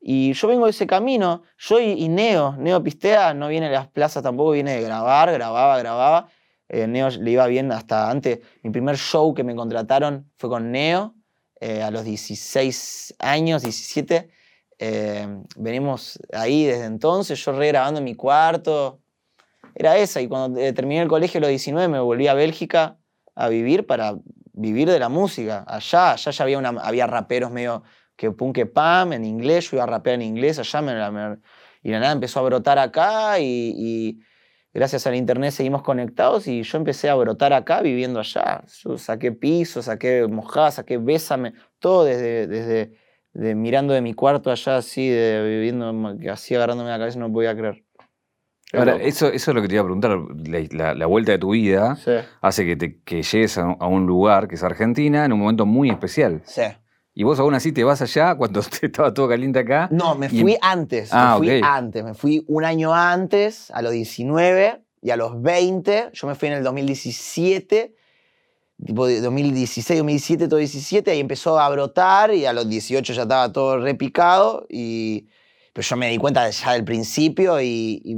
Y 0.00 0.32
yo 0.34 0.48
vengo 0.48 0.66
de 0.66 0.70
ese 0.70 0.86
camino. 0.86 1.42
Yo 1.58 1.80
y, 1.80 1.92
y 1.92 2.08
Neo, 2.08 2.56
Neo 2.58 2.82
Pistea, 2.82 3.34
no 3.34 3.48
viene 3.48 3.66
a 3.66 3.70
las 3.70 3.88
plazas 3.88 4.22
tampoco, 4.22 4.52
viene 4.52 4.76
de 4.76 4.82
grabar, 4.82 5.32
grababa, 5.32 5.78
grababa 5.78 6.28
Eh, 6.68 6.86
Neo 6.88 7.10
le 7.10 7.30
iba 7.30 7.46
bien 7.46 7.72
hasta 7.72 8.10
antes. 8.10 8.40
Mi 8.62 8.70
primer 8.70 8.96
show 8.98 9.34
que 9.34 9.44
me 9.44 9.54
contrataron 9.54 10.30
fue 10.36 10.50
con 10.50 10.72
Neo 10.72 11.14
eh, 11.60 11.82
a 11.82 11.90
los 11.90 12.04
16 12.04 13.16
años, 13.18 13.62
17. 13.62 14.30
Eh, 14.78 15.26
venimos 15.56 16.18
ahí 16.32 16.64
desde 16.64 16.84
entonces, 16.84 17.42
yo 17.44 17.52
regrabando 17.52 17.98
en 17.98 18.04
mi 18.04 18.14
cuarto. 18.14 19.00
Era 19.74 19.96
esa. 19.96 20.20
Y 20.20 20.28
cuando 20.28 20.58
terminé 20.74 21.02
el 21.02 21.08
colegio 21.08 21.38
a 21.38 21.42
los 21.42 21.50
19 21.50 21.88
me 21.88 22.00
volví 22.00 22.28
a 22.28 22.34
Bélgica 22.34 22.98
a 23.34 23.48
vivir 23.48 23.86
para 23.86 24.16
vivir 24.52 24.88
de 24.90 24.98
la 24.98 25.08
música. 25.08 25.64
Allá, 25.66 26.12
allá 26.12 26.30
ya 26.30 26.44
había, 26.44 26.58
una, 26.58 26.70
había 26.80 27.06
raperos 27.06 27.50
medio 27.50 27.82
que 28.16 28.30
pum 28.30 28.52
que 28.52 28.66
pam 28.66 29.12
en 29.12 29.24
inglés, 29.24 29.70
yo 29.70 29.76
iba 29.76 29.84
a 29.84 29.86
rapear 29.86 30.14
en 30.14 30.22
inglés, 30.22 30.58
allá 30.58 30.80
me, 30.80 31.38
y 31.82 31.90
la 31.90 32.00
nada 32.00 32.12
empezó 32.12 32.40
a 32.40 32.42
brotar 32.44 32.78
acá 32.78 33.38
y 33.38 34.18
gracias 34.76 35.06
al 35.06 35.14
internet 35.14 35.52
seguimos 35.52 35.82
conectados 35.82 36.46
y 36.46 36.62
yo 36.62 36.76
empecé 36.76 37.08
a 37.08 37.14
brotar 37.14 37.54
acá 37.54 37.80
viviendo 37.80 38.20
allá. 38.20 38.62
Yo 38.82 38.98
saqué 38.98 39.32
piso, 39.32 39.82
saqué 39.82 40.26
mojada, 40.26 40.70
saqué 40.70 40.98
bésame, 40.98 41.54
todo 41.78 42.04
desde, 42.04 42.46
desde 42.46 42.92
mirando 43.36 43.92
de 43.92 44.00
mi 44.00 44.14
cuarto 44.14 44.50
allá 44.50 44.78
así, 44.78 45.08
de, 45.08 45.42
viviendo, 45.42 45.92
así 46.30 46.54
agarrándome 46.54 46.90
la 46.90 46.98
cabeza, 46.98 47.18
no 47.18 47.32
podía 47.32 47.56
creer. 47.56 47.84
Ahora, 48.72 48.96
eso, 48.96 49.28
eso 49.28 49.50
es 49.50 49.54
lo 49.54 49.62
que 49.62 49.68
te 49.68 49.74
iba 49.74 49.82
a 49.82 49.84
preguntar. 49.84 50.18
La, 50.72 51.06
vuelta 51.06 51.32
de 51.32 51.38
tu 51.38 51.50
vida 51.50 51.96
hace 52.40 52.66
que, 52.66 52.76
te, 52.76 53.00
que 53.02 53.22
llegues 53.22 53.58
a, 53.58 53.86
un 53.86 54.06
lugar 54.06 54.48
que 54.48 54.56
es 54.56 54.62
Argentina 54.62 55.24
en 55.24 55.32
un 55.32 55.40
momento 55.40 55.66
muy 55.66 55.88
especial. 55.90 56.42
Sí. 56.44 56.62
Y 57.14 57.22
vos 57.22 57.38
aún 57.38 57.54
así 57.54 57.72
te 57.72 57.84
vas 57.84 58.02
allá 58.02 58.34
cuando 58.34 58.60
estaba 58.82 59.14
todo 59.14 59.28
caliente 59.28 59.60
acá. 59.60 59.88
No, 59.90 60.16
me 60.16 60.28
fui 60.28 60.56
antes. 60.60 61.10
Ah, 61.12 61.38
me 61.40 61.46
fui 61.46 61.60
antes. 61.62 62.04
Me 62.04 62.14
fui 62.14 62.44
un 62.48 62.64
año 62.64 62.92
antes, 62.92 63.70
a 63.70 63.82
los 63.82 63.92
19 63.92 64.82
y 65.00 65.10
a 65.10 65.16
los 65.16 65.40
20. 65.40 66.10
Yo 66.12 66.26
me 66.26 66.34
fui 66.34 66.48
en 66.48 66.54
el 66.54 66.64
2017, 66.64 67.94
tipo 68.84 69.08
2016, 69.08 69.98
2017, 69.98 70.48
todo 70.48 70.58
17. 70.58 71.10
Ahí 71.10 71.20
empezó 71.20 71.58
a 71.58 71.68
brotar 71.68 72.34
y 72.34 72.46
a 72.46 72.52
los 72.52 72.68
18 72.68 73.12
ya 73.12 73.22
estaba 73.22 73.52
todo 73.52 73.78
repicado. 73.78 74.66
Y, 74.68 75.28
pero 75.72 75.86
yo 75.86 75.96
me 75.96 76.10
di 76.10 76.18
cuenta 76.18 76.48
ya 76.50 76.72
del 76.72 76.84
principio. 76.84 77.60
Y, 77.60 78.02
y 78.04 78.16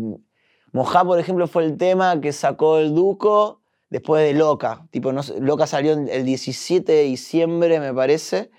Mojá, 0.72 1.04
por 1.04 1.18
ejemplo, 1.18 1.46
fue 1.46 1.64
el 1.64 1.76
tema 1.76 2.20
que 2.20 2.32
sacó 2.32 2.78
el 2.78 2.94
Duco 2.94 3.62
después 3.90 4.24
de 4.24 4.34
Loca. 4.34 4.86
Tipo, 4.90 5.12
no, 5.12 5.22
Loca 5.40 5.66
salió 5.66 5.92
el 5.92 6.24
17 6.24 6.90
de 6.90 7.02
diciembre, 7.04 7.80
me 7.80 7.92
parece 7.94 8.50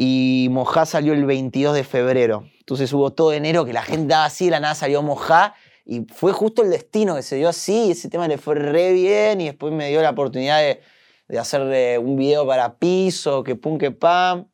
y 0.00 0.46
Mojá 0.52 0.86
salió 0.86 1.12
el 1.12 1.26
22 1.26 1.74
de 1.74 1.82
febrero. 1.82 2.48
Entonces 2.60 2.92
hubo 2.92 3.12
todo 3.12 3.32
enero 3.32 3.64
que 3.64 3.72
la 3.72 3.82
gente 3.82 4.06
daba 4.06 4.26
así, 4.26 4.44
de 4.44 4.52
la 4.52 4.60
nada 4.60 4.76
salió 4.76 5.02
Mojá 5.02 5.54
y 5.84 6.06
fue 6.14 6.32
justo 6.32 6.62
el 6.62 6.70
destino 6.70 7.16
que 7.16 7.22
se 7.22 7.34
dio 7.34 7.48
así, 7.48 7.90
ese 7.90 8.08
tema 8.08 8.28
le 8.28 8.38
fue 8.38 8.54
re 8.54 8.92
bien 8.92 9.40
y 9.40 9.46
después 9.46 9.72
me 9.72 9.88
dio 9.88 10.00
la 10.00 10.10
oportunidad 10.10 10.60
de, 10.60 10.80
hacer 11.36 11.62
eh, 11.72 11.98
un 11.98 12.16
video 12.16 12.46
para 12.46 12.78
piso, 12.78 13.42
que 13.42 13.56
pum, 13.56 13.78
que 13.78 13.90
pam. 13.90 14.48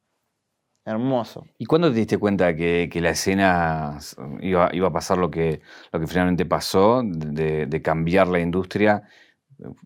Hermoso. 0.86 1.46
¿Y 1.58 1.64
cuándo 1.64 1.90
te 1.90 1.96
diste 1.96 2.18
cuenta 2.18 2.54
que, 2.54 2.90
la 3.00 3.10
escena 3.10 3.98
iba, 4.40 4.68
iba, 4.72 4.88
a 4.88 4.92
pasar 4.92 5.16
lo 5.16 5.30
que, 5.30 5.60
lo 5.92 6.00
que 6.00 6.06
finalmente 6.06 6.44
pasó, 6.44 7.02
de, 7.04 7.66
de 7.66 7.82
cambiar 7.82 8.28
la 8.28 8.40
industria? 8.40 9.02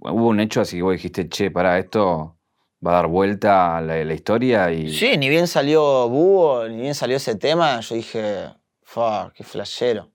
¿Hubo 0.01 0.29
un 0.29 0.40
hecho 0.40 0.61
así 0.61 0.77
que 0.77 0.83
vos 0.83 0.92
dijiste, 0.92 1.29
che, 1.29 1.51
para 1.51 1.79
esto 1.79 2.38
va 2.85 2.92
a 2.92 2.94
dar 2.94 3.07
vuelta 3.09 3.77
a 3.77 3.81
la, 3.81 4.14
historia 4.14 4.70
y... 4.72 4.92
Sí, 4.92 5.16
ni 5.16 5.29
bien 5.29 5.46
salió 5.46 6.09
Búho, 6.09 6.68
ni 6.68 6.81
bien 6.81 6.94
salió 6.94 7.16
ese 7.16 7.35
tema, 7.35 7.81
yo 7.81 7.94
dije, 7.94 8.48
fuck, 8.83 9.33
qué 9.35 9.44
flashero. 9.44 10.11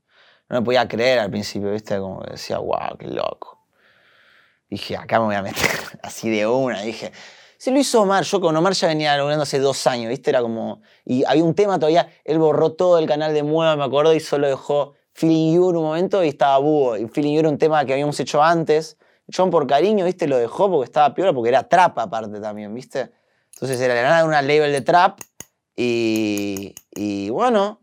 No 0.49 0.59
me 0.59 0.65
podía 0.65 0.87
creer 0.87 1.19
al 1.19 1.29
principio, 1.29 1.71
¿viste? 1.71 1.97
Como 1.99 2.21
decía, 2.23 2.59
wow, 2.59 2.97
qué 2.97 3.07
loco. 3.07 3.52
Dije, 4.73 4.97
acá 4.97 5.19
me 5.19 5.25
voy 5.25 5.35
a 5.35 5.43
meter 5.43 5.69
así 6.01 6.31
de 6.31 6.47
una. 6.47 6.81
Dije, 6.81 7.11
se 7.59 7.69
lo 7.69 7.79
hizo 7.79 8.01
Omar. 8.01 8.23
Yo 8.23 8.41
con 8.41 8.57
Omar 8.57 8.73
ya 8.73 8.87
venía 8.87 9.15
logrando 9.15 9.43
hace 9.43 9.59
dos 9.59 9.85
años, 9.85 10.09
¿viste? 10.09 10.31
Era 10.31 10.41
como. 10.41 10.81
Y 11.05 11.23
había 11.25 11.43
un 11.43 11.53
tema 11.53 11.77
todavía. 11.77 12.09
Él 12.25 12.39
borró 12.39 12.71
todo 12.73 12.97
el 12.97 13.05
canal 13.05 13.35
de 13.35 13.43
Mueva, 13.43 13.75
me 13.75 13.83
acuerdo, 13.83 14.15
y 14.15 14.19
solo 14.19 14.47
dejó 14.47 14.95
Feeling 15.13 15.53
You 15.53 15.69
en 15.69 15.75
un 15.77 15.83
momento 15.83 16.23
y 16.23 16.29
estaba 16.29 16.57
Búho. 16.57 16.97
Y 16.97 17.07
Feeling 17.07 17.33
You 17.33 17.39
era 17.41 17.49
un 17.49 17.59
tema 17.59 17.85
que 17.85 17.93
habíamos 17.93 18.19
hecho 18.19 18.41
antes. 18.41 18.97
John 19.31 19.51
por 19.51 19.67
cariño, 19.67 20.05
¿viste? 20.05 20.27
Lo 20.27 20.37
dejó 20.37 20.71
porque 20.71 20.85
estaba 20.85 21.13
peor, 21.13 21.35
porque 21.35 21.49
era 21.49 21.69
trap 21.69 21.99
aparte 21.99 22.39
también, 22.39 22.73
¿viste? 22.73 23.11
Entonces 23.53 23.79
era 23.79 23.93
nada 24.01 24.25
una 24.25 24.41
label 24.41 24.71
de 24.71 24.81
trap 24.81 25.19
y, 25.75 26.73
y 26.95 27.29
bueno, 27.29 27.81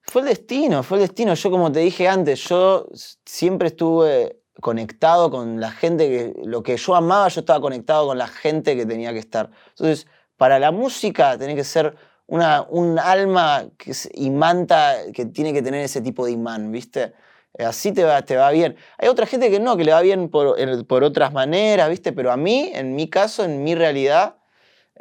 fue 0.00 0.22
el 0.22 0.28
destino, 0.28 0.82
fue 0.82 0.98
el 0.98 1.02
destino. 1.02 1.32
Yo 1.34 1.48
como 1.48 1.70
te 1.70 1.78
dije 1.78 2.08
antes, 2.08 2.40
yo 2.48 2.88
siempre 3.24 3.68
estuve 3.68 4.41
conectado 4.62 5.30
con 5.30 5.60
la 5.60 5.70
gente 5.70 6.08
que 6.08 6.34
lo 6.46 6.62
que 6.62 6.78
yo 6.78 6.94
amaba, 6.94 7.28
yo 7.28 7.40
estaba 7.40 7.60
conectado 7.60 8.06
con 8.06 8.16
la 8.16 8.28
gente 8.28 8.74
que 8.74 8.86
tenía 8.86 9.12
que 9.12 9.18
estar. 9.18 9.50
Entonces, 9.70 10.06
para 10.38 10.58
la 10.58 10.70
música 10.70 11.36
tiene 11.36 11.54
que 11.54 11.64
ser 11.64 11.94
una, 12.26 12.62
un 12.70 12.98
alma 12.98 13.66
que 13.76 13.92
imanta, 14.14 14.96
que 15.12 15.26
tiene 15.26 15.52
que 15.52 15.60
tener 15.60 15.84
ese 15.84 16.00
tipo 16.00 16.24
de 16.24 16.32
imán, 16.32 16.72
¿viste? 16.72 17.12
Eh, 17.58 17.64
así 17.64 17.92
te 17.92 18.04
va, 18.04 18.22
te 18.22 18.36
va 18.36 18.50
bien. 18.50 18.76
Hay 18.96 19.08
otra 19.08 19.26
gente 19.26 19.50
que 19.50 19.60
no, 19.60 19.76
que 19.76 19.84
le 19.84 19.92
va 19.92 20.00
bien 20.00 20.30
por, 20.30 20.56
por 20.86 21.04
otras 21.04 21.32
maneras, 21.32 21.90
¿viste? 21.90 22.12
Pero 22.12 22.32
a 22.32 22.36
mí, 22.36 22.70
en 22.72 22.94
mi 22.94 23.10
caso, 23.10 23.44
en 23.44 23.62
mi 23.62 23.74
realidad, 23.74 24.36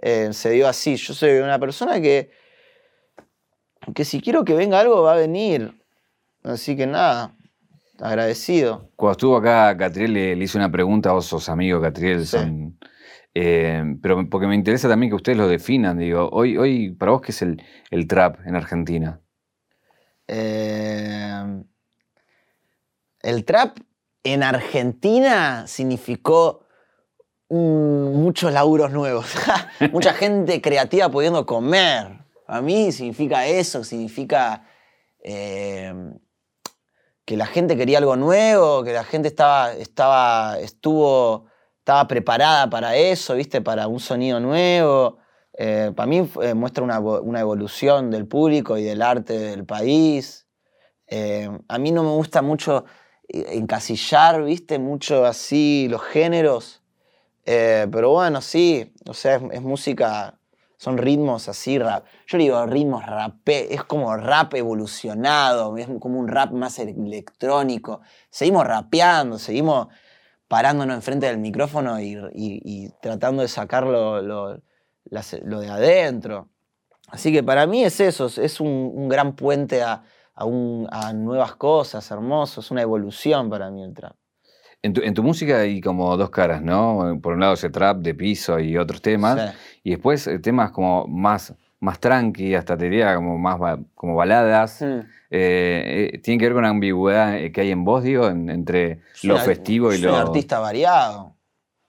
eh, 0.01 0.33
se 0.33 0.49
dio 0.49 0.67
así. 0.67 0.97
Yo 0.97 1.13
soy 1.13 1.37
una 1.39 1.59
persona 1.59 2.01
que, 2.01 2.31
que 3.95 4.03
si 4.05 4.19
quiero 4.21 4.43
que 4.43 4.55
venga 4.55 4.79
algo, 4.79 5.03
va 5.03 5.13
a 5.13 5.17
venir. 5.17 5.79
Así 6.43 6.75
que 6.75 6.87
nada, 6.87 7.35
agradecido. 8.01 8.89
Cuando 8.95 9.11
estuvo 9.11 9.37
acá, 9.37 9.75
Catriel 9.77 10.13
le, 10.13 10.33
hice 10.33 10.57
una 10.57 10.71
pregunta, 10.71 11.11
vos 11.11 11.25
sos 11.25 11.47
amigo, 11.49 11.79
Catriel, 11.81 12.25
eh, 13.33 13.83
pero 14.01 14.29
porque 14.29 14.47
me 14.47 14.55
interesa 14.55 14.89
también 14.89 15.09
que 15.11 15.15
ustedes 15.15 15.37
lo 15.37 15.47
definan. 15.47 15.97
Digo, 15.97 16.29
hoy, 16.31 16.57
hoy 16.57 16.91
¿para 16.91 17.11
vos 17.11 17.21
qué 17.21 17.31
es 17.31 17.41
el, 17.41 17.63
el 17.89 18.07
trap 18.07 18.45
en 18.45 18.55
Argentina? 18.55 19.21
Eh, 20.27 21.63
el 23.21 23.45
trap 23.45 23.77
en 24.23 24.43
Argentina 24.43 25.65
significó 25.67 26.65
muchos 27.49 28.51
laburos 28.53 28.91
nuevos, 28.91 29.33
mucha 29.91 30.13
gente 30.13 30.61
creativa 30.61 31.09
pudiendo 31.09 31.45
comer. 31.45 32.19
A 32.47 32.61
mí 32.61 32.91
significa 32.91 33.45
eso, 33.45 33.83
significa 33.83 34.65
eh, 35.23 35.93
que 37.25 37.37
la 37.37 37.45
gente 37.45 37.77
quería 37.77 37.99
algo 37.99 38.15
nuevo, 38.15 38.83
que 38.83 38.93
la 38.93 39.03
gente 39.03 39.27
estaba, 39.27 39.73
estaba, 39.73 40.59
estuvo, 40.59 41.45
estaba 41.79 42.07
preparada 42.07 42.69
para 42.69 42.95
eso, 42.95 43.35
¿viste? 43.35 43.61
Para 43.61 43.87
un 43.87 43.99
sonido 43.99 44.39
nuevo. 44.39 45.17
Eh, 45.57 45.91
para 45.95 46.07
mí 46.07 46.29
eh, 46.41 46.53
muestra 46.53 46.83
una, 46.83 46.99
una, 46.99 47.39
evolución 47.39 48.09
del 48.09 48.27
público 48.27 48.77
y 48.77 48.83
del 48.83 49.01
arte 49.01 49.37
del 49.37 49.65
país. 49.65 50.47
a 51.67 51.77
mí 51.77 51.91
no 51.91 52.03
me 52.03 52.11
gusta 52.11 52.41
mucho 52.41 52.85
encasillar, 53.27 54.43
viste, 54.43 54.79
mucho 54.79 55.25
así 55.25 55.87
los 55.89 56.01
géneros. 56.01 56.81
Eh, 57.45 57.87
pero 57.91 58.11
bueno, 58.11 58.41
sí, 58.41 58.93
o 59.07 59.13
sea, 59.13 59.41
es, 59.51 59.61
música, 59.61 60.39
son 60.81 60.97
ritmos 60.97 61.47
así, 61.47 61.77
rap. 61.77 62.05
Yo 62.25 62.39
digo 62.39 62.65
ritmos 62.65 63.05
rap, 63.05 63.47
es 63.47 63.83
como 63.83 64.17
rap 64.17 64.55
evolucionado, 64.55 65.77
es 65.77 65.87
como 65.99 66.19
un 66.19 66.27
rap 66.27 66.53
más 66.53 66.79
electrónico. 66.79 68.01
Seguimos 68.31 68.65
rapeando, 68.65 69.37
seguimos 69.37 69.89
parándonos 70.47 70.95
enfrente 70.95 71.27
del 71.27 71.37
micrófono 71.37 71.99
y, 72.01 72.89
tratando 72.99 73.43
de 73.43 73.47
sacar 73.47 73.85
lo, 73.85 74.57
de 75.05 75.69
adentro. 75.69 76.49
Así 77.09 77.31
que 77.31 77.43
para 77.43 77.67
mí 77.67 77.83
es 77.83 77.99
eso, 77.99 78.25
es 78.25 78.59
un 78.59 79.07
gran 79.07 79.35
puente 79.35 79.83
a, 79.83 80.03
a, 80.33 81.13
nuevas 81.13 81.55
cosas, 81.57 82.09
hermosos, 82.09 82.65
es 82.65 82.71
una 82.71 82.81
evolución 82.81 83.51
para 83.51 83.69
mí 83.69 83.83
el 83.83 83.93
trap. 83.93 84.15
En 84.83 84.93
tu, 84.93 85.01
en 85.01 85.13
tu, 85.13 85.21
música 85.21 85.59
hay 85.59 85.79
como 85.79 86.17
dos 86.17 86.31
caras, 86.31 86.61
¿no? 86.61 87.19
Por 87.21 87.33
un 87.33 87.39
lado 87.39 87.53
ese 87.53 87.69
trap 87.69 87.97
de 87.99 88.15
piso 88.15 88.59
y 88.59 88.77
otros 88.77 89.01
temas, 89.01 89.53
y 89.83 89.91
después 89.91 90.25
eh, 90.25 90.39
temas 90.39 90.71
como 90.71 91.05
más, 91.07 91.53
más 91.79 91.99
tranqui, 91.99 92.55
hasta 92.55 92.75
te 92.75 92.85
diría 92.85 93.15
como 93.15 93.37
más 93.37 93.79
como 93.93 94.15
baladas. 94.15 94.81
Hmm. 94.81 95.01
Eh, 95.29 96.09
eh, 96.13 96.17
¿Tiene 96.19 96.39
que 96.39 96.45
ver 96.45 96.53
con 96.53 96.63
la 96.63 96.69
ambigüedad 96.69 97.37
que 97.53 97.61
hay 97.61 97.71
en 97.71 97.83
vos, 97.83 98.03
digo, 98.03 98.27
entre 98.27 99.01
lo 99.23 99.37
festivo 99.37 99.93
y 99.93 99.99
lo... 99.99 100.09
Soy 100.09 100.19
un 100.19 100.27
artista 100.27 100.59
variado, 100.59 101.35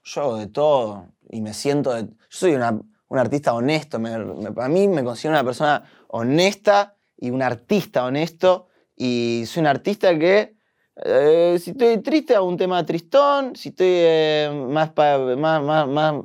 yo 0.03 0.37
de 0.37 0.47
todo, 0.47 1.07
y 1.29 1.41
me 1.41 1.53
siento... 1.53 1.99
yo 1.99 2.07
soy 2.29 2.53
un 2.55 3.19
artista 3.19 3.53
honesto, 3.53 3.97
a 3.97 4.69
mí 4.69 4.87
me 4.87 5.03
considero 5.03 5.35
una 5.35 5.43
persona 5.43 5.83
honesta 6.09 6.95
y 7.17 7.31
un 7.31 7.41
artista 7.41 8.05
honesto. 8.05 8.67
Y 8.95 9.43
soy 9.47 9.61
un 9.61 9.67
artista 9.67 10.17
que, 10.17 10.55
eh, 10.95 11.57
si 11.59 11.71
estoy 11.71 11.97
triste, 11.99 12.35
hago 12.35 12.47
un 12.47 12.57
tema 12.57 12.85
tristón. 12.85 13.55
Si 13.55 13.69
estoy 13.69 13.87
eh, 13.89 14.67
más, 14.69 14.91
más, 15.37 15.87
más, 15.87 16.15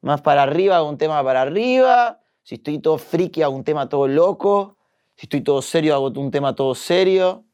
más, 0.00 0.20
para 0.20 0.42
arriba, 0.42 0.76
hago 0.76 0.88
un 0.88 0.98
tema 0.98 1.22
para 1.24 1.42
arriba. 1.42 2.20
Si 2.42 2.56
estoy 2.56 2.78
todo 2.80 2.98
friki, 2.98 3.42
hago 3.42 3.54
un 3.54 3.64
tema 3.64 3.88
todo 3.88 4.06
loco. 4.08 4.76
Si 5.16 5.26
estoy 5.26 5.42
todo 5.42 5.62
serio, 5.62 5.94
hago 5.94 6.08
un 6.08 6.30
tema 6.30 6.54
todo 6.54 6.74
serio. 6.74 7.44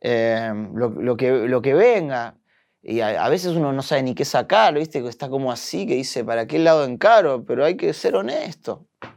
Eh, 0.00 0.52
lo, 0.74 1.16
que, 1.16 1.30
lo 1.30 1.60
que 1.60 1.74
venga. 1.74 2.36
y 2.82 3.00
a, 3.00 3.28
veces 3.28 3.56
uno 3.56 3.72
no 3.72 3.82
sabe 3.82 4.02
ni 4.02 4.14
qué 4.14 4.24
sacar, 4.24 4.74
¿viste? 4.74 5.06
Está 5.08 5.28
como 5.28 5.50
así, 5.50 5.86
que 5.86 5.94
dice, 5.96 6.24
¿para 6.24 6.46
qué 6.46 6.58
lado 6.58 6.84
encaro? 6.84 7.44
Pero 7.44 7.64
hay 7.64 7.76
que 7.76 7.92
ser 7.92 8.14
honesto. 8.14 8.86
Hay 9.02 9.10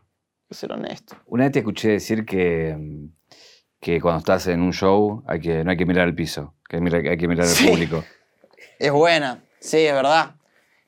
que 0.49 0.55
ser 0.55 0.71
honesto. 0.71 1.15
Una 1.27 1.45
vez 1.45 1.53
te 1.53 1.59
escuché 1.59 1.89
decir 1.89 2.25
que, 2.25 2.75
que 3.81 3.99
cuando 3.99 4.19
estás 4.19 4.47
en 4.47 4.61
un 4.61 4.71
show 4.71 5.23
hay 5.25 5.41
que, 5.41 5.63
no 5.63 5.71
hay 5.71 5.77
que 5.77 5.85
mirar 5.85 6.07
el 6.07 6.15
piso, 6.15 6.53
que 6.69 6.77
hay 6.77 7.17
que 7.17 7.27
mirar 7.27 7.47
al 7.47 7.67
público. 7.67 8.03
Es 8.79 8.91
buena, 8.91 9.43
sí, 9.59 9.77
es 9.77 9.93
verdad. 9.93 10.31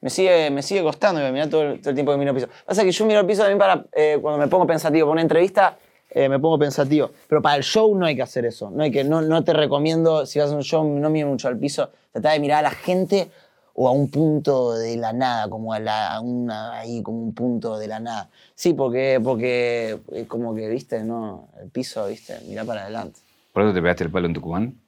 Me 0.01 0.09
sigue, 0.09 0.49
me 0.49 0.63
sigue 0.63 0.81
costando 0.81 1.19
mirar 1.31 1.47
todo, 1.47 1.61
el, 1.61 1.79
todo 1.79 1.91
el 1.91 1.95
tiempo 1.95 2.11
que 2.11 2.17
miro 2.17 2.31
el 2.31 2.35
piso. 2.35 2.49
Pasa 2.65 2.83
que 2.83 2.91
yo 2.91 3.05
miro 3.05 3.19
el 3.19 3.27
piso 3.27 3.41
también 3.41 3.59
para 3.59 3.85
eh, 3.93 4.17
cuando 4.19 4.39
me 4.39 4.47
pongo 4.47 4.65
pensativo. 4.65 5.05
Por 5.05 5.13
una 5.13 5.21
entrevista 5.21 5.77
eh, 6.09 6.27
me 6.27 6.39
pongo 6.39 6.57
pensativo. 6.57 7.11
Pero 7.27 7.39
para 7.39 7.55
el 7.55 7.63
show 7.63 7.95
no 7.95 8.07
hay 8.07 8.15
que 8.15 8.23
hacer 8.23 8.45
eso. 8.45 8.71
No, 8.71 8.81
hay 8.81 8.89
que, 8.89 9.03
no, 9.03 9.21
no 9.21 9.43
te 9.43 9.53
recomiendo, 9.53 10.25
si 10.25 10.39
vas 10.39 10.51
a 10.51 10.55
un 10.55 10.63
show, 10.63 10.83
no 10.83 11.09
mires 11.11 11.29
mucho 11.29 11.47
al 11.47 11.57
piso. 11.59 11.91
Trata 12.11 12.31
de 12.31 12.39
mirar 12.39 12.59
a 12.59 12.69
la 12.69 12.71
gente 12.71 13.29
o 13.73 13.87
a 13.87 13.91
un 13.91 14.09
punto 14.09 14.73
de 14.73 14.97
la 14.97 15.13
nada, 15.13 15.49
como 15.49 15.73
a, 15.73 15.79
la, 15.79 16.19
una, 16.21 16.73
ahí, 16.79 17.01
como 17.01 17.19
un 17.19 17.33
punto 17.33 17.77
de 17.77 17.87
la 17.87 17.99
nada. 17.99 18.29
Sí, 18.55 18.73
porque, 18.73 19.19
porque 19.23 19.99
como 20.27 20.53
que, 20.53 20.69
viste, 20.69 21.03
no, 21.03 21.49
el 21.61 21.69
piso, 21.69 22.07
viste, 22.07 22.39
mira 22.47 22.63
para 22.63 22.83
adelante. 22.83 23.19
¿Por 23.51 23.63
eso 23.63 23.73
te 23.73 23.81
pegaste 23.81 24.03
el 24.03 24.11
palo 24.11 24.27
en 24.27 24.33
Tucumán? 24.33 24.79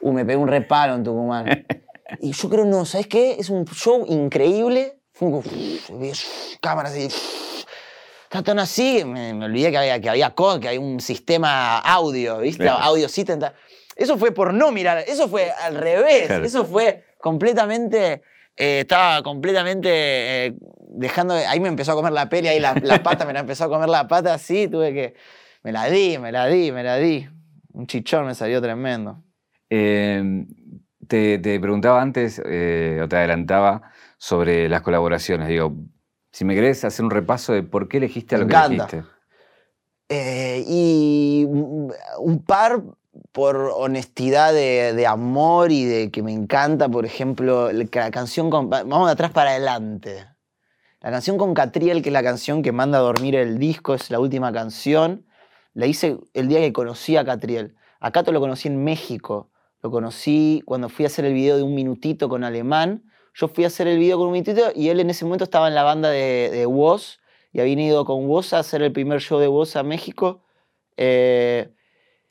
Uh, 0.00 0.12
me 0.12 0.24
pegué 0.24 0.36
un 0.36 0.48
repalo 0.48 0.94
en 0.94 1.04
Tucumán. 1.04 1.66
y 2.20 2.32
yo 2.32 2.48
creo, 2.48 2.64
no, 2.64 2.84
¿sabes 2.84 3.08
qué? 3.08 3.36
Es 3.38 3.50
un 3.50 3.64
show 3.66 4.04
increíble. 4.08 4.98
Fue 5.12 5.42
cámaras 6.60 6.96
y 6.96 7.08
está 8.28 8.42
tan 8.42 8.60
así, 8.60 9.04
me, 9.04 9.32
olvidé 9.44 9.72
que 9.72 9.78
había, 9.78 10.00
que 10.00 10.08
había 10.10 10.34
que 10.60 10.68
hay 10.68 10.78
un 10.78 11.00
sistema 11.00 11.78
audio, 11.78 12.38
¿viste? 12.38 12.68
Audio 12.68 13.08
system. 13.08 13.40
Eso 13.98 14.16
fue 14.16 14.30
por 14.30 14.54
no 14.54 14.70
mirar, 14.70 14.98
eso 15.08 15.28
fue 15.28 15.50
al 15.50 15.74
revés, 15.74 16.30
eso 16.30 16.64
fue 16.64 17.02
completamente, 17.18 18.22
eh, 18.56 18.80
estaba 18.80 19.24
completamente 19.24 19.90
eh, 19.90 20.54
dejando, 20.88 21.34
ahí 21.34 21.58
me 21.58 21.66
empezó 21.66 21.92
a 21.92 21.94
comer 21.96 22.12
la 22.12 22.28
peli, 22.28 22.46
ahí 22.46 22.60
la, 22.60 22.74
pata 23.02 23.26
me 23.26 23.32
la 23.32 23.40
empezó 23.40 23.64
a 23.64 23.68
comer 23.68 23.88
la 23.88 24.06
pata 24.06 24.34
así, 24.34 24.68
tuve 24.68 24.94
que, 24.94 25.14
me 25.64 25.72
la 25.72 25.86
di, 25.86 26.16
me 26.16 26.30
la 26.30 26.46
di, 26.46 26.70
me 26.70 26.84
la 26.84 26.96
di. 26.96 27.28
Un 27.72 27.88
chichón 27.88 28.24
me 28.24 28.36
salió 28.36 28.62
tremendo. 28.62 29.20
Em, 29.68 30.46
te, 31.08 31.38
te, 31.38 31.58
preguntaba 31.58 32.00
antes, 32.00 32.40
eh, 32.44 33.00
o 33.02 33.08
te 33.08 33.16
adelantaba, 33.16 33.90
sobre 34.16 34.68
las 34.68 34.82
colaboraciones. 34.82 35.48
Digo, 35.48 35.74
si 36.30 36.44
me 36.44 36.54
querés 36.54 36.84
hacer 36.84 37.04
un 37.04 37.10
repaso 37.10 37.52
de 37.52 37.64
por 37.64 37.88
qué 37.88 37.96
elegiste 37.96 38.36
a 38.36 38.38
lo 38.38 38.46
que 38.46 38.54
elegiste. 38.54 39.02
Eh, 40.08 40.64
y 40.66 41.44
un 41.46 42.44
par 42.46 42.80
por 43.32 43.56
honestidad 43.76 44.52
de, 44.52 45.06
amor 45.06 45.70
y 45.70 45.84
de 45.84 46.10
que 46.10 46.22
me 46.22 46.32
encanta, 46.32 46.88
por 46.88 47.04
ejemplo, 47.04 47.70
la 47.72 48.10
canción 48.10 48.50
con... 48.50 48.70
Vamos 48.70 49.06
de 49.06 49.12
atrás 49.12 49.30
para 49.30 49.50
adelante. 49.50 50.26
La 51.00 51.10
canción 51.10 51.38
con 51.38 51.54
Catriel, 51.54 52.02
que 52.02 52.08
es 52.08 52.12
la 52.12 52.22
canción 52.22 52.62
que 52.62 52.72
manda 52.72 52.98
a 52.98 53.02
dormir 53.02 53.36
el 53.36 53.58
disco, 53.58 53.94
es 53.94 54.10
la 54.10 54.18
última 54.18 54.52
canción. 54.52 55.26
La 55.74 55.86
hice 55.86 56.18
el 56.34 56.48
día 56.48 56.58
que 56.58 56.72
conocí 56.72 57.16
a 57.16 57.24
Catriel. 57.24 57.76
Acá 58.00 58.22
te 58.22 58.32
lo 58.32 58.40
conocí 58.40 58.68
en 58.68 58.82
México. 58.82 59.50
Lo 59.82 59.90
conocí 59.90 60.62
cuando 60.64 60.88
fui 60.88 61.04
a 61.04 61.08
hacer 61.08 61.24
el 61.24 61.34
video 61.34 61.56
de 61.56 61.62
un 61.62 61.74
minutito 61.74 62.28
con 62.28 62.42
Alemán 62.42 63.04
yo 63.38 63.46
fui 63.46 63.62
a 63.62 63.68
hacer 63.68 63.86
el 63.86 63.98
video 63.98 64.18
con 64.18 64.26
un 64.26 64.32
minutito 64.32 64.72
y 64.74 64.88
él 64.88 64.98
en 64.98 65.10
ese 65.10 65.24
momento 65.24 65.44
estaba 65.44 65.68
en 65.68 65.74
la 65.76 65.84
banda 65.84 66.10
de, 66.10 66.50
de 66.50 66.66
y 67.52 67.60
había 67.60 67.86
ido 67.86 68.04
con 68.04 68.26
Woz 68.26 68.52
a 68.52 68.58
hacer 68.58 68.82
el 68.82 68.92
primer 68.92 69.20
show 69.20 69.38
de 69.38 69.46
Woz 69.46 69.76
a 69.76 69.84
México. 69.84 70.42
Eh, 70.96 71.72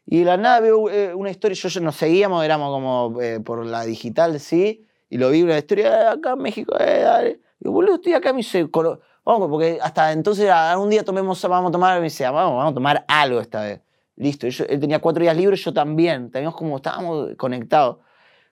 y 0.10 0.20
de 0.20 0.26
la 0.26 0.38
nada 0.38 0.62
veo 0.62 0.90
eh, 0.90 1.14
una 1.14 1.30
historia, 1.30 1.54
yo, 1.56 1.68
yo 1.68 1.82
nos 1.82 1.98
seguíamos, 1.98 2.44
éramos 2.44 2.72
como 2.72 3.22
eh, 3.22 3.42
por 3.42 3.66
la 3.66 3.84
digital, 3.84 4.40
sí, 4.40 4.88
y 5.10 5.18
lo 5.18 5.30
vi 5.30 5.44
una 5.44 5.58
historia 5.58 6.12
acá 6.12 6.32
en 6.32 6.40
México, 6.40 6.76
eh, 6.80 7.02
dale. 7.02 7.42
Yo, 7.60 7.74
boludo, 7.74 7.96
estoy 7.96 8.14
acá, 8.14 8.32
me 8.32 8.38
dice, 8.38 8.70
vamos, 9.26 9.50
porque 9.50 9.80
hasta 9.82 10.14
entonces 10.14 10.50
un 10.78 10.90
día 10.90 11.04
tomemos, 11.04 11.42
vamos 11.44 11.70
a 11.70 11.72
tomar, 11.74 11.98
me 11.98 12.06
dice, 12.06 12.24
vamos, 12.24 12.56
vamos 12.56 12.72
a 12.72 12.74
tomar 12.74 13.06
algo 13.10 13.42
esta 13.42 13.62
vez. 13.62 13.82
Listo, 14.16 14.48
él 14.48 14.80
tenía 14.80 15.00
cuatro 15.00 15.22
días 15.22 15.36
libres, 15.36 15.64
yo 15.66 15.74
también, 15.74 16.32
teníamos 16.32 16.56
como, 16.56 16.78
estábamos 16.78 17.36
conectados. 17.36 17.98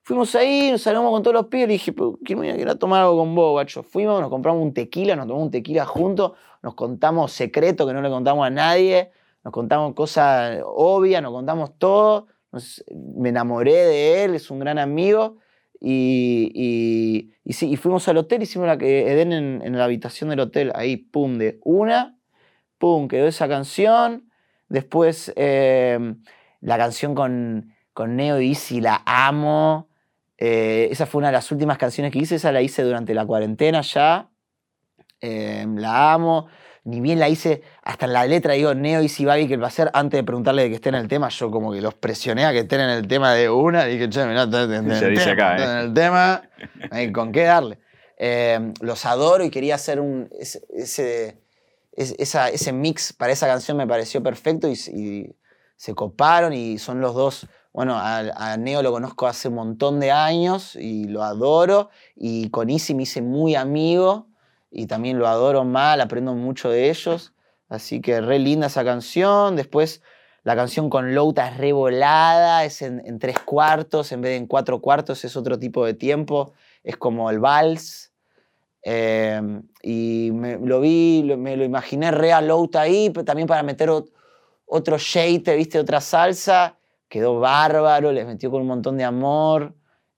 Fuimos 0.01 0.35
ahí, 0.35 0.71
nos 0.71 0.81
salimos 0.81 1.09
con 1.09 1.23
todos 1.23 1.35
los 1.35 1.45
pibes 1.45 1.69
y 1.69 1.71
dije, 1.71 1.95
¿quién 2.25 2.37
me 2.37 2.51
a 2.51 2.75
tomar 2.75 3.01
algo 3.01 3.17
con 3.17 3.33
vos, 3.33 3.51
guacho? 3.51 3.81
Fuimos, 3.81 4.19
nos 4.19 4.29
compramos 4.29 4.61
un 4.61 4.73
tequila, 4.73 5.15
nos 5.15 5.25
tomamos 5.25 5.45
un 5.45 5.51
tequila 5.51 5.85
juntos, 5.85 6.33
nos 6.61 6.75
contamos 6.75 7.31
secretos 7.31 7.87
que 7.87 7.93
no 7.93 8.01
le 8.01 8.09
contamos 8.09 8.45
a 8.45 8.49
nadie, 8.49 9.11
nos 9.45 9.53
contamos 9.53 9.93
cosas 9.93 10.59
obvias, 10.65 11.21
nos 11.21 11.31
contamos 11.31 11.77
todo. 11.77 12.25
me 13.15 13.29
enamoré 13.29 13.75
de 13.75 14.23
él, 14.23 14.33
es 14.33 14.49
un 14.49 14.57
gran 14.57 14.79
amigo. 14.79 15.37
Y, 15.79 17.31
y, 17.43 17.53
sí, 17.53 17.69
y 17.69 17.75
fuimos 17.75 18.07
al 18.07 18.17
hotel, 18.17 18.41
hicimos 18.41 18.67
la 18.67 18.79
que 18.79 19.11
Eden 19.11 19.33
en, 19.33 19.77
la 19.77 19.83
habitación 19.83 20.31
del 20.31 20.39
hotel, 20.39 20.71
ahí, 20.73 20.97
pum, 20.97 21.37
de 21.37 21.59
una, 21.63 22.17
pum, 22.79 23.07
quedó 23.07 23.27
esa 23.27 23.47
canción. 23.47 24.31
Después 24.67 25.31
eh, 25.35 26.15
la 26.61 26.77
canción 26.79 27.13
con, 27.13 27.71
con 27.93 28.15
Neo 28.15 28.41
y 28.41 28.49
Easy, 28.49 28.81
la 28.81 29.03
amo. 29.05 29.89
Eh, 30.39 30.87
esa 30.89 31.05
fue 31.05 31.19
una 31.19 31.27
de 31.27 31.33
las 31.33 31.51
últimas 31.51 31.77
canciones 31.77 32.11
que 32.11 32.17
hice, 32.17 32.35
esa 32.35 32.51
la 32.51 32.63
hice 32.63 32.81
durante 32.81 33.13
la 33.13 33.27
cuarentena 33.27 33.81
ya. 33.81 34.31
Em, 35.21 35.77
la 35.77 36.13
amo. 36.13 36.47
Ni 36.85 37.01
bien 37.01 37.19
la 37.19 37.29
hice, 37.29 37.63
hasta 37.83 38.05
en 38.05 38.13
la 38.13 38.25
letra 38.25 38.53
digo 38.53 38.73
Neo 38.73 39.01
y 39.01 39.25
Babi 39.25 39.47
que 39.47 39.57
va 39.57 39.67
a 39.67 39.71
ser 39.71 39.89
antes 39.93 40.19
de 40.19 40.23
preguntarle 40.23 40.63
de 40.63 40.69
que 40.69 40.75
estén 40.75 40.95
en 40.95 41.01
el 41.01 41.07
tema, 41.07 41.29
yo 41.29 41.51
como 41.51 41.73
que 41.73 41.81
los 41.81 41.95
presioné 41.95 42.45
a 42.45 42.51
que 42.51 42.59
estén 42.59 42.79
en 42.79 42.89
el 42.89 43.07
tema 43.07 43.33
de 43.33 43.49
una. 43.49 43.85
Dije, 43.85 44.07
che, 44.09 44.23
mirá, 44.25 44.43
en, 44.43 44.91
el 44.91 45.93
tema, 45.93 46.43
con 47.11 47.31
qué 47.31 47.43
darle. 47.43 47.79
Em, 48.17 48.73
los 48.81 49.05
adoro 49.05 49.43
y 49.43 49.49
quería 49.49 49.75
hacer 49.75 49.99
un, 49.99 50.29
ese, 50.39 51.41
ese, 51.91 52.73
mix 52.73 53.13
para 53.13 53.33
esa 53.33 53.47
canción 53.47 53.77
me 53.77 53.87
pareció 53.87 54.23
perfecto 54.23 54.69
y, 54.69 54.73
y 54.73 55.35
se 55.75 55.93
coparon 55.95 56.53
y 56.53 56.77
son 56.77 57.01
los 57.01 57.13
dos 57.13 57.47
bueno, 57.75 57.97
a, 57.97 58.55
Neo 58.55 58.81
lo 58.81 58.93
conozco 58.93 59.27
hace 59.27 59.49
un 59.49 59.55
montón 59.55 59.99
de 59.99 60.09
años 60.09 60.77
y 60.77 61.09
lo 61.09 61.23
adoro. 61.23 61.89
Y 62.15 62.49
con 62.49 62.69
Easy 62.69 62.95
me 62.95 63.03
hice 63.03 63.21
muy 63.21 63.55
amigo 63.55 64.29
y 64.75 64.87
también 64.87 65.17
lo 65.17 65.27
adoro 65.27 65.63
mal, 65.63 66.01
aprendo 66.01 66.33
mucho 66.35 66.69
de 66.69 66.89
ellos. 66.89 67.33
Así 67.69 68.01
que 68.01 68.19
re 68.19 68.39
linda 68.39 68.67
esa 68.67 68.83
canción. 68.83 69.55
Después 69.55 70.01
la 70.43 70.55
canción 70.55 70.89
con 70.89 71.15
Louta 71.15 71.47
es 71.49 71.57
re 71.57 71.71
volada, 71.71 72.65
es 72.65 72.81
en, 72.81 73.17
tres 73.19 73.39
cuartos 73.39 74.11
en 74.11 74.21
vez 74.21 74.31
de 74.31 74.37
en 74.37 74.47
cuatro 74.47 74.81
cuartos, 74.81 75.23
es 75.23 75.37
otro 75.37 75.57
tipo 75.57 75.85
de 75.85 75.93
tiempo. 75.93 76.53
Es 76.83 76.97
como 76.97 77.29
el 77.31 77.39
vals. 77.39 78.11
Em, 78.81 79.63
y 79.81 80.29
me, 80.33 80.57
lo 80.57 80.81
vi, 80.81 81.23
me 81.37 81.55
lo 81.55 81.63
imaginé 81.63 82.11
re 82.11 82.33
a 82.33 82.41
Louta 82.41 82.81
ahí, 82.81 83.09
también 83.25 83.47
para 83.47 83.63
meter 83.63 83.89
otro 84.65 84.97
shade, 84.97 85.55
¿viste? 85.55 85.79
Otra 85.79 86.01
salsa 86.01 86.77
quedó 87.07 87.39
bárbaro, 87.39 88.11
les 88.11 88.27
metió 88.27 88.51
con 88.51 88.61
un 88.61 88.67
montón 88.67 88.97
de 88.97 89.05
amor. 89.05 89.73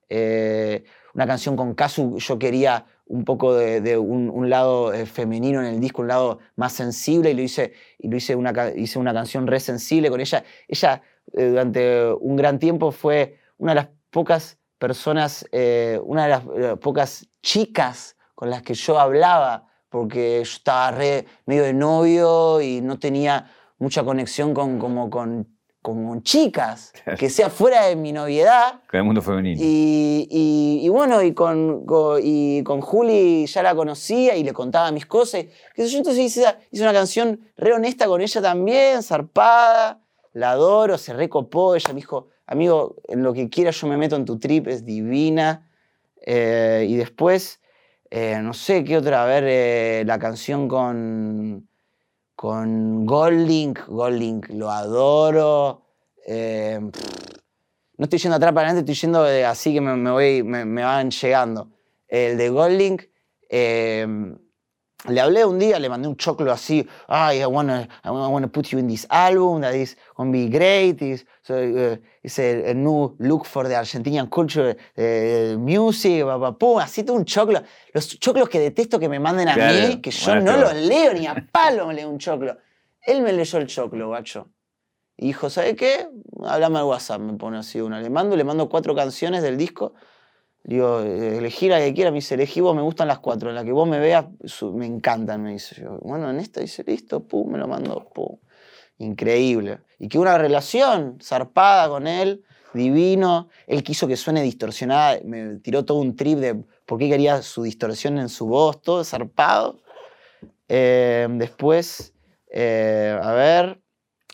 Eh, 0.08 0.84
una 1.14 1.26
canción 1.26 1.56
con 1.56 1.74
Kazu, 1.74 2.18
yo 2.18 2.38
quería 2.38 2.84
un 3.08 3.24
poco 3.24 3.54
de, 3.54 3.98
un, 3.98 4.50
lado 4.50 4.92
eh, 4.92 5.06
femenino 5.06 5.60
en 5.60 5.66
el 5.66 5.80
disco, 5.80 6.02
un 6.02 6.08
lado 6.08 6.38
más 6.56 6.72
sensible, 6.72 7.30
y 7.30 7.34
lo 7.34 7.42
hice, 7.42 7.72
y 7.98 8.08
lo 8.08 8.16
hice, 8.16 8.36
una, 8.36 8.52
hice 8.76 8.98
una 8.98 9.12
canción 9.12 9.46
re 9.46 9.60
sensible 9.60 10.10
con 10.10 10.20
ella. 10.20 10.44
Ella 10.68 11.02
eh, 11.32 11.46
durante 11.46 12.12
un 12.12 12.36
gran 12.36 12.58
tiempo 12.58 12.92
fue 12.92 13.38
una 13.56 13.72
de 13.72 13.76
las 13.76 13.88
pocas 14.10 14.58
personas, 14.78 15.44
una 16.04 16.24
de 16.24 16.28
las 16.28 16.78
pocas 16.78 17.28
chicas 17.42 18.16
con 18.34 18.50
las 18.50 18.62
que 18.62 18.74
yo 18.74 19.00
hablaba, 19.00 19.66
porque 19.88 20.36
yo 20.36 20.42
estaba 20.42 20.92
re 20.92 21.26
medio 21.46 21.64
de 21.64 21.72
novio 21.72 22.60
y 22.60 22.80
no 22.80 22.98
tenía 22.98 23.50
mucha 23.78 24.04
conexión 24.04 24.54
con, 24.54 24.78
como 24.78 25.10
con 25.10 25.57
con 25.82 26.22
chicas, 26.22 26.92
que 27.18 27.30
sea 27.30 27.50
fuera 27.50 27.86
de 27.86 27.96
mi 27.96 28.12
noviedad. 28.12 28.80
Con 28.90 28.98
el 28.98 29.04
mundo 29.04 29.22
femenino. 29.22 29.58
Y, 29.60 30.88
bueno, 30.90 31.22
y 31.22 31.32
con, 31.32 31.84
y 32.22 32.62
con 32.62 32.80
Juli 32.80 33.46
ya 33.46 33.62
la 33.62 33.74
conocía 33.74 34.36
y 34.36 34.44
le 34.44 34.52
contaba 34.52 34.90
mis 34.90 35.06
cosas. 35.06 35.44
yo, 35.76 35.84
entonces 35.84 36.18
hice, 36.18 36.44
hice, 36.70 36.82
una 36.82 36.92
canción 36.92 37.40
re 37.56 37.72
honesta 37.72 38.06
con 38.06 38.20
ella 38.20 38.42
también, 38.42 39.02
zarpada, 39.02 40.00
la 40.32 40.50
adoro, 40.50 40.98
se 40.98 41.12
recopó. 41.12 41.74
Ella 41.74 41.88
me 41.90 41.96
dijo, 41.96 42.28
amigo, 42.46 42.96
en 43.08 43.22
lo 43.22 43.32
que 43.32 43.48
quieras 43.48 43.80
yo 43.80 43.86
me 43.86 43.96
meto 43.96 44.16
en 44.16 44.24
tu 44.24 44.38
trip, 44.38 44.68
es 44.68 44.84
divina. 44.84 45.68
Eh, 46.20 46.86
y 46.88 46.96
después, 46.96 47.60
eh, 48.10 48.38
no 48.42 48.52
sé 48.52 48.84
qué 48.84 48.96
otra, 48.96 49.22
a 49.22 49.26
ver, 49.26 49.44
eh, 49.46 50.02
la 50.06 50.18
canción 50.18 50.68
con 50.68 51.68
con 52.38 53.04
Goldlink, 53.04 53.88
Goldlink 53.88 54.50
lo 54.50 54.70
adoro. 54.70 55.82
Eh, 56.24 56.78
no 56.80 58.04
estoy 58.04 58.20
yendo 58.20 58.36
atrás 58.36 58.52
para 58.52 58.68
adelante, 58.68 58.92
estoy 58.92 59.08
yendo 59.08 59.24
así 59.44 59.74
que 59.74 59.80
me, 59.80 60.08
voy, 60.12 60.44
me, 60.44 60.84
van 60.84 61.10
llegando. 61.10 61.72
El 62.06 62.38
de 62.38 62.48
Goldlink, 62.48 63.02
eh, 63.50 64.06
le 65.06 65.20
hablé 65.20 65.44
un 65.44 65.58
día, 65.58 65.78
le 65.78 65.88
mandé 65.88 66.08
un 66.08 66.16
choclo 66.16 66.50
así, 66.50 66.86
ay, 67.06 67.40
I 67.40 67.46
wanna, 67.46 67.88
I 68.04 68.10
wanna 68.10 68.48
put 68.48 68.72
you 68.72 68.78
in 68.78 68.88
this 68.88 69.06
album 69.08 69.60
that 69.60 69.74
is 69.74 69.96
gonna 70.16 70.32
be 70.32 70.48
great, 70.48 71.00
it's, 71.00 71.24
so, 71.42 71.54
uh, 71.54 71.96
it's 72.22 72.38
a, 72.40 72.70
a, 72.70 72.74
new 72.74 73.14
look 73.20 73.46
for 73.46 73.68
the 73.68 73.74
Argentinian 73.76 74.28
culture 74.28 74.76
uh, 74.96 75.56
music, 75.58 76.24
así 76.80 77.04
todo 77.04 77.16
un 77.16 77.24
choclo. 77.24 77.62
Los 77.94 78.18
choclos 78.18 78.48
que 78.48 78.58
detesto 78.58 78.98
que 78.98 79.08
me 79.08 79.20
manden 79.20 79.48
a 79.48 79.54
mí, 79.54 80.00
que 80.00 80.10
yo 80.10 80.40
no 80.40 80.56
los 80.56 80.74
leo, 80.74 81.14
ni 81.14 81.26
a 81.26 81.46
palo 81.52 81.86
me 81.86 81.94
leo 81.94 82.10
un 82.10 82.18
choclo. 82.18 82.56
Él 83.00 83.22
me 83.22 83.32
leyó 83.32 83.58
el 83.58 83.68
choclo, 83.68 84.08
guacho. 84.08 84.48
Y 85.16 85.28
dijo, 85.28 85.48
¿sabe 85.48 85.76
qué? 85.76 86.08
Háblame 86.44 86.78
al 86.78 86.84
WhatsApp, 86.84 87.20
me 87.20 87.34
pone 87.34 87.58
así 87.58 87.80
una. 87.80 88.00
Le 88.00 88.10
mando, 88.10 88.36
le 88.36 88.44
mando 88.44 88.68
cuatro 88.68 88.94
canciones 88.94 89.42
del 89.42 89.56
disco 89.56 89.94
Digo, 90.64 91.00
elegí 91.00 91.68
la 91.68 91.78
que 91.78 91.94
quiera, 91.94 92.10
me 92.10 92.16
dice, 92.16 92.34
elegí 92.34 92.60
vos, 92.60 92.76
me 92.76 92.82
gustan 92.82 93.08
las 93.08 93.20
cuatro, 93.20 93.52
la 93.52 93.64
que 93.64 93.72
vos 93.72 93.88
me 93.88 93.98
veas, 93.98 94.26
me 94.74 94.86
encantan, 94.86 95.42
me 95.42 95.52
dice. 95.52 95.80
Yo, 95.80 95.98
bueno, 96.02 96.30
en 96.30 96.38
esta 96.40 96.60
dice, 96.60 96.84
listo, 96.86 97.20
pum, 97.20 97.52
me 97.52 97.58
lo 97.58 97.66
mandó, 97.66 98.08
pum. 98.14 98.36
Increíble. 98.98 99.78
Y 99.98 100.08
que 100.08 100.18
una 100.18 100.36
relación 100.36 101.18
zarpada 101.22 101.88
con 101.88 102.06
él, 102.06 102.44
divino. 102.74 103.48
Él 103.66 103.82
quiso 103.82 104.06
que 104.06 104.16
suene 104.16 104.42
distorsionada, 104.42 105.18
me 105.24 105.56
tiró 105.56 105.84
todo 105.84 105.98
un 105.98 106.16
trip 106.16 106.38
de 106.38 106.54
por 106.86 106.98
qué 106.98 107.08
quería 107.08 107.42
su 107.42 107.62
distorsión 107.62 108.18
en 108.18 108.28
su 108.28 108.46
voz, 108.46 108.82
todo 108.82 109.04
zarpado. 109.04 109.80
Eh, 110.68 111.26
después, 111.30 112.12
eh, 112.50 113.18
a 113.20 113.32
ver, 113.32 113.80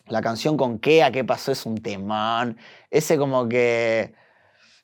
la 0.07 0.21
canción 0.21 0.57
con 0.57 0.79
Kea, 0.79 1.11
¿qué 1.11 1.25
pasó? 1.25 1.53
Es 1.53 1.67
un 1.67 1.77
temón. 1.79 2.59
Ese 2.91 3.17
como 3.17 3.49
que 3.49 4.15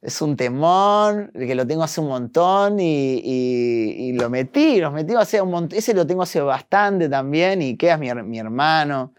es 0.03 0.23
un 0.23 0.37
temón, 0.37 1.31
que 1.35 1.55
lo 1.55 1.67
tengo 1.67 1.83
hace 1.83 2.01
un 2.01 2.09
montón 2.09 2.79
y, 2.81 4.13
lo 4.15 4.31
metí, 4.31 4.81
los 4.81 4.93
metí 4.93 5.15
hace 5.15 5.43
un 5.43 5.51
montón. 5.51 5.79
Ese 5.79 5.93
lo 5.93 6.07
tengo 6.07 6.23
hace 6.23 6.41
bastante 6.41 7.09
también 7.09 7.61
y 7.61 7.77
queda 7.77 7.99
mi, 7.99 8.13
mi 8.15 8.39
hermano. 8.39 9.13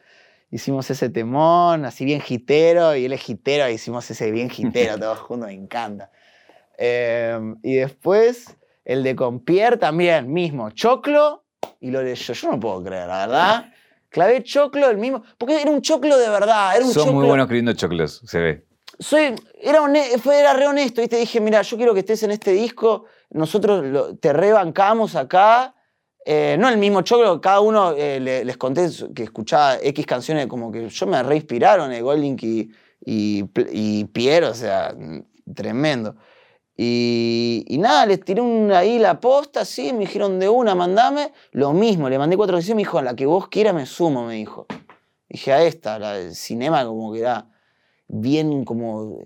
Hicimos 0.49 0.89
ese 0.89 1.09
temón, 1.09 1.85
así 1.85 2.03
bien 2.03 2.19
gitero, 2.19 2.95
y 2.95 3.05
él 3.05 3.13
es 3.13 3.21
gitero, 3.21 3.69
hicimos 3.69 4.09
ese 4.11 4.31
bien 4.31 4.49
gitero 4.49 4.97
todos 4.99 5.19
juntos, 5.19 5.47
me 5.47 5.53
encanta. 5.53 6.11
Em, 6.77 7.57
y 7.63 7.75
después 7.75 8.57
el 8.83 9.03
de 9.03 9.15
Compier 9.15 9.77
también, 9.77 10.33
mismo, 10.33 10.71
choclo, 10.71 11.45
y 11.79 11.91
lo 11.91 12.01
leyó. 12.01 12.33
Yo 12.33 12.51
no 12.51 12.59
puedo 12.59 12.83
creer, 12.83 13.07
la 13.07 13.27
verdad. 13.27 13.73
Clavé 14.09 14.43
choclo, 14.43 14.89
el 14.89 14.97
mismo, 14.97 15.23
porque 15.37 15.61
era 15.61 15.71
un 15.71 15.81
choclo 15.81 16.17
de 16.17 16.27
verdad. 16.27 16.75
Era 16.75 16.85
un 16.85 16.91
Son 16.91 17.13
muy 17.13 17.25
buenos 17.25 17.45
escribiendo 17.45 17.71
choclos, 17.73 18.21
se 18.25 18.39
ve 18.39 18.70
soy, 19.01 19.35
era, 19.59 19.79
era 20.33 20.53
re 20.53 20.67
honesto, 20.67 21.01
y 21.01 21.07
te 21.07 21.17
dije, 21.17 21.41
mira, 21.41 21.61
yo 21.63 21.75
quiero 21.75 21.93
que 21.93 22.01
estés 22.01 22.21
en 22.23 22.31
este 22.31 22.51
disco, 22.51 23.05
nosotros 23.31 24.19
te 24.19 24.31
rebancamos 24.31 25.15
acá, 25.15 25.75
eh, 26.23 26.55
no 26.59 26.69
el 26.69 26.77
mismo 26.77 27.01
choclo, 27.01 27.41
cada 27.41 27.61
uno 27.61 27.93
eh, 27.97 28.19
les 28.19 28.57
conté 28.57 28.87
que 29.15 29.23
escuchaba 29.23 29.77
X 29.81 30.05
canciones 30.05 30.45
como 30.45 30.71
que 30.71 30.87
yo 30.87 31.07
me 31.07 31.21
reinspiraron, 31.23 31.91
eh, 31.91 32.01
Goldlink 32.01 32.43
y, 32.43 32.71
y, 33.03 33.43
y 33.71 34.05
Pierre, 34.05 34.45
o 34.45 34.53
sea, 34.53 34.95
tremendo. 35.55 36.15
Y, 36.77 37.77
nada, 37.79 38.05
les 38.05 38.23
tiré 38.23 38.41
ahí 38.75 38.99
la 38.99 39.19
posta, 39.19 39.65
sí, 39.65 39.93
me 39.93 39.99
dijeron 39.99 40.39
de 40.39 40.49
una, 40.49 40.73
mandame. 40.73 41.31
Lo 41.51 41.73
mismo, 41.73 42.09
le 42.09 42.17
mandé 42.17 42.37
cuatro 42.37 42.55
canciones, 42.55 42.75
me 42.75 42.81
dijo, 42.81 42.97
a 42.97 43.03
la 43.03 43.15
que 43.15 43.25
vos 43.25 43.47
quieras 43.49 43.73
me 43.73 43.85
sumo, 43.85 44.25
me 44.25 44.35
dijo. 44.35 44.67
Dije, 45.29 45.53
a 45.53 45.63
esta, 45.63 45.99
la 45.99 46.13
del 46.13 46.35
cinema 46.35 46.85
como 46.85 47.13
que 47.13 47.21
da 47.21 47.50
bien 48.13 48.65
como 48.65 49.23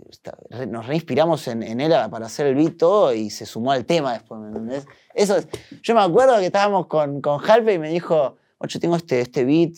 nos 0.67 0.85
reinspiramos 0.85 1.47
en, 1.47 1.63
en, 1.63 1.81
él 1.81 1.91
para 2.11 2.27
hacer 2.27 2.45
el 2.45 2.55
beat 2.55 2.77
todo 2.77 3.13
y 3.13 3.31
se 3.31 3.47
sumó 3.47 3.71
al 3.71 3.83
tema 3.83 4.13
después, 4.13 4.39
¿me 4.39 4.47
entendés? 4.49 4.85
Eso 5.15 5.37
yo 5.81 5.95
me 5.95 6.01
acuerdo 6.01 6.37
que 6.37 6.45
estábamos 6.45 6.85
con, 6.85 7.19
con 7.19 7.41
Halpe 7.43 7.73
y 7.73 7.79
me 7.79 7.89
dijo, 7.89 8.37
ocho, 8.59 8.79
tengo 8.79 8.95
este, 8.95 9.21
este 9.21 9.43
beat, 9.43 9.73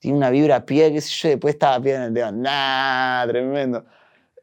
tiene 0.00 0.16
una 0.16 0.30
vibra 0.30 0.56
a 0.56 0.66
pie, 0.66 0.92
qué 0.92 1.00
sé 1.00 1.10
yo, 1.10 1.28
después 1.28 1.54
estaba 1.54 1.76
a 1.76 1.80
pie 1.80 1.94
en 1.94 2.02
el 2.02 2.14
tema, 2.14 2.32
nah, 2.32 3.26
tremendo. 3.28 3.84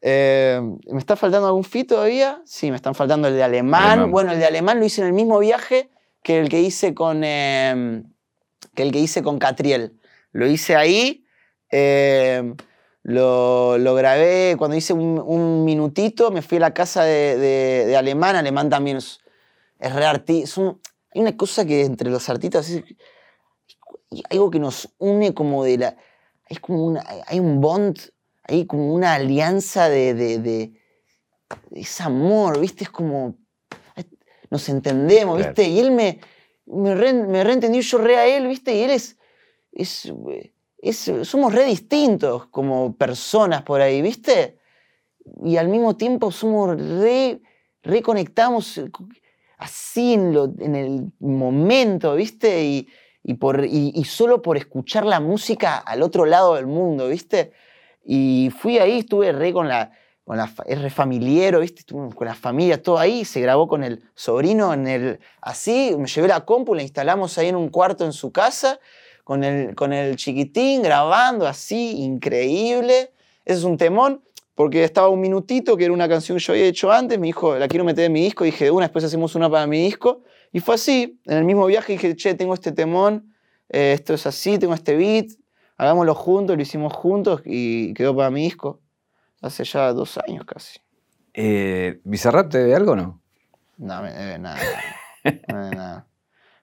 Eh, 0.02 0.62
¿Me 0.90 1.00
está 1.00 1.18
faltando 1.18 1.48
algún 1.48 1.66
fit 1.66 1.90
todavía? 1.90 2.42
Sí, 2.46 2.70
me 2.70 2.78
están 2.78 2.96
faltando 2.96 3.28
el 3.28 3.34
de 3.34 3.44
alemán. 3.44 4.10
Bueno, 4.10 4.32
el 4.32 4.40
de 4.40 4.46
alemán 4.46 4.80
lo 4.80 4.86
hice 4.86 5.02
en 5.02 5.08
el 5.08 5.14
mismo 5.14 5.38
viaje 5.40 5.90
que 6.24 6.40
el 6.40 6.48
que 6.48 6.62
hice 6.62 6.94
con, 6.94 7.24
eh, 7.26 8.04
que 8.74 8.84
el 8.84 8.92
que 8.94 9.00
hice 9.00 9.22
con 9.22 9.38
Catriel. 9.38 10.00
Lo 10.32 10.48
hice 10.48 10.78
ahí. 10.78 11.26
Eh, 11.72 12.54
lo, 13.08 13.78
lo, 13.78 13.96
grabé 13.96 14.56
cuando 14.58 14.76
hice 14.76 14.92
un, 14.92 15.64
minutito, 15.64 16.30
me 16.30 16.42
fui 16.42 16.58
a 16.58 16.60
la 16.60 16.74
casa 16.74 17.06
de, 17.06 17.38
de, 17.38 17.96
Alemán. 17.96 18.36
Alemán 18.36 18.70
también 18.70 18.98
es, 18.98 19.22
es 19.80 19.96
re 19.96 20.06
artista. 20.06 20.76
Hay 21.14 21.22
una 21.22 21.38
cosa 21.38 21.64
que 21.66 21.86
entre 21.86 22.10
los 22.10 22.28
artistas 22.28 22.70
es, 22.70 22.84
hay 24.12 24.24
algo 24.30 24.52
que 24.52 24.60
nos 24.60 24.94
une 24.98 25.34
como 25.34 25.64
de 25.64 25.78
la... 25.78 25.98
Hay, 26.50 26.58
como 26.58 26.86
una, 26.86 27.06
hay 27.28 27.40
un 27.40 27.62
bond, 27.62 27.98
hay 28.44 28.66
como 28.66 28.94
una 28.94 29.14
alianza 29.14 29.88
de, 29.88 30.14
de, 30.14 30.40
de 30.40 30.74
ese 31.72 32.04
amor, 32.04 32.60
¿viste? 32.60 32.84
Es 32.84 32.90
como... 32.90 33.36
Nos 34.50 34.68
entendemos, 34.68 35.38
¿viste? 35.38 35.64
Y 35.64 35.80
él 35.80 35.92
me, 35.92 36.20
me, 36.66 36.94
me 36.94 37.44
reentendió, 37.46 37.82
yo 37.82 38.00
re 38.00 38.18
a 38.18 38.28
él, 38.28 38.48
¿viste? 38.48 38.76
Y 38.76 38.82
él 38.82 38.92
es... 38.92 39.18
es 39.72 40.12
somos 41.24 41.54
re 41.54 41.66
distintos 41.66 42.48
como 42.48 42.96
personas 42.96 43.64
por 43.64 43.82
ahí, 43.82 44.02
¿viste? 44.02 44.58
Y 45.44 45.58
al 45.58 45.68
mismo 45.70 45.96
tiempo 45.96 46.32
somos 46.32 46.80
re, 46.80 47.42
reconectamos 47.84 48.80
así 49.58 50.14
en, 50.14 50.76
el 50.76 51.12
momento, 51.20 52.16
¿viste? 52.16 52.64
Y, 52.64 52.88
y, 53.24 53.34
por, 53.36 53.66
y, 53.66 54.04
solo 54.06 54.42
por 54.42 54.58
escuchar 54.58 55.06
la 55.06 55.20
música 55.20 55.78
al 55.78 56.04
otro 56.04 56.26
lado 56.26 56.56
del 56.56 56.68
mundo, 56.68 57.10
¿viste? 57.10 57.52
Y 58.06 58.52
fui 58.58 58.78
ahí, 58.78 59.00
estuve 59.00 59.32
re 59.32 59.52
con 59.52 59.68
la, 59.68 59.92
con 60.24 60.38
la 60.38 60.50
es 60.66 60.82
re 60.82 60.90
familiero, 60.90 61.60
¿viste? 61.60 61.80
Estuve 61.80 62.14
con 62.14 62.28
la 62.28 62.36
familia, 62.36 62.82
todo 62.82 63.00
ahí, 63.00 63.26
se 63.26 63.42
grabó 63.42 63.68
con 63.68 63.84
el 63.84 64.04
sobrino 64.14 64.74
en 64.74 64.88
el, 64.88 65.20
así, 65.42 65.96
me 65.98 66.08
llevé 66.08 66.28
la 66.28 66.46
compu, 66.46 66.76
la 66.76 66.84
instalamos 66.84 67.38
ahí 67.38 67.48
en 67.48 67.56
un 67.56 67.70
cuarto 67.70 68.06
en 68.06 68.14
su 68.14 68.32
casa 68.32 68.80
con 69.28 69.44
el, 69.44 69.76
con 69.76 69.92
el 69.92 70.16
chiquitín 70.16 70.82
grabando 70.82 71.48
así, 71.48 72.02
increíble. 72.02 73.12
Ese 73.44 73.60
es 73.60 73.64
un 73.66 73.76
temón, 73.76 74.24
porque 74.56 74.86
estaba 74.86 75.10
un 75.10 75.20
minutito, 75.20 75.76
que 75.76 75.84
era 75.84 75.94
una 75.94 76.08
canción 76.08 76.38
que 76.38 76.44
yo 76.46 76.54
había 76.54 76.64
hecho 76.64 76.94
antes, 76.94 77.20
me 77.20 77.28
dijo, 77.28 77.58
la 77.58 77.68
quiero 77.68 77.84
meter 77.84 78.06
en 78.06 78.14
mi 78.14 78.22
disco, 78.22 78.46
dije, 78.46 78.64
de 78.64 78.72
una, 78.72 78.86
después 78.86 79.04
hacemos 79.04 79.36
una 79.36 79.50
para 79.50 79.68
mi 79.68 79.84
disco. 79.84 80.24
Y 80.54 80.62
fue 80.62 80.76
así, 80.76 81.20
en 81.26 81.40
el 81.40 81.44
mismo 81.44 81.66
viaje 81.66 81.92
dije, 81.92 82.16
che, 82.16 82.36
tengo 82.36 82.54
este 82.54 82.72
temón, 82.72 83.36
eh, 83.68 83.92
esto 83.92 84.14
es 84.14 84.26
así, 84.26 84.58
tengo 84.60 84.74
este 84.74 84.96
beat, 84.96 85.32
hagámoslo 85.76 86.16
juntos, 86.16 86.56
lo 86.56 86.62
hicimos 86.62 86.94
juntos 86.94 87.42
y 87.44 87.94
quedó 87.96 88.16
para 88.16 88.30
mi 88.30 88.44
disco. 88.44 88.80
Hace 89.42 89.66
ya 89.66 89.92
dos 89.92 90.18
años 90.26 90.46
casi. 90.46 90.80
Eh, 91.34 92.00
¿Bizarrap 92.06 92.50
te 92.50 92.60
debe 92.60 92.76
algo 92.76 92.94
o 92.94 92.96
no? 92.96 93.22
No, 93.76 94.02
me 94.02 94.14
debe 94.14 94.40
nada. 94.40 94.58
No 95.26 95.58
me 95.58 95.64
debe 95.64 95.76
nada. 95.76 96.08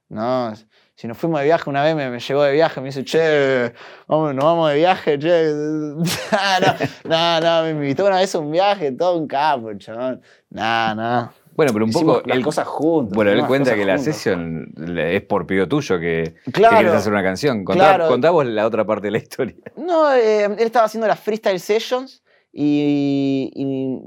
No, 0.08 0.52
si 0.96 1.08
nos 1.08 1.18
fuimos 1.18 1.40
de 1.40 1.46
viaje 1.46 1.68
una 1.68 1.82
vez, 1.82 1.96
me, 1.96 2.08
me 2.08 2.20
llegó 2.20 2.42
de 2.44 2.52
viaje, 2.52 2.80
me 2.80 2.86
dice, 2.86 3.04
che, 3.04 3.72
vamos, 4.06 4.34
nos 4.34 4.44
vamos 4.44 4.70
de 4.70 4.76
viaje, 4.76 5.18
che. 5.18 5.52
no, 7.04 7.40
no, 7.40 7.40
no, 7.40 7.62
me 7.64 7.70
invitó 7.70 8.06
una 8.06 8.18
vez 8.18 8.34
a 8.34 8.38
un 8.38 8.52
viaje, 8.52 8.92
todo 8.92 9.18
un 9.18 9.26
capo, 9.26 9.72
chabón. 9.74 10.22
No, 10.50 10.94
no. 10.94 11.32
Bueno, 11.56 11.72
pero 11.72 11.84
un 11.84 11.90
poco. 11.90 12.22
Las 12.24 12.40
cosas 12.40 12.66
juntas. 12.66 13.14
Bueno, 13.14 13.30
él 13.32 13.44
cuenta 13.46 13.74
que 13.74 13.84
la 13.84 13.98
sesión 13.98 14.72
es 14.96 15.22
por 15.22 15.46
pedido 15.46 15.68
tuyo 15.68 15.98
que, 15.98 16.34
claro, 16.52 16.76
quieres 16.76 16.94
hacer 16.94 17.12
una 17.12 17.22
canción. 17.22 17.64
Contá, 17.64 17.96
claro. 17.96 18.44
la 18.44 18.66
otra 18.66 18.84
parte 18.84 19.08
de 19.08 19.10
la 19.12 19.18
historia. 19.18 19.56
No, 19.76 20.12
eh, 20.14 20.44
él 20.44 20.56
estaba 20.58 20.86
haciendo 20.86 21.06
las 21.06 21.20
freestyle 21.20 21.60
sessions 21.60 22.22
y, 22.52 23.50
y, 23.54 23.64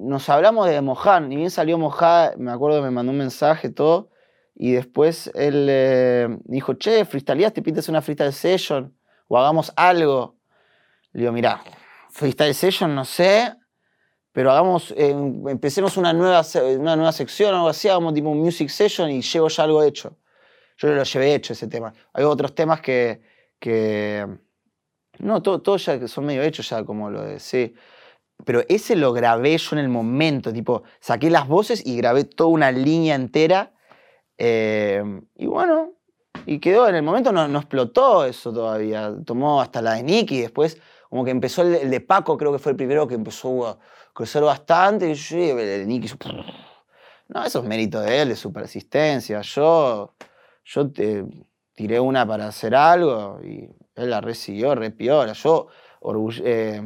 nos 0.07 0.27
hablamos 0.29 0.67
de 0.67 0.81
Mojan. 0.81 1.31
Y 1.31 1.37
bien 1.37 1.51
salió 1.51 1.77
Mojan, 1.77 2.33
me 2.37 2.51
acuerdo 2.51 2.79
que 2.79 2.83
me 2.83 2.91
mandó 2.91 3.11
un 3.11 3.17
mensaje, 3.17 3.69
todo. 3.69 4.09
Y 4.59 4.71
después 4.71 5.31
él 5.35 5.67
eh, 5.69 6.27
dijo, 6.45 6.73
che, 6.73 7.05
freestyleás, 7.05 7.53
te 7.53 7.61
pides 7.61 7.89
una 7.89 8.01
freestyle 8.01 8.33
session 8.33 8.91
o 9.27 9.37
hagamos 9.37 9.71
algo. 9.75 10.39
Le 11.11 11.21
digo, 11.21 11.31
mira, 11.31 11.61
freestyle 12.09 12.55
session 12.55 12.95
no 12.95 13.05
sé, 13.05 13.53
pero 14.31 14.51
hagamos, 14.51 14.95
eh, 14.97 15.11
empecemos 15.47 15.95
una 15.95 16.11
nueva, 16.11 16.41
una 16.79 16.95
nueva 16.95 17.11
sección 17.11 17.53
o 17.53 17.57
algo 17.57 17.69
así, 17.69 17.87
hagamos 17.87 18.15
tipo 18.15 18.29
un 18.29 18.39
music 18.39 18.69
session 18.69 19.11
y 19.11 19.21
llevo 19.21 19.47
ya 19.47 19.63
algo 19.63 19.83
hecho. 19.83 20.17
Yo 20.77 20.87
lo 20.87 21.03
llevé 21.03 21.35
hecho 21.35 21.53
ese 21.53 21.67
tema. 21.67 21.93
Hay 22.13 22.23
otros 22.23 22.55
temas 22.55 22.81
que, 22.81 23.21
que 23.59 24.25
no, 25.19 25.43
todos 25.43 25.61
todo 25.61 25.77
ya 25.77 26.07
son 26.07 26.25
medio 26.25 26.41
hechos 26.41 26.67
ya, 26.67 26.83
como 26.83 27.11
lo 27.11 27.21
de, 27.21 27.39
sí. 27.39 27.75
Pero 28.43 28.63
ese 28.69 28.95
lo 28.95 29.13
grabé 29.13 29.55
yo 29.55 29.75
en 29.75 29.83
el 29.83 29.89
momento, 29.89 30.51
tipo, 30.51 30.81
saqué 30.99 31.29
las 31.29 31.47
voces 31.47 31.85
y 31.85 31.95
grabé 31.97 32.23
toda 32.23 32.49
una 32.49 32.71
línea 32.71 33.13
entera 33.13 33.73
Em, 34.37 35.21
y 35.35 35.47
bueno, 35.47 35.93
y 36.45 36.59
quedó, 36.59 36.87
en 36.87 36.95
el 36.95 37.03
momento 37.03 37.31
no, 37.31 37.45
explotó 37.57 38.25
eso 38.25 38.53
todavía. 38.53 39.13
Tomó 39.25 39.61
hasta 39.61 39.81
la 39.81 39.93
de 39.95 40.03
Nicky, 40.03 40.41
después 40.41 40.81
como 41.09 41.23
que 41.23 41.31
empezó 41.31 41.61
el, 41.61 41.89
de 41.89 42.01
Paco, 42.01 42.37
creo 42.37 42.51
que 42.51 42.59
fue 42.59 42.71
el 42.73 42.75
primero 42.75 43.07
que 43.07 43.15
empezó 43.15 43.67
a 43.67 43.77
crecer 44.13 44.43
bastante. 44.43 45.07
Y 45.07 45.11
el 45.11 45.57
de 45.57 45.85
Nicky, 45.85 46.09
no, 47.29 47.43
eso 47.43 47.59
es 47.59 47.65
mérito 47.65 47.99
de 47.99 48.21
él, 48.21 48.29
de 48.29 48.35
su 48.35 48.53
persistencia. 48.53 49.41
Yo, 49.41 50.13
yo 50.63 50.91
te, 50.91 51.25
tiré 51.77 51.99
una 51.99 52.25
para 52.25 52.47
hacer 52.47 52.73
algo 52.75 53.39
y 53.43 53.69
él 53.95 54.09
la 54.09 54.21
recibió, 54.21 54.75
re 54.75 54.91
piola. 54.91 55.33
Yo, 55.33 55.67
eh, 56.43 56.81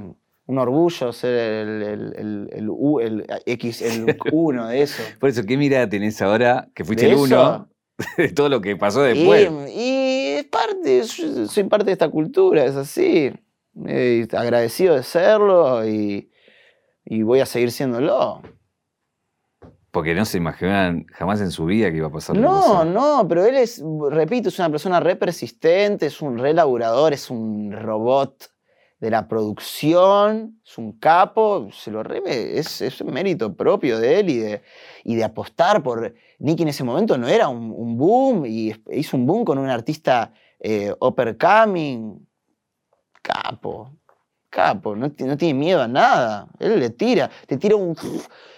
un 0.45 0.57
orgullo 0.57 1.13
ser 1.13 1.33
el, 1.33 1.83
el, 2.15 2.49
el, 2.51 2.69
U, 2.69 2.99
el 2.99 3.25
X, 3.45 3.81
el 3.81 4.17
uno 4.31 4.67
de 4.67 4.81
eso. 4.81 5.03
Por 5.19 5.29
eso, 5.29 5.43
¿qué 5.45 5.57
mirada 5.57 5.87
tenés 5.87 6.21
ahora 6.21 6.69
que 6.73 6.83
fuiste 6.83 7.09
el 7.09 7.15
uno 7.15 7.69
de 8.17 8.29
todo 8.29 8.49
lo 8.49 8.61
que 8.61 8.75
pasó 8.75 9.01
después? 9.01 9.49
Y, 9.73 10.35
es 10.37 10.45
parte, 10.45 11.03
soy 11.03 11.63
parte 11.65 11.85
de 11.85 11.91
esta 11.93 12.09
cultura, 12.09 12.65
es 12.65 12.75
así. 12.75 13.31
agradecido 14.31 14.95
de 14.95 15.03
serlo 15.03 15.87
y, 15.87 16.31
y 17.05 17.23
voy 17.23 17.39
a 17.39 17.45
seguir 17.45 17.71
siéndolo. 17.71 18.41
Porque 19.91 20.15
no 20.15 20.23
se 20.23 20.37
imaginan 20.37 21.05
jamás 21.11 21.41
en 21.41 21.51
su 21.51 21.65
vida 21.65 21.91
que 21.91 21.97
iba 21.97 22.07
a 22.07 22.11
pasar. 22.11 22.37
No, 22.37 22.85
no, 22.85 23.27
pero 23.27 23.45
él 23.45 23.55
es, 23.55 23.83
repito, 24.09 24.47
es 24.47 24.57
una 24.57 24.69
persona 24.69 25.01
re 25.01 25.17
persistente, 25.17 26.05
es 26.05 26.21
un 26.21 26.37
re 26.37 26.53
laburador, 26.53 27.11
es 27.11 27.29
un 27.29 27.73
robot 27.73 28.51
de 29.01 29.09
la 29.09 29.27
producción, 29.27 30.61
es 30.63 30.77
un 30.77 30.93
capo, 30.93 31.69
se 31.73 31.89
lo 31.89 32.03
re, 32.03 32.21
es, 32.57 32.81
es 32.81 33.01
un 33.01 33.11
mérito 33.11 33.55
propio 33.55 33.99
de 33.99 34.19
él 34.19 34.29
y 34.29 34.37
de, 34.37 34.61
y 35.03 35.15
de 35.15 35.23
apostar 35.23 35.81
por. 35.81 36.13
Nicky 36.37 36.63
en 36.63 36.69
ese 36.69 36.83
momento 36.83 37.17
no 37.17 37.27
era 37.27 37.47
un, 37.49 37.97
boom 37.97 38.45
y 38.45 38.73
hizo 38.91 39.17
un 39.17 39.25
boom 39.25 39.43
con 39.43 39.57
un 39.57 39.69
artista 39.69 40.31
eh, 40.59 40.93
uppercoming. 40.99 42.27
Capo, 43.23 43.91
capo, 44.49 44.95
no, 44.95 45.11
no, 45.17 45.37
tiene 45.37 45.53
miedo 45.55 45.81
a 45.81 45.87
nada. 45.87 46.47
Él 46.59 46.79
le 46.79 46.91
tira, 46.91 47.29
te 47.47 47.57
tira 47.57 47.75
un. 47.75 47.95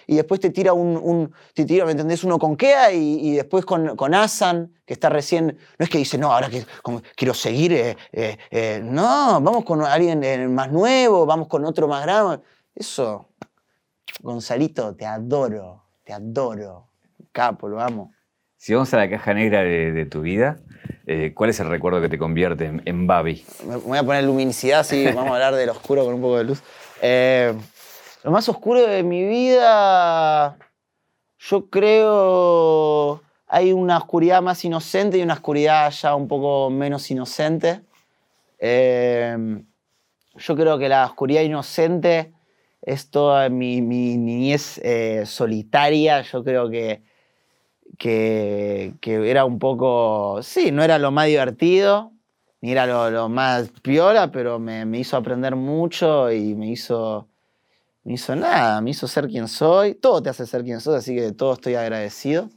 Y 0.06 0.16
después 0.16 0.40
te 0.40 0.50
tira 0.50 0.72
un. 0.72 1.32
te 1.54 1.64
tira, 1.64 1.84
¿me 1.84 1.92
entendés? 1.92 2.24
Uno 2.24 2.38
con 2.38 2.56
Kea 2.56 2.92
y, 2.92 3.32
después 3.32 3.64
con, 3.64 3.96
con 3.96 4.14
Asan, 4.14 4.72
que 4.84 4.94
está 4.94 5.08
recién. 5.08 5.58
No 5.78 5.84
es 5.84 5.90
que 5.90 5.98
dice, 5.98 6.18
no, 6.18 6.32
ahora 6.32 6.48
que 6.48 6.64
quiero 7.16 7.34
seguir. 7.34 7.72
Eh, 7.72 7.96
eh, 8.12 8.38
eh, 8.50 8.80
no, 8.82 9.40
vamos 9.40 9.64
con 9.64 9.82
alguien 9.82 10.54
más 10.54 10.70
nuevo, 10.70 11.26
vamos 11.26 11.48
con 11.48 11.64
otro 11.64 11.88
más 11.88 12.02
grande. 12.04 12.42
Eso. 12.74 13.28
Gonzalito, 14.20 14.94
te 14.94 15.06
adoro, 15.06 15.84
te 16.04 16.12
adoro. 16.12 16.88
Capo, 17.32 17.68
lo 17.68 17.80
amo. 17.80 18.12
Si 18.56 18.72
vamos 18.72 18.94
a 18.94 18.96
la 18.96 19.10
caja 19.10 19.34
negra 19.34 19.62
de, 19.62 20.06
tu 20.06 20.22
vida, 20.22 20.56
eh, 21.06 21.32
¿cuál 21.34 21.50
es 21.50 21.60
el 21.60 21.68
recuerdo 21.68 22.00
que 22.00 22.08
te 22.08 22.16
convierte 22.16 22.64
en, 22.64 22.80
en 22.86 23.06
Babi? 23.06 23.44
Me 23.68 23.76
voy 23.76 23.98
a 23.98 24.02
poner 24.02 24.24
luminicidad, 24.24 24.84
sí, 24.84 25.04
vamos 25.04 25.32
a 25.32 25.34
hablar 25.34 25.54
del 25.54 25.68
oscuro 25.68 26.02
con 26.02 26.14
un 26.14 26.22
poco 26.22 26.38
de 26.38 26.44
luz. 26.44 26.62
Eh, 27.02 27.54
lo 28.24 28.32
más 28.32 28.48
oscuro 28.48 28.84
de 28.84 29.04
mi 29.04 29.24
vida, 29.24 30.58
yo 31.38 31.70
creo, 31.70 33.22
hay 33.46 33.72
una 33.72 33.98
oscuridad 33.98 34.42
más 34.42 34.64
inocente 34.64 35.18
y 35.18 35.22
una 35.22 35.34
oscuridad 35.34 35.92
ya 35.92 36.16
un 36.16 36.26
poco 36.26 36.70
menos 36.70 37.08
inocente. 37.12 37.82
Eh, 38.58 39.62
yo 40.34 40.56
creo 40.56 40.76
que 40.78 40.88
la 40.88 41.06
oscuridad 41.06 41.42
inocente 41.42 42.32
es 42.82 43.10
toda 43.10 43.48
mi, 43.48 43.80
niñez 43.80 44.80
solitaria. 45.26 46.22
Yo 46.22 46.42
creo 46.42 46.68
que 46.68 47.02
que, 47.98 48.94
era 49.04 49.44
un 49.44 49.58
poco, 49.58 50.42
sí, 50.42 50.70
no 50.72 50.82
era 50.82 50.98
lo 50.98 51.10
más 51.10 51.26
divertido, 51.26 52.12
ni 52.60 52.72
era 52.72 52.86
lo, 53.10 53.28
más 53.28 53.70
piola, 53.82 54.30
pero 54.30 54.58
me, 54.58 54.84
hizo 54.98 55.16
aprender 55.16 55.56
mucho 55.56 56.32
y 56.32 56.54
me 56.54 56.68
hizo, 56.70 57.28
me 58.04 58.14
hizo 58.14 58.36
nada, 58.36 58.80
me 58.80 58.90
hizo 58.90 59.08
ser 59.08 59.28
quien 59.28 59.48
soy. 59.48 59.94
Todo 59.94 60.22
te 60.22 60.30
hace 60.30 60.46
ser 60.46 60.62
quien 60.64 60.80
soy, 60.80 60.96
así 60.96 61.14
que 61.14 61.22
de 61.22 61.32
todo 61.32 61.54
estoy 61.54 61.74
agradecido. 61.74 62.50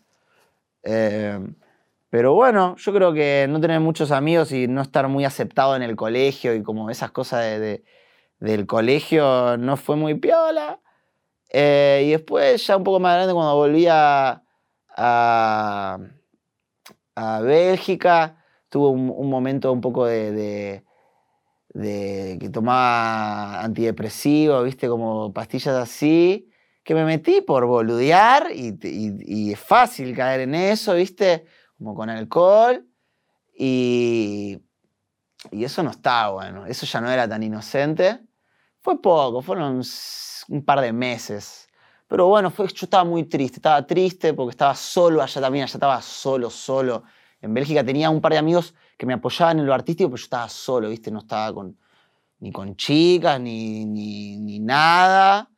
Eh, 0.84 1.40
pero 2.10 2.34
bueno, 2.34 2.76
yo 2.78 2.94
creo 2.94 3.14
que 3.14 3.48
no 3.50 3.60
tener 3.60 3.80
muchos 3.80 4.12
amigos 4.12 4.52
y 4.52 4.68
no 4.68 4.82
estar 4.82 5.08
muy 5.08 5.26
aceptado 5.26 5.76
en 5.76 5.84
el 5.84 5.96
colegio 5.96 6.54
y 6.56 6.64
como 6.64 6.90
esas 6.90 7.12
cosas 7.12 7.60
del 8.40 8.66
colegio 8.68 9.58
no 9.58 9.78
fue 9.78 9.96
muy 9.96 10.16
piola. 10.16 10.80
Eh, 11.50 12.04
y 12.08 12.12
después, 12.12 12.66
ya 12.66 12.78
un 12.78 12.84
poco 12.84 13.00
más 13.00 13.16
grande, 13.16 13.34
cuando 13.34 13.56
volví 13.56 13.88
a, 13.90 14.44
a, 14.96 16.00
Bélgica, 17.42 18.44
tuvo 18.70 18.90
un, 18.90 19.30
momento 19.30 19.72
un 19.72 19.82
poco 19.82 20.06
de, 20.06 20.32
de, 20.32 20.84
que 21.82 22.50
tomaba 22.52 23.62
antidepresivo, 23.64 24.64
viste, 24.64 24.88
como 24.88 25.34
pastillas 25.34 25.76
así, 25.76 26.50
que 26.84 26.96
me 26.96 27.04
metí 27.06 27.42
por 27.42 27.66
boludear 27.66 28.48
y, 28.54 29.52
es 29.52 29.60
fácil 29.60 30.16
caer 30.16 30.42
en 30.42 30.56
eso, 30.56 30.94
viste, 30.96 31.46
como 31.78 31.96
con 31.96 32.10
alcohol. 32.10 32.86
Y, 33.60 34.60
y 35.52 35.64
eso 35.64 35.84
no 35.84 35.92
está 35.92 36.30
bueno, 36.30 36.66
eso 36.66 36.86
ya 36.86 37.02
no 37.02 37.10
era 37.12 37.28
tan 37.28 37.44
inocente. 37.44 38.20
Fue 38.82 39.02
poco, 39.02 39.42
fueron 39.42 39.82
un 40.50 40.66
par 40.66 40.82
de 40.82 40.94
meses 40.94 41.68
pero 42.08 42.28
bueno, 42.28 42.50
fue, 42.52 42.68
yo 42.68 42.86
estaba 42.86 43.04
muy 43.04 43.24
triste, 43.26 43.58
estaba 43.58 43.86
triste 43.86 44.34
porque 44.34 44.52
estaba 44.52 44.76
solo 44.76 45.22
allá 45.22 45.42
también, 45.42 45.64
allá 45.64 45.74
estaba 45.74 46.02
solo, 46.02 46.50
solo. 46.50 47.04
En 47.42 47.54
Bélgica 47.54 47.84
tenía 47.84 48.10
un 48.10 48.22
par 48.22 48.32
de 48.32 48.38
amigos 48.38 48.74
que 48.98 49.06
me 49.06 49.14
apoyaban 49.14 49.60
en 49.60 49.66
lo 49.66 49.74
artístico, 49.74 50.10
pero 50.10 50.18
yo 50.18 50.24
estaba 50.24 50.50
solo, 50.50 50.90
¿viste? 50.90 51.12
No 51.12 51.20
estaba 51.20 51.54
con, 51.54 51.78
ni 52.40 52.52
con 52.52 52.76
chicas, 52.76 53.40
ni, 53.40 53.86
ni, 53.86 54.60
nada. 54.60 55.50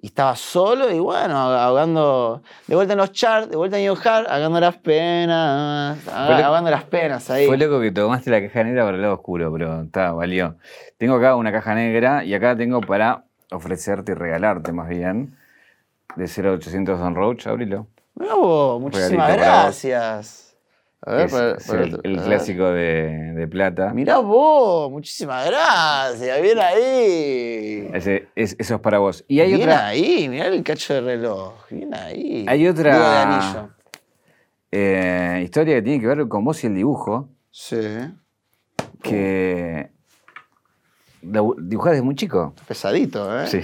Y 0.00 0.08
estaba 0.08 0.36
solo 0.36 0.90
y 0.90 0.98
bueno, 0.98 1.36
ahogando, 1.36 2.42
de 2.66 2.74
vuelta 2.74 2.92
en 2.92 2.98
los 2.98 3.12
charts, 3.12 3.48
de 3.48 3.56
vuelta 3.56 3.78
en 3.78 3.84
New 3.84 3.96
ahogando 4.04 4.60
las 4.60 4.76
penas, 4.76 6.08
ahogando 6.08 6.70
las 6.70 6.84
penas 6.84 7.30
ahí. 7.30 7.46
Fue 7.46 7.56
loco 7.56 7.80
que 7.80 7.90
tomaste 7.90 8.30
la 8.30 8.42
caja 8.42 8.64
negra 8.64 8.84
para 8.84 8.96
el 8.96 9.02
lado 9.02 9.14
oscuro, 9.14 9.50
pero 9.52 9.82
está, 9.82 10.12
valió. 10.12 10.56
Tengo 10.98 11.14
acá 11.14 11.36
una 11.36 11.52
caja 11.52 11.74
negra 11.74 12.22
y 12.24 12.34
acá 12.34 12.54
tengo 12.54 12.82
para 12.82 13.24
ofrecerte 13.50 14.12
y 14.12 14.14
regalarte 14.14 14.72
más 14.72 14.88
bien 14.88 15.38
de 16.16 16.24
0800 16.24 16.98
Don 16.98 17.14
Roach, 17.14 17.46
abrilo. 17.46 17.86
Bravo, 18.14 18.80
muchísimas 18.80 19.32
gracias. 19.32 20.53
A 21.06 21.16
ver, 21.16 21.56
es, 21.58 21.68
el, 21.68 22.20
clásico 22.22 22.64
de, 22.70 23.34
de, 23.34 23.46
plata. 23.46 23.92
Mirá 23.92 24.18
vos, 24.18 24.90
muchísimas 24.90 25.46
gracias, 25.46 26.40
bien 26.40 26.58
ahí. 26.58 27.90
Ese, 27.92 28.28
es, 28.34 28.56
eso 28.58 28.76
es 28.76 28.80
para 28.80 28.98
vos. 28.98 29.22
Y 29.28 29.40
hay 29.40 29.52
bien 29.52 29.68
otra, 29.68 29.88
ahí, 29.88 30.28
mirá 30.30 30.46
el 30.46 30.62
cacho 30.62 30.94
de 30.94 31.02
reloj, 31.02 31.52
bien 31.70 31.94
ahí. 31.94 32.46
Hay 32.48 32.66
otra 32.66 33.70
eh, 34.72 35.42
historia 35.44 35.74
que 35.74 35.82
tiene 35.82 36.00
que 36.00 36.06
ver 36.06 36.26
con 36.26 36.42
vos 36.42 36.64
y 36.64 36.68
el 36.68 36.74
dibujo. 36.74 37.28
Sí. 37.50 37.76
Que 39.02 39.90
dibujás 41.20 41.92
desde 41.92 42.02
muy 42.02 42.14
chico. 42.14 42.54
Pesadito, 42.66 43.42
¿eh? 43.42 43.46
Sí. 43.46 43.60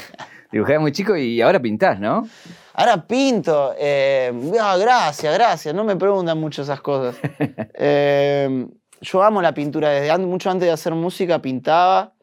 Dibujás 0.52 0.80
muy 0.80 0.92
chico 0.92 1.16
y 1.16 1.40
ahora 1.40 1.60
pintás, 1.60 1.98
¿no? 1.98 2.28
Ahora 2.76 3.06
pinto. 3.06 3.72
Eh, 3.78 4.32
ah, 4.60 4.76
gracias, 4.76 5.32
gracias. 5.32 5.74
No 5.74 5.84
me 5.84 5.94
preguntan 5.94 6.38
mucho 6.38 6.62
esas 6.62 6.80
cosas. 6.80 7.16
Eh, 7.76 8.66
yo 9.00 9.22
amo 9.22 9.42
la 9.42 9.52
pintura. 9.52 9.90
Desde 9.90 10.18
mucho 10.18 10.50
antes 10.50 10.66
de 10.66 10.72
hacer 10.72 10.94
música 10.94 11.40
pintaba. 11.40 12.14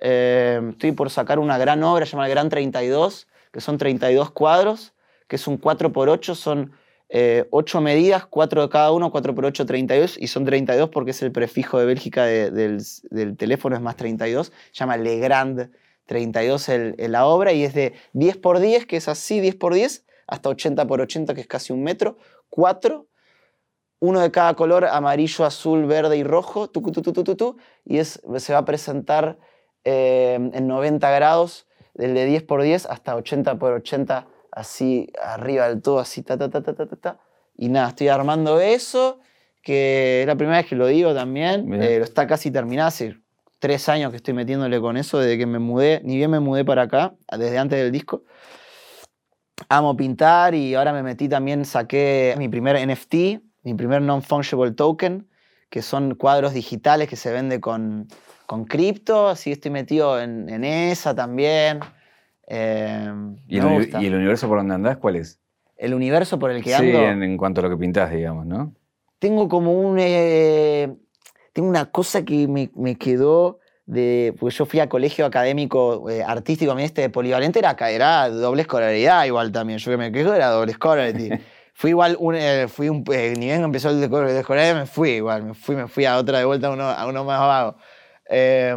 Eh, 0.00 0.60
estoy 0.70 0.92
por 0.92 1.10
sacar 1.10 1.38
una 1.38 1.58
gran 1.58 1.82
obra 1.82 2.04
llamada 2.04 2.28
Gran 2.28 2.48
32, 2.48 3.26
que 3.50 3.60
son 3.60 3.78
32 3.78 4.30
cuadros, 4.32 4.94
que 5.26 5.36
es 5.36 5.46
un 5.46 5.58
4x8, 5.60 6.34
son 6.34 6.72
8 7.50 7.80
medidas, 7.80 8.26
4 8.26 8.62
de 8.62 8.68
cada 8.68 8.92
uno, 8.92 9.10
4x8, 9.10 9.64
32, 9.64 10.18
y 10.20 10.26
son 10.26 10.44
32 10.44 10.90
porque 10.90 11.12
es 11.12 11.22
el 11.22 11.32
prefijo 11.32 11.78
de 11.78 11.86
Bélgica 11.86 12.24
del, 12.24 12.82
del, 13.10 13.36
teléfono, 13.36 13.76
es 13.76 13.82
más 13.82 13.96
32. 13.96 14.48
Se 14.48 14.52
llama 14.72 14.96
Le 14.98 15.18
Grand 15.18 15.70
32 16.06 16.68
en 16.68 17.12
la 17.12 17.26
obra 17.26 17.52
y 17.52 17.64
es 17.64 17.74
de 17.74 17.94
10 18.12 18.36
por 18.38 18.60
10, 18.60 18.86
que 18.86 18.96
es 18.96 19.08
así, 19.08 19.40
10 19.40 19.56
por 19.56 19.74
10, 19.74 20.06
hasta 20.26 20.48
80 20.48 20.86
por 20.86 21.00
80, 21.00 21.34
que 21.34 21.40
es 21.40 21.46
casi 21.46 21.72
un 21.72 21.82
metro, 21.82 22.16
4, 22.50 23.06
uno 24.00 24.20
de 24.20 24.30
cada 24.30 24.54
color, 24.54 24.84
amarillo, 24.84 25.44
azul, 25.44 25.86
verde 25.86 26.16
y 26.16 26.24
rojo, 26.24 26.68
tu, 26.68 26.82
tu, 26.82 27.02
tu, 27.02 27.34
tu, 27.36 27.56
y 27.84 27.98
es, 27.98 28.20
se 28.36 28.52
va 28.52 28.60
a 28.60 28.64
presentar 28.64 29.38
eh, 29.84 30.34
en 30.34 30.66
90 30.66 31.10
grados, 31.10 31.66
del 31.94 32.14
de 32.14 32.26
10 32.26 32.42
por 32.42 32.62
10 32.62 32.86
hasta 32.86 33.16
80 33.16 33.58
por 33.58 33.72
80, 33.72 34.26
así 34.52 35.10
arriba 35.22 35.68
del 35.68 35.80
todo, 35.80 35.98
así, 35.98 36.22
ta, 36.22 36.36
ta, 36.36 36.50
ta, 36.50 36.62
ta, 36.62 36.74
ta, 36.74 36.86
ta. 36.86 37.20
Y 37.56 37.68
nada, 37.70 37.88
estoy 37.88 38.08
armando 38.08 38.60
eso, 38.60 39.20
que 39.62 40.20
es 40.20 40.26
la 40.26 40.36
primera 40.36 40.58
vez 40.58 40.66
que 40.66 40.76
lo 40.76 40.86
digo 40.86 41.14
también, 41.14 41.72
eh, 41.82 41.98
lo 41.98 42.04
está 42.04 42.26
casi 42.26 42.50
terminado, 42.50 42.90
tres 43.58 43.88
años 43.88 44.10
que 44.10 44.16
estoy 44.16 44.34
metiéndole 44.34 44.80
con 44.80 44.96
eso, 44.96 45.18
desde 45.18 45.38
que 45.38 45.46
me 45.46 45.58
mudé, 45.58 46.00
ni 46.04 46.16
bien 46.16 46.30
me 46.30 46.40
mudé 46.40 46.64
para 46.64 46.82
acá, 46.82 47.14
desde 47.38 47.58
antes 47.58 47.78
del 47.78 47.92
disco. 47.92 48.24
Amo 49.68 49.96
pintar 49.96 50.54
y 50.54 50.74
ahora 50.74 50.92
me 50.92 51.02
metí 51.02 51.28
también, 51.28 51.64
saqué 51.64 52.34
mi 52.38 52.48
primer 52.48 52.76
NFT, 52.86 53.14
mi 53.62 53.74
primer 53.74 54.02
non-fungible 54.02 54.72
token, 54.72 55.26
que 55.70 55.82
son 55.82 56.14
cuadros 56.14 56.52
digitales 56.52 57.08
que 57.08 57.16
se 57.16 57.32
vende 57.32 57.60
con, 57.60 58.08
con 58.46 58.64
cripto, 58.64 59.28
así 59.28 59.52
estoy 59.52 59.70
metido 59.70 60.20
en, 60.20 60.48
en 60.48 60.64
esa 60.64 61.14
también. 61.14 61.80
Eh, 62.48 63.12
¿Y, 63.48 63.58
el, 63.58 63.90
¿Y, 64.00 64.06
el, 64.06 64.14
universo 64.14 64.46
por 64.46 64.58
donde 64.58 64.74
andás 64.74 64.98
cuál 64.98 65.16
es? 65.16 65.40
El 65.76 65.94
universo 65.94 66.38
por 66.38 66.50
el 66.50 66.62
que 66.62 66.74
ando. 66.74 66.98
Sí, 66.98 67.04
en, 67.04 67.22
en, 67.22 67.36
cuanto 67.36 67.60
a 67.60 67.64
lo 67.64 67.70
que 67.70 67.76
pintás, 67.76 68.12
digamos, 68.12 68.46
¿no? 68.46 68.72
tengo 69.18 69.48
como 69.48 69.72
un... 69.72 69.96
eh, 69.98 70.94
tengo 71.56 71.70
una 71.70 71.86
cosa 71.86 72.22
que 72.22 72.46
me, 72.46 72.70
me 72.74 72.96
quedó 72.96 73.60
de... 73.86 74.34
Porque 74.38 74.54
yo 74.54 74.66
fui 74.66 74.78
a 74.78 74.90
colegio 74.90 75.24
académico 75.24 76.10
eh, 76.10 76.22
artístico, 76.22 76.72
a 76.72 76.74
mí 76.74 76.82
este 76.82 77.00
de 77.00 77.08
polivalente 77.08 77.58
era, 77.58 77.74
era 77.88 78.28
doble 78.28 78.60
escolaridad 78.60 79.24
igual 79.24 79.52
también. 79.52 79.78
Yo 79.78 79.90
que 79.90 79.96
me 79.96 80.12
quejo 80.12 80.34
era 80.34 80.48
doble 80.48 80.72
escolaridad. 80.72 81.40
fui 81.72 81.90
igual, 81.92 82.18
un, 82.20 82.34
eh, 82.34 82.68
fui 82.68 82.90
un... 82.90 83.02
eh, 83.10 83.32
ni 83.38 83.46
bien 83.46 83.64
empezó 83.64 83.88
el 83.88 84.02
de 84.02 84.08
de 84.08 84.40
escolaridad, 84.40 84.80
me 84.80 84.84
fui 84.84 85.12
igual. 85.12 85.44
Me 85.44 85.54
fui, 85.54 85.76
me 85.76 85.88
fui 85.88 86.04
a 86.04 86.18
otra 86.18 86.40
de 86.40 86.44
vuelta 86.44 86.66
a 86.66 86.72
uno, 86.72 86.90
a 86.90 87.06
uno 87.06 87.24
más 87.24 87.40
vago. 87.40 87.76
Eh, 88.28 88.76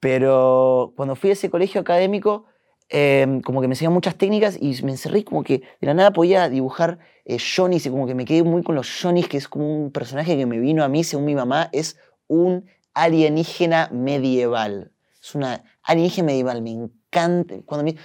pero 0.00 0.94
cuando 0.96 1.16
fui 1.16 1.28
a 1.28 1.32
ese 1.34 1.50
colegio 1.50 1.82
académico, 1.82 2.46
eh, 2.88 3.40
como 3.44 3.60
que 3.60 3.68
me 3.68 3.72
enseñaron 3.72 3.94
muchas 3.94 4.16
técnicas 4.16 4.56
y 4.60 4.80
me 4.84 4.92
encerré 4.92 5.24
como 5.24 5.42
que 5.42 5.62
de 5.80 5.86
la 5.86 5.94
nada 5.94 6.12
podía 6.12 6.48
dibujar 6.48 6.98
eh, 7.24 7.38
Johnny's 7.38 7.86
y 7.86 7.90
como 7.90 8.06
que 8.06 8.14
me 8.14 8.24
quedé 8.24 8.44
muy 8.44 8.62
con 8.62 8.76
los 8.76 8.88
Johnny's, 9.00 9.28
que 9.28 9.36
es 9.36 9.48
como 9.48 9.84
un 9.84 9.90
personaje 9.90 10.36
que 10.36 10.46
me 10.46 10.60
vino 10.60 10.84
a 10.84 10.88
mí, 10.88 11.02
según 11.02 11.24
mi 11.24 11.34
mamá, 11.34 11.68
es 11.72 11.96
un 12.28 12.66
alienígena 12.94 13.90
medieval. 13.92 14.92
Es 15.20 15.34
una 15.34 15.64
alienígena 15.82 16.26
medieval, 16.26 16.62
me 16.62 16.70
encanta. 16.70 17.56
Cuando 17.64 17.84
me, 17.84 17.96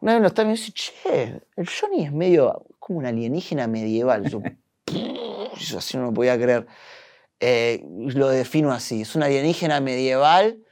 una 0.00 0.14
vez 0.14 0.22
lo 0.22 0.28
estaba 0.28 0.46
me 0.48 0.56
dice, 0.56 0.72
che, 0.72 1.40
el 1.56 1.68
Johnny 1.68 2.04
es 2.04 2.12
medio 2.12 2.66
como 2.80 2.98
un 2.98 3.06
alienígena 3.06 3.68
medieval. 3.68 4.28
Yo, 4.28 4.42
yo 5.56 5.78
así 5.78 5.96
no 5.96 6.04
lo 6.04 6.12
podía 6.12 6.36
creer. 6.36 6.66
Eh, 7.38 7.84
lo 8.14 8.28
defino 8.28 8.72
así, 8.72 9.02
es 9.02 9.14
un 9.14 9.22
alienígena 9.22 9.80
medieval 9.80 10.65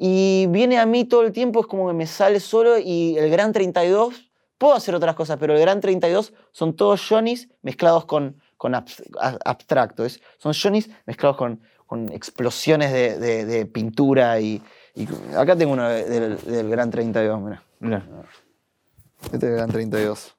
y 0.00 0.46
viene 0.50 0.78
a 0.78 0.86
mí 0.86 1.04
todo 1.04 1.22
el 1.22 1.32
tiempo, 1.32 1.60
es 1.60 1.66
como 1.66 1.88
que 1.88 1.92
me 1.94 2.06
sale 2.06 2.38
solo 2.40 2.78
y 2.78 3.18
el 3.18 3.28
Gran 3.30 3.52
32, 3.52 4.30
puedo 4.56 4.74
hacer 4.74 4.94
otras 4.94 5.14
cosas, 5.16 5.36
pero 5.40 5.54
el 5.54 5.60
Gran 5.60 5.80
32 5.80 6.32
son 6.52 6.76
todos 6.76 7.04
Johnny's 7.06 7.48
mezclados 7.62 8.04
con, 8.04 8.40
con 8.56 8.74
abstracto, 8.74 10.04
es- 10.04 10.20
son 10.38 10.52
Johnny's 10.54 10.88
mezclados 11.06 11.36
con, 11.36 11.60
con 11.86 12.10
explosiones 12.12 12.92
de, 12.92 13.18
de- 13.18 13.44
de 13.44 13.66
pintura 13.66 14.40
y, 14.40 14.62
y 14.94 15.08
acá 15.36 15.56
tengo 15.56 15.72
uno 15.72 15.88
de- 15.88 16.04
del, 16.04 16.36
del 16.44 16.70
Gran 16.70 16.90
32, 16.90 17.40
mira. 17.40 17.62
Mira. 17.80 18.04
Este 19.24 19.36
es 19.36 19.42
el 19.44 19.52
Gran 19.56 19.70
32. 19.70 20.34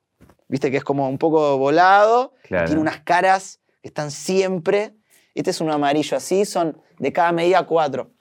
Viste 0.48 0.72
que 0.72 0.78
es 0.78 0.84
como 0.84 1.08
un 1.10 1.18
poco 1.18 1.58
volado, 1.58 2.34
Claro. 2.44 2.66
tiene 2.68 2.82
unas 2.82 3.02
caras 3.02 3.60
que 3.82 3.88
están 3.90 4.10
siempre. 4.12 4.96
Este 5.36 5.52
es 5.52 5.62
un 5.62 5.70
amarillo 5.70 6.18
así, 6.18 6.44
son 6.46 6.82
de 6.98 7.14
cada 7.14 7.32
medida 7.32 7.66
cuatro. 7.66 8.12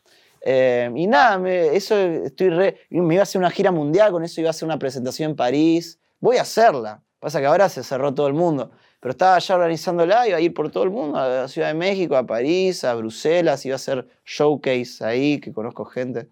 Eh, 0.41 0.91
y 0.95 1.07
nada, 1.07 1.39
me- 1.39 1.75
eso 1.77 1.97
estoy 1.99 2.51
re. 2.51 2.81
Me 2.91 3.15
iba 3.15 3.23
a 3.23 3.25
hacer 3.25 3.39
una 3.39 3.51
gira 3.51 3.71
mundial, 3.73 4.13
con 4.13 4.25
eso 4.25 4.41
iba 4.41 4.49
a 4.49 4.51
hacer 4.51 4.67
una 4.67 4.79
presentación 4.79 5.31
en 5.31 5.37
París. 5.37 5.99
Voy 6.21 6.37
a 6.37 6.43
hacerla. 6.43 7.03
Pasa 7.21 7.41
que 7.41 7.47
ahora 7.47 7.69
se 7.69 7.83
cerró 7.83 8.15
todo 8.15 8.29
el 8.29 8.35
mundo. 8.35 8.71
Pero 9.01 9.11
estaba 9.13 9.39
ya 9.39 9.55
organizándola, 9.55 10.27
iba 10.29 10.37
a 10.37 10.41
ir 10.41 10.53
por 10.55 10.71
todo 10.71 10.83
el 10.85 10.91
mundo, 10.91 11.19
a 11.19 11.29
la 11.29 11.49
Ciudad 11.49 11.69
de 11.69 11.75
México, 11.75 12.17
a 12.17 12.27
París, 12.27 12.83
a 12.85 12.95
Bruselas, 12.95 13.65
iba 13.65 13.75
a 13.75 13.77
hacer 13.77 14.09
showcase 14.25 15.05
ahí, 15.05 15.41
que 15.41 15.53
conozco 15.53 15.85
gente. 15.85 16.29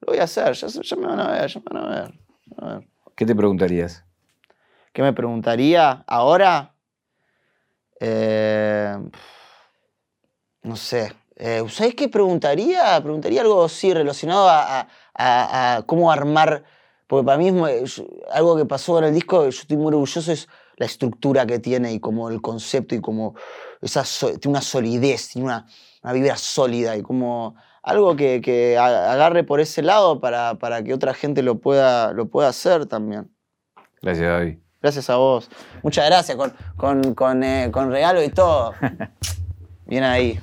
Lo 0.00 0.12
voy 0.12 0.18
a 0.18 0.24
hacer, 0.24 0.52
ya, 0.52 0.68
ya 0.68 0.96
me 0.96 1.06
van 1.06 1.18
a 1.20 1.30
ver, 1.32 1.48
ya 1.50 1.60
me 1.60 1.80
van 1.80 1.92
a 1.92 2.00
ver. 2.02 2.14
a 2.58 2.74
ver. 2.78 2.88
¿Qué 3.16 3.26
te 3.26 3.34
preguntarías? 3.34 4.04
¿Qué 4.92 5.02
me 5.02 5.12
preguntaría 5.12 6.04
ahora? 6.06 6.74
Eh, 8.00 8.96
no 10.62 10.76
sé. 10.76 11.12
Eh, 11.36 11.64
¿Sabes 11.68 11.94
qué 11.94 12.08
preguntaría? 12.08 13.00
Preguntaría 13.02 13.40
algo 13.42 13.68
sí 13.68 13.92
relacionado 13.92 14.48
a, 14.48 14.80
a- 14.80 14.88
a- 15.14 15.76
a 15.76 15.82
cómo 15.82 16.10
armar. 16.12 16.62
Porque 17.06 17.24
para 17.26 17.38
mí 17.38 17.48
es 17.70 17.96
yo- 17.96 18.06
algo 18.32 18.56
que 18.56 18.64
pasó 18.64 18.98
en 18.98 19.04
el 19.04 19.14
disco, 19.14 19.42
yo 19.42 19.48
estoy 19.48 19.76
muy 19.76 19.88
orgulloso, 19.88 20.30
es 20.32 20.48
la 20.76 20.86
estructura 20.86 21.44
que 21.46 21.58
tiene 21.58 21.92
y 21.92 22.00
como 22.00 22.30
el 22.30 22.40
concepto 22.40 22.94
y 22.94 23.00
como 23.00 23.34
esa 23.82 24.02
tiene 24.40 24.40
una 24.48 24.62
solidez, 24.62 25.28
tiene 25.28 25.46
una, 25.46 25.66
una 26.02 26.12
vibra 26.12 26.36
sólida 26.36 26.96
y 26.96 27.02
como 27.02 27.54
algo 27.82 28.16
que, 28.16 28.40
que 28.40 28.78
agarre 28.78 29.44
por 29.44 29.60
ese 29.60 29.82
lado 29.82 30.18
para, 30.20 30.54
para 30.54 30.82
que 30.82 30.94
otra 30.94 31.12
gente 31.14 31.42
lo 31.42 31.58
pueda, 31.60 32.12
lo 32.12 32.26
pueda 32.28 32.48
hacer 32.48 32.86
también. 32.86 33.30
Gracias, 34.02 34.26
David. 34.26 34.58
Gracias 34.80 35.10
a 35.10 35.16
vos. 35.16 35.48
Muchas 35.82 36.06
gracias, 36.06 36.36
con, 36.36 36.52
con, 36.76 37.14
con, 37.14 37.42
eh, 37.44 37.70
con 37.70 37.90
regalo 37.90 38.22
y 38.22 38.30
todo. 38.30 38.72
Bien 39.86 40.02
ahí. 40.04 40.40